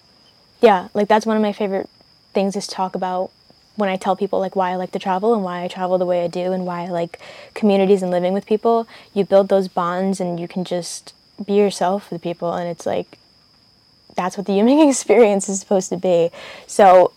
yeah, 0.62 0.90
like 0.94 1.08
that's 1.08 1.26
one 1.26 1.36
of 1.36 1.42
my 1.42 1.54
favorite 1.54 1.90
things 2.34 2.56
is 2.56 2.68
talk 2.68 2.96
about 2.96 3.32
when 3.76 3.90
I 3.90 3.98
tell 3.98 4.16
people 4.16 4.40
like 4.40 4.56
why 4.56 4.72
I 4.72 4.76
like 4.76 4.92
to 4.92 5.00
travel 5.00 5.34
and 5.34 5.44
why 5.44 5.64
I 5.64 5.68
travel 5.68 5.98
the 5.98 6.06
way 6.06 6.24
I 6.24 6.28
do 6.28 6.54
and 6.54 6.66
why 6.66 6.84
I 6.84 6.88
like 6.88 7.20
communities 7.54 8.02
and 8.02 8.12
living 8.12 8.34
with 8.34 8.46
people. 8.46 8.88
You 9.14 9.26
build 9.26 9.50
those 9.50 9.68
bonds 9.68 10.20
and 10.20 10.40
you 10.40 10.48
can 10.48 10.64
just 10.64 11.14
be 11.44 11.54
yourself 11.54 12.12
with 12.12 12.22
people. 12.22 12.54
And 12.54 12.70
it's 12.70 12.86
like, 12.86 13.18
that's 14.16 14.38
what 14.38 14.46
the 14.46 14.54
human 14.54 14.80
experience 14.90 15.50
is 15.50 15.60
supposed 15.60 15.90
to 15.90 15.98
be. 15.98 16.30
So 16.68 17.12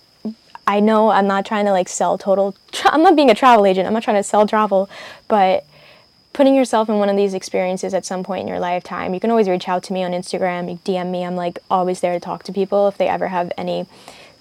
I 0.69 0.81
know 0.81 1.09
I'm 1.11 1.27
not 1.27 1.47
trying 1.47 1.65
to 1.65 1.73
like 1.73 1.89
sell 1.89 2.19
total, 2.19 2.55
tra- 2.71 2.93
I'm 2.93 3.03
not 3.03 3.17
being 3.17 3.31
a 3.31 3.35
travel 3.35 3.65
agent, 3.65 3.87
I'm 3.87 3.95
not 3.95 4.03
trying 4.03 4.19
to 4.19 4.23
sell 4.23 4.47
travel, 4.47 4.89
but 5.27 5.65
putting 6.35 6.55
yourself 6.55 6.91
in 6.91 6.99
one 6.99 7.09
of 7.09 7.17
these 7.17 7.33
experiences 7.33 7.95
at 7.95 8.05
some 8.05 8.23
point 8.23 8.43
in 8.43 8.49
your 8.49 8.61
lifetime, 8.61 9.15
you 9.15 9.19
can 9.19 9.31
always 9.31 9.49
reach 9.49 9.67
out 9.67 9.83
to 9.85 9.95
me 9.95 10.05
on 10.05 10.13
Instagram, 10.13 10.71
you 10.71 10.79
DM 10.85 11.11
me. 11.11 11.25
I'm 11.25 11.37
like 11.37 11.59
always 11.71 12.01
there 12.01 12.13
to 12.13 12.21
talk 12.21 12.43
to 12.45 12.53
people 12.53 12.87
if 12.87 12.99
they 12.99 13.09
ever 13.09 13.29
have 13.29 13.51
any 13.57 13.87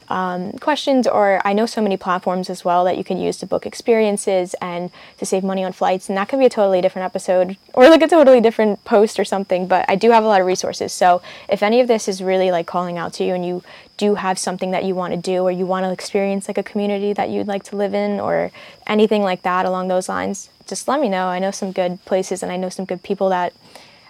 um, 0.09 0.53
questions, 0.53 1.07
or 1.07 1.41
I 1.45 1.53
know 1.53 1.65
so 1.65 1.81
many 1.81 1.97
platforms 1.97 2.49
as 2.49 2.63
well 2.63 2.85
that 2.85 2.97
you 2.97 3.03
can 3.03 3.17
use 3.17 3.37
to 3.37 3.45
book 3.45 3.65
experiences 3.65 4.55
and 4.61 4.89
to 5.17 5.25
save 5.25 5.43
money 5.43 5.63
on 5.63 5.73
flights. 5.73 6.09
And 6.09 6.17
that 6.17 6.29
could 6.29 6.39
be 6.39 6.45
a 6.45 6.49
totally 6.49 6.81
different 6.81 7.05
episode 7.05 7.57
or 7.73 7.89
like 7.89 8.01
a 8.01 8.07
totally 8.07 8.41
different 8.41 8.83
post 8.85 9.19
or 9.19 9.25
something. 9.25 9.67
But 9.67 9.85
I 9.89 9.95
do 9.95 10.11
have 10.11 10.23
a 10.23 10.27
lot 10.27 10.41
of 10.41 10.47
resources. 10.47 10.93
So 10.93 11.21
if 11.49 11.61
any 11.61 11.81
of 11.81 11.87
this 11.87 12.07
is 12.07 12.21
really 12.21 12.51
like 12.51 12.67
calling 12.67 12.97
out 12.97 13.13
to 13.13 13.23
you 13.23 13.33
and 13.33 13.45
you 13.45 13.63
do 13.97 14.15
have 14.15 14.39
something 14.39 14.71
that 14.71 14.85
you 14.85 14.95
want 14.95 15.13
to 15.13 15.19
do 15.19 15.43
or 15.43 15.51
you 15.51 15.65
want 15.65 15.85
to 15.85 15.91
experience 15.91 16.47
like 16.47 16.57
a 16.57 16.63
community 16.63 17.13
that 17.13 17.29
you'd 17.29 17.47
like 17.47 17.63
to 17.63 17.75
live 17.75 17.93
in 17.93 18.19
or 18.19 18.51
anything 18.85 19.23
like 19.23 19.41
that 19.41 19.65
along 19.65 19.87
those 19.87 20.07
lines, 20.07 20.49
just 20.67 20.87
let 20.87 21.01
me 21.01 21.09
know. 21.09 21.27
I 21.27 21.39
know 21.39 21.51
some 21.51 21.71
good 21.71 22.03
places 22.05 22.43
and 22.43 22.51
I 22.51 22.57
know 22.57 22.69
some 22.69 22.85
good 22.85 23.03
people 23.03 23.29
that 23.29 23.53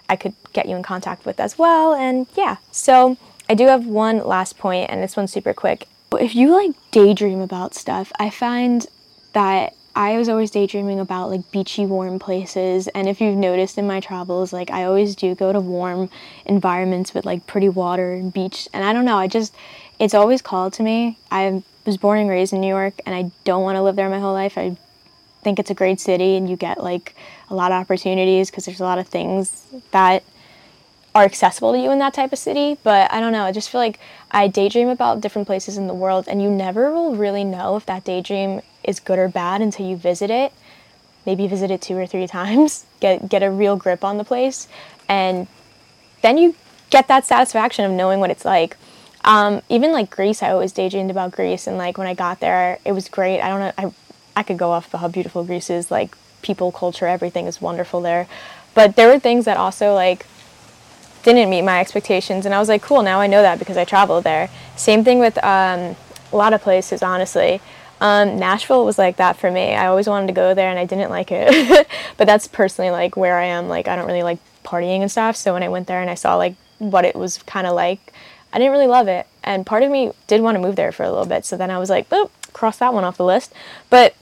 I 0.08 0.16
could 0.16 0.34
get 0.52 0.68
you 0.68 0.76
in 0.76 0.82
contact 0.82 1.26
with 1.26 1.40
as 1.40 1.58
well. 1.58 1.94
And 1.94 2.26
yeah, 2.34 2.56
so 2.70 3.16
I 3.48 3.54
do 3.54 3.66
have 3.66 3.86
one 3.86 4.18
last 4.26 4.58
point, 4.58 4.90
and 4.90 5.02
this 5.02 5.16
one's 5.16 5.32
super 5.32 5.54
quick. 5.54 5.86
If 6.12 6.34
you 6.34 6.52
like 6.52 6.72
daydream 6.90 7.40
about 7.40 7.74
stuff, 7.74 8.12
I 8.18 8.30
find 8.30 8.86
that 9.32 9.74
I 9.98 10.16
was 10.16 10.28
always 10.28 10.50
daydreaming 10.50 11.00
about 11.00 11.28
like 11.30 11.50
beachy, 11.50 11.84
warm 11.84 12.18
places. 12.20 12.86
And 12.88 13.08
if 13.08 13.20
you've 13.20 13.36
noticed 13.36 13.78
in 13.78 13.86
my 13.86 13.98
travels, 13.98 14.52
like 14.52 14.70
I 14.70 14.84
always 14.84 15.16
do 15.16 15.34
go 15.34 15.52
to 15.52 15.60
warm 15.60 16.08
environments 16.46 17.14
with 17.14 17.26
like 17.26 17.48
pretty 17.48 17.68
water 17.68 18.12
and 18.12 18.32
beach. 18.32 18.68
And 18.72 18.84
I 18.84 18.92
don't 18.92 19.04
know, 19.04 19.16
I 19.16 19.26
just, 19.26 19.54
it's 19.98 20.14
always 20.14 20.40
called 20.40 20.72
to 20.74 20.84
me. 20.84 21.18
I 21.32 21.64
was 21.84 21.96
born 21.96 22.20
and 22.20 22.30
raised 22.30 22.52
in 22.52 22.60
New 22.60 22.68
York 22.68 23.00
and 23.06 23.14
I 23.14 23.32
don't 23.42 23.64
want 23.64 23.74
to 23.74 23.82
live 23.82 23.96
there 23.96 24.08
my 24.08 24.20
whole 24.20 24.34
life. 24.34 24.56
I 24.56 24.76
think 25.42 25.58
it's 25.58 25.70
a 25.70 25.74
great 25.74 25.98
city 25.98 26.36
and 26.36 26.48
you 26.48 26.56
get 26.56 26.82
like 26.82 27.16
a 27.50 27.54
lot 27.56 27.72
of 27.72 27.80
opportunities 27.80 28.50
because 28.50 28.66
there's 28.66 28.80
a 28.80 28.84
lot 28.84 28.98
of 28.98 29.08
things 29.08 29.64
that 29.90 30.22
are 31.14 31.24
accessible 31.24 31.72
to 31.72 31.78
you 31.78 31.90
in 31.90 31.98
that 31.98 32.14
type 32.14 32.32
of 32.32 32.38
city. 32.38 32.78
But 32.82 33.12
I 33.12 33.20
don't 33.20 33.32
know, 33.32 33.44
I 33.44 33.52
just 33.52 33.70
feel 33.70 33.80
like 33.80 33.98
I 34.30 34.48
daydream 34.48 34.88
about 34.88 35.20
different 35.20 35.46
places 35.46 35.76
in 35.76 35.86
the 35.86 35.94
world 35.94 36.26
and 36.28 36.42
you 36.42 36.50
never 36.50 36.92
will 36.92 37.16
really 37.16 37.44
know 37.44 37.76
if 37.76 37.86
that 37.86 38.04
daydream 38.04 38.60
is 38.84 39.00
good 39.00 39.18
or 39.18 39.28
bad 39.28 39.60
until 39.60 39.86
you 39.86 39.96
visit 39.96 40.30
it. 40.30 40.52
Maybe 41.26 41.46
visit 41.46 41.70
it 41.70 41.82
two 41.82 41.96
or 41.96 42.06
three 42.06 42.26
times, 42.38 42.86
get 43.00 43.28
get 43.28 43.42
a 43.42 43.50
real 43.50 43.76
grip 43.76 44.04
on 44.04 44.18
the 44.18 44.24
place, 44.24 44.68
and 45.08 45.46
then 46.22 46.38
you 46.38 46.54
get 46.90 47.08
that 47.08 47.26
satisfaction 47.26 47.84
of 47.84 47.92
knowing 47.92 48.20
what 48.20 48.30
it's 48.30 48.44
like. 48.44 48.76
Um, 49.24 49.60
even 49.68 49.92
like 49.92 50.10
Greece, 50.10 50.42
I 50.42 50.50
always 50.50 50.72
daydreamed 50.72 51.10
about 51.10 51.32
Greece, 51.32 51.66
and 51.66 51.76
like 51.76 51.98
when 51.98 52.06
I 52.06 52.14
got 52.14 52.40
there, 52.40 52.78
it 52.84 52.92
was 52.92 53.08
great. 53.08 53.40
I 53.40 53.48
don't 53.48 53.60
know, 53.60 53.72
I 53.76 53.92
I 54.38 54.42
could 54.42 54.56
go 54.56 54.70
off 54.70 54.88
about 54.88 55.00
how 55.00 55.08
beautiful 55.08 55.44
Greece 55.44 55.68
is, 55.68 55.90
like 55.90 56.16
people, 56.42 56.70
culture, 56.72 57.06
everything 57.06 57.46
is 57.46 57.60
wonderful 57.60 58.00
there. 58.00 58.26
But 58.74 58.96
there 58.96 59.08
were 59.08 59.18
things 59.18 59.44
that 59.46 59.56
also 59.56 59.94
like 59.94 60.24
didn't 61.22 61.50
meet 61.50 61.62
my 61.62 61.80
expectations, 61.80 62.46
and 62.46 62.54
I 62.54 62.58
was 62.58 62.68
like, 62.68 62.82
cool, 62.82 63.02
now 63.02 63.20
I 63.20 63.26
know 63.26 63.42
that 63.42 63.58
because 63.58 63.76
I 63.76 63.84
traveled 63.84 64.24
there. 64.24 64.48
Same 64.76 65.04
thing 65.04 65.18
with 65.18 65.36
um, 65.44 65.96
a 66.32 66.36
lot 66.36 66.52
of 66.52 66.62
places, 66.62 67.02
honestly. 67.02 67.60
Um, 68.00 68.38
Nashville 68.38 68.84
was 68.84 68.98
like 68.98 69.16
that 69.16 69.36
for 69.36 69.50
me. 69.50 69.74
I 69.74 69.86
always 69.86 70.08
wanted 70.08 70.28
to 70.28 70.32
go 70.32 70.54
there, 70.54 70.70
and 70.70 70.78
I 70.78 70.84
didn't 70.84 71.10
like 71.10 71.30
it. 71.32 71.88
but 72.16 72.26
that's 72.26 72.46
personally 72.46 72.90
like 72.90 73.16
where 73.16 73.38
I 73.38 73.44
am. 73.44 73.68
Like 73.68 73.88
I 73.88 73.96
don't 73.96 74.06
really 74.06 74.22
like 74.22 74.38
partying 74.64 75.00
and 75.00 75.10
stuff. 75.10 75.36
So 75.36 75.54
when 75.54 75.62
I 75.62 75.68
went 75.68 75.86
there 75.86 76.00
and 76.00 76.10
I 76.10 76.14
saw 76.14 76.36
like 76.36 76.54
what 76.78 77.04
it 77.04 77.16
was 77.16 77.38
kind 77.38 77.66
of 77.66 77.74
like, 77.74 78.12
I 78.52 78.58
didn't 78.58 78.72
really 78.72 78.86
love 78.86 79.08
it. 79.08 79.26
And 79.42 79.66
part 79.66 79.82
of 79.82 79.90
me 79.90 80.12
did 80.26 80.42
want 80.42 80.54
to 80.56 80.60
move 80.60 80.76
there 80.76 80.92
for 80.92 81.02
a 81.02 81.10
little 81.10 81.26
bit. 81.26 81.44
So 81.44 81.56
then 81.56 81.70
I 81.70 81.78
was 81.78 81.90
like, 81.90 82.08
boop, 82.08 82.30
cross 82.52 82.78
that 82.78 82.94
one 82.94 83.04
off 83.04 83.16
the 83.16 83.24
list. 83.24 83.52
But 83.90 84.14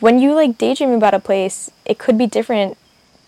when 0.00 0.18
you 0.18 0.34
like 0.34 0.58
daydream 0.58 0.90
about 0.90 1.14
a 1.14 1.20
place, 1.20 1.70
it 1.84 1.98
could 1.98 2.18
be 2.18 2.26
different 2.26 2.76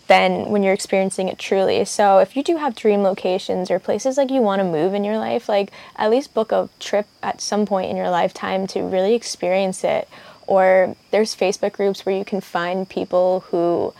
than 0.07 0.49
when 0.49 0.63
you're 0.63 0.73
experiencing 0.73 1.27
it 1.27 1.37
truly. 1.37 1.83
So 1.85 2.19
if 2.19 2.35
you 2.35 2.43
do 2.43 2.57
have 2.57 2.75
dream 2.75 3.03
locations 3.03 3.69
or 3.69 3.79
places 3.79 4.17
like 4.17 4.31
you 4.31 4.41
want 4.41 4.61
to 4.61 4.63
move 4.63 4.93
in 4.93 5.03
your 5.03 5.17
life, 5.17 5.49
like 5.49 5.71
at 5.97 6.09
least 6.09 6.33
book 6.33 6.51
a 6.51 6.69
trip 6.79 7.07
at 7.21 7.41
some 7.41 7.65
point 7.65 7.91
in 7.91 7.97
your 7.97 8.09
lifetime 8.09 8.67
to 8.67 8.81
really 8.81 9.13
experience 9.13 9.83
it. 9.83 10.07
Or 10.47 10.95
there's 11.11 11.35
Facebook 11.35 11.73
groups 11.73 12.05
where 12.05 12.17
you 12.17 12.23
can 12.23 12.39
find 12.39 12.87
people 12.89 13.41
who 13.51 13.93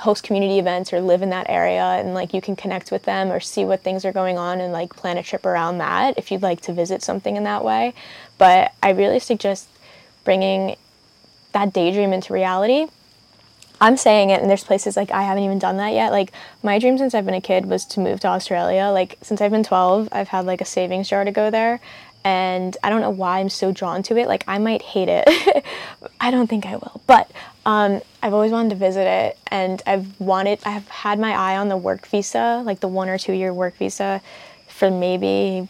host 0.00 0.24
community 0.24 0.58
events 0.58 0.92
or 0.92 1.00
live 1.00 1.22
in 1.22 1.30
that 1.30 1.48
area 1.48 1.82
and 1.82 2.14
like 2.14 2.34
you 2.34 2.40
can 2.40 2.56
connect 2.56 2.90
with 2.90 3.04
them 3.04 3.30
or 3.30 3.38
see 3.38 3.64
what 3.64 3.82
things 3.82 4.04
are 4.04 4.12
going 4.12 4.38
on 4.38 4.60
and 4.60 4.72
like 4.72 4.94
plan 4.94 5.16
a 5.18 5.22
trip 5.22 5.46
around 5.46 5.78
that 5.78 6.18
if 6.18 6.32
you'd 6.32 6.42
like 6.42 6.60
to 6.60 6.72
visit 6.72 7.02
something 7.02 7.36
in 7.36 7.44
that 7.44 7.64
way. 7.64 7.94
But 8.38 8.72
I 8.82 8.90
really 8.90 9.20
suggest 9.20 9.68
bringing 10.24 10.76
that 11.52 11.72
daydream 11.72 12.12
into 12.12 12.32
reality. 12.32 12.86
I'm 13.80 13.96
saying 13.96 14.30
it, 14.30 14.40
and 14.40 14.48
there's 14.48 14.64
places 14.64 14.96
like 14.96 15.10
I 15.10 15.22
haven't 15.22 15.42
even 15.44 15.58
done 15.58 15.76
that 15.78 15.92
yet. 15.92 16.12
Like, 16.12 16.32
my 16.62 16.78
dream 16.78 16.96
since 16.96 17.14
I've 17.14 17.24
been 17.24 17.34
a 17.34 17.40
kid 17.40 17.66
was 17.66 17.84
to 17.86 18.00
move 18.00 18.20
to 18.20 18.28
Australia. 18.28 18.90
Like, 18.92 19.18
since 19.22 19.40
I've 19.40 19.50
been 19.50 19.64
12, 19.64 20.08
I've 20.12 20.28
had 20.28 20.46
like 20.46 20.60
a 20.60 20.64
savings 20.64 21.08
jar 21.08 21.24
to 21.24 21.32
go 21.32 21.50
there. 21.50 21.80
And 22.26 22.74
I 22.82 22.88
don't 22.88 23.02
know 23.02 23.10
why 23.10 23.40
I'm 23.40 23.50
so 23.50 23.70
drawn 23.70 24.02
to 24.04 24.16
it. 24.16 24.28
Like, 24.28 24.44
I 24.48 24.58
might 24.58 24.80
hate 24.80 25.08
it. 25.10 25.64
I 26.20 26.30
don't 26.30 26.46
think 26.46 26.64
I 26.64 26.76
will. 26.76 27.02
But 27.06 27.30
um, 27.66 28.00
I've 28.22 28.32
always 28.32 28.52
wanted 28.52 28.70
to 28.70 28.76
visit 28.76 29.06
it. 29.06 29.38
And 29.48 29.82
I've 29.86 30.18
wanted, 30.18 30.60
I've 30.64 30.88
had 30.88 31.18
my 31.18 31.32
eye 31.32 31.56
on 31.56 31.68
the 31.68 31.76
work 31.76 32.06
visa, 32.06 32.62
like 32.64 32.80
the 32.80 32.88
one 32.88 33.08
or 33.08 33.18
two 33.18 33.34
year 33.34 33.52
work 33.52 33.76
visa, 33.76 34.22
for 34.68 34.90
maybe 34.90 35.68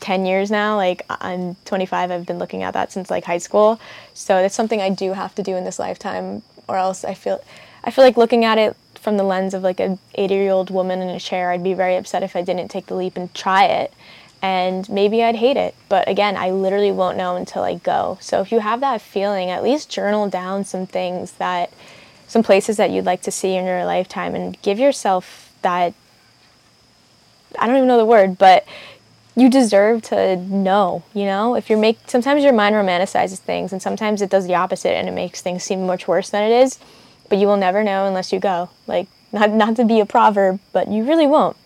10 0.00 0.26
years 0.26 0.50
now. 0.50 0.76
Like 0.76 1.02
I'm 1.08 1.54
25, 1.66 2.10
I've 2.10 2.26
been 2.26 2.38
looking 2.38 2.64
at 2.64 2.74
that 2.74 2.90
since 2.90 3.08
like 3.10 3.24
high 3.24 3.38
school. 3.38 3.80
So 4.12 4.38
it's 4.38 4.54
something 4.54 4.80
I 4.80 4.90
do 4.90 5.12
have 5.12 5.34
to 5.36 5.42
do 5.42 5.56
in 5.56 5.64
this 5.64 5.78
lifetime 5.78 6.42
or 6.68 6.76
else 6.76 7.04
I 7.04 7.14
feel 7.14 7.42
I 7.84 7.90
feel 7.90 8.04
like 8.04 8.16
looking 8.16 8.44
at 8.44 8.58
it 8.58 8.76
from 8.94 9.16
the 9.16 9.24
lens 9.24 9.54
of 9.54 9.62
like 9.62 9.80
a 9.80 9.98
80-year-old 10.16 10.70
woman 10.70 11.02
in 11.02 11.08
a 11.08 11.18
chair, 11.18 11.50
I'd 11.50 11.64
be 11.64 11.74
very 11.74 11.96
upset 11.96 12.22
if 12.22 12.36
I 12.36 12.42
didn't 12.42 12.68
take 12.68 12.86
the 12.86 12.94
leap 12.94 13.16
and 13.16 13.34
try 13.34 13.64
it. 13.64 13.92
And 14.40 14.88
maybe 14.88 15.22
I'd 15.22 15.36
hate 15.36 15.56
it. 15.56 15.74
But 15.88 16.08
again, 16.08 16.36
I 16.36 16.50
literally 16.50 16.92
won't 16.92 17.16
know 17.16 17.36
until 17.36 17.62
I 17.62 17.74
go. 17.74 18.18
So 18.20 18.40
if 18.40 18.52
you 18.52 18.60
have 18.60 18.80
that 18.80 19.00
feeling, 19.00 19.50
at 19.50 19.62
least 19.62 19.90
journal 19.90 20.28
down 20.28 20.64
some 20.64 20.86
things 20.86 21.32
that 21.32 21.72
some 22.28 22.42
places 22.42 22.76
that 22.76 22.90
you'd 22.90 23.04
like 23.04 23.22
to 23.22 23.30
see 23.30 23.54
in 23.54 23.64
your 23.64 23.84
lifetime 23.84 24.34
and 24.34 24.60
give 24.62 24.78
yourself 24.78 25.52
that 25.62 25.94
I 27.58 27.66
don't 27.66 27.76
even 27.76 27.88
know 27.88 27.98
the 27.98 28.04
word, 28.04 28.38
but 28.38 28.64
you 29.34 29.48
deserve 29.48 30.02
to 30.02 30.36
know, 30.36 31.02
you 31.14 31.24
know? 31.24 31.54
If 31.54 31.70
you're 31.70 31.78
make 31.78 31.98
sometimes 32.06 32.44
your 32.44 32.52
mind 32.52 32.74
romanticizes 32.74 33.38
things 33.38 33.72
and 33.72 33.80
sometimes 33.80 34.20
it 34.22 34.30
does 34.30 34.46
the 34.46 34.54
opposite 34.54 34.94
and 34.94 35.08
it 35.08 35.12
makes 35.12 35.40
things 35.40 35.62
seem 35.62 35.86
much 35.86 36.06
worse 36.06 36.30
than 36.30 36.42
it 36.42 36.62
is, 36.64 36.78
but 37.28 37.38
you 37.38 37.46
will 37.46 37.56
never 37.56 37.82
know 37.82 38.06
unless 38.06 38.32
you 38.32 38.40
go. 38.40 38.68
Like 38.86 39.08
not 39.32 39.50
not 39.50 39.76
to 39.76 39.84
be 39.84 40.00
a 40.00 40.06
proverb, 40.06 40.60
but 40.72 40.88
you 40.88 41.04
really 41.04 41.26
won't. 41.26 41.56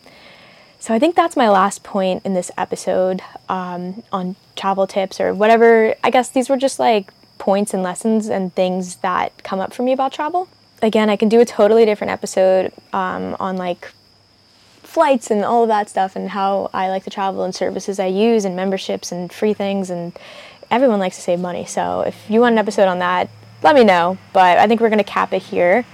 So 0.79 0.95
I 0.95 0.99
think 0.99 1.17
that's 1.17 1.37
my 1.37 1.49
last 1.49 1.83
point 1.83 2.25
in 2.25 2.35
this 2.35 2.51
episode 2.57 3.23
um, 3.49 4.03
on 4.13 4.37
travel 4.55 4.87
tips 4.87 5.21
or 5.21 5.35
whatever. 5.35 5.95
I 6.05 6.11
guess 6.11 6.29
these 6.29 6.49
were 6.49 6.57
just 6.57 6.79
like 6.79 7.13
points 7.39 7.75
and 7.75 7.83
lessons 7.83 8.29
and 8.29 8.55
things 8.55 8.97
that 8.97 9.43
come 9.43 9.59
up 9.59 9.73
for 9.73 9.83
me 9.83 9.93
about 9.93 10.13
travel. 10.13 10.49
Again, 10.83 11.11
I 11.11 11.17
can 11.17 11.29
do 11.29 11.41
a 11.41 11.45
totally 11.45 11.85
different 11.85 12.13
episode 12.13 12.73
um, 12.93 13.35
on 13.41 13.57
like 13.57 13.93
flights 14.97 15.31
and 15.31 15.45
all 15.45 15.63
of 15.63 15.69
that 15.69 15.91
stuff 15.91 16.17
and 16.17 16.31
how 16.31 16.71
I 16.73 16.89
like 16.89 17.05
to 17.05 17.11
travel 17.11 17.45
and 17.45 17.55
services 17.55 18.01
I 18.01 18.07
use 18.07 18.47
and 18.47 18.57
memberships 18.57 19.13
and 19.13 19.31
free 19.31 19.53
things 19.53 19.91
and 19.91 20.19
everyone 20.71 21.01
likes 21.01 21.17
to 21.17 21.23
save 21.23 21.39
money. 21.39 21.67
So 21.67 22.01
if 22.01 22.31
you 22.31 22.41
want 22.41 22.55
an 22.55 22.59
episode 22.59 22.89
on 22.89 22.99
that, 23.01 23.29
let 23.63 23.75
me 23.75 23.85
know. 23.85 24.17
But 24.33 24.57
I 24.57 24.67
think 24.67 24.81
we're 24.81 24.89
going 24.89 24.97
to 24.97 25.05
cap 25.05 25.35
it 25.35 25.43
here. 25.43 25.85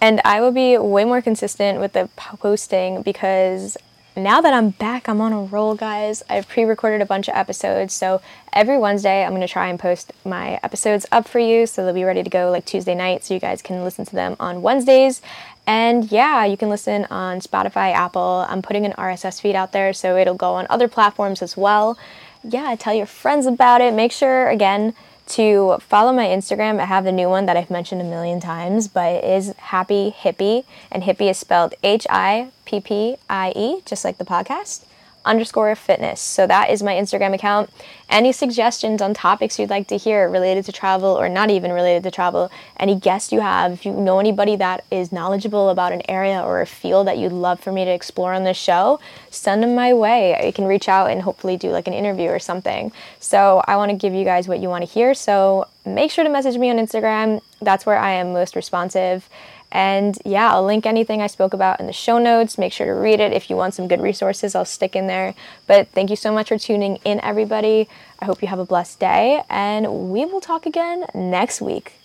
And 0.00 0.22
I 0.24 0.40
will 0.40 0.52
be 0.52 0.78
way 0.78 1.04
more 1.04 1.20
consistent 1.20 1.80
with 1.80 1.92
the 1.92 2.08
posting 2.16 3.02
because 3.02 3.76
now 4.16 4.40
that 4.40 4.54
I'm 4.54 4.70
back, 4.70 5.06
I'm 5.06 5.20
on 5.20 5.34
a 5.34 5.42
roll, 5.42 5.74
guys. 5.74 6.22
I've 6.30 6.48
pre 6.48 6.64
recorded 6.64 7.02
a 7.02 7.06
bunch 7.06 7.28
of 7.28 7.34
episodes. 7.36 7.92
So 7.92 8.22
every 8.54 8.78
Wednesday, 8.78 9.22
I'm 9.22 9.32
going 9.32 9.42
to 9.42 9.48
try 9.48 9.68
and 9.68 9.78
post 9.78 10.12
my 10.24 10.58
episodes 10.62 11.04
up 11.12 11.28
for 11.28 11.40
you. 11.40 11.66
So 11.66 11.84
they'll 11.84 11.92
be 11.92 12.04
ready 12.04 12.22
to 12.22 12.30
go 12.30 12.50
like 12.50 12.64
Tuesday 12.64 12.94
night. 12.94 13.22
So 13.22 13.34
you 13.34 13.40
guys 13.40 13.60
can 13.60 13.84
listen 13.84 14.06
to 14.06 14.14
them 14.14 14.36
on 14.40 14.62
Wednesdays. 14.62 15.20
And 15.66 16.10
yeah, 16.10 16.44
you 16.44 16.56
can 16.56 16.68
listen 16.68 17.06
on 17.10 17.40
Spotify, 17.40 17.92
Apple. 17.92 18.44
I'm 18.48 18.62
putting 18.62 18.84
an 18.84 18.92
RSS 18.92 19.40
feed 19.40 19.54
out 19.54 19.72
there. 19.72 19.92
So 19.92 20.16
it'll 20.16 20.34
go 20.34 20.54
on 20.54 20.66
other 20.68 20.88
platforms 20.88 21.42
as 21.42 21.56
well. 21.56 21.98
Yeah, 22.42 22.74
tell 22.78 22.94
your 22.94 23.06
friends 23.06 23.46
about 23.46 23.80
it. 23.80 23.94
Make 23.94 24.12
sure, 24.12 24.48
again, 24.48 24.94
to 25.28 25.78
follow 25.80 26.12
my 26.12 26.26
Instagram. 26.26 26.80
I 26.80 26.86
have 26.86 27.04
the 27.04 27.12
new 27.12 27.28
one 27.28 27.46
that 27.46 27.56
I've 27.56 27.70
mentioned 27.70 28.00
a 28.00 28.04
million 28.04 28.40
times, 28.40 28.88
but 28.88 29.12
it 29.12 29.24
is 29.24 29.54
Happy 29.58 30.14
Hippie, 30.18 30.64
and 30.90 31.04
Hippie 31.04 31.30
is 31.30 31.38
spelled 31.38 31.74
H 31.84 32.06
I 32.10 32.50
P 32.64 32.80
P 32.80 33.16
I 33.28 33.52
E, 33.54 33.82
just 33.84 34.04
like 34.04 34.18
the 34.18 34.24
podcast 34.24 34.84
underscore 35.24 35.74
fitness. 35.74 36.20
So 36.20 36.46
that 36.46 36.70
is 36.70 36.82
my 36.82 36.94
Instagram 36.94 37.34
account. 37.34 37.70
Any 38.08 38.32
suggestions 38.32 39.00
on 39.02 39.14
topics 39.14 39.58
you'd 39.58 39.70
like 39.70 39.86
to 39.88 39.96
hear 39.96 40.28
related 40.28 40.64
to 40.66 40.72
travel 40.72 41.10
or 41.10 41.28
not 41.28 41.50
even 41.50 41.72
related 41.72 42.02
to 42.04 42.10
travel, 42.10 42.50
any 42.78 42.94
guests 42.94 43.32
you 43.32 43.40
have, 43.40 43.72
if 43.72 43.86
you 43.86 43.92
know 43.92 44.18
anybody 44.18 44.56
that 44.56 44.84
is 44.90 45.12
knowledgeable 45.12 45.68
about 45.68 45.92
an 45.92 46.02
area 46.08 46.40
or 46.42 46.60
a 46.60 46.66
field 46.66 47.06
that 47.06 47.18
you'd 47.18 47.32
love 47.32 47.60
for 47.60 47.70
me 47.70 47.84
to 47.84 47.90
explore 47.90 48.32
on 48.32 48.44
this 48.44 48.56
show, 48.56 48.98
send 49.30 49.62
them 49.62 49.74
my 49.74 49.92
way. 49.92 50.34
I 50.34 50.50
can 50.50 50.64
reach 50.64 50.88
out 50.88 51.10
and 51.10 51.22
hopefully 51.22 51.56
do 51.56 51.70
like 51.70 51.86
an 51.86 51.94
interview 51.94 52.28
or 52.28 52.38
something. 52.38 52.90
So 53.20 53.62
I 53.66 53.76
want 53.76 53.90
to 53.90 53.96
give 53.96 54.14
you 54.14 54.24
guys 54.24 54.48
what 54.48 54.60
you 54.60 54.68
want 54.68 54.84
to 54.84 54.90
hear. 54.90 55.14
So 55.14 55.68
make 55.84 56.10
sure 56.10 56.24
to 56.24 56.30
message 56.30 56.56
me 56.56 56.70
on 56.70 56.76
Instagram. 56.76 57.40
That's 57.60 57.86
where 57.86 57.98
I 57.98 58.12
am 58.12 58.32
most 58.32 58.56
responsive. 58.56 59.28
And 59.72 60.18
yeah, 60.24 60.52
I'll 60.52 60.64
link 60.64 60.86
anything 60.86 61.22
I 61.22 61.28
spoke 61.28 61.54
about 61.54 61.78
in 61.80 61.86
the 61.86 61.92
show 61.92 62.18
notes. 62.18 62.58
Make 62.58 62.72
sure 62.72 62.86
to 62.86 62.92
read 62.92 63.20
it. 63.20 63.32
If 63.32 63.50
you 63.50 63.56
want 63.56 63.74
some 63.74 63.86
good 63.86 64.00
resources, 64.00 64.54
I'll 64.54 64.64
stick 64.64 64.96
in 64.96 65.06
there. 65.06 65.34
But 65.66 65.88
thank 65.88 66.10
you 66.10 66.16
so 66.16 66.32
much 66.32 66.48
for 66.48 66.58
tuning 66.58 66.98
in, 67.04 67.20
everybody. 67.20 67.88
I 68.18 68.24
hope 68.24 68.42
you 68.42 68.48
have 68.48 68.58
a 68.58 68.64
blessed 68.64 68.98
day, 68.98 69.42
and 69.48 70.10
we 70.10 70.24
will 70.24 70.40
talk 70.40 70.66
again 70.66 71.06
next 71.14 71.60
week. 71.60 71.99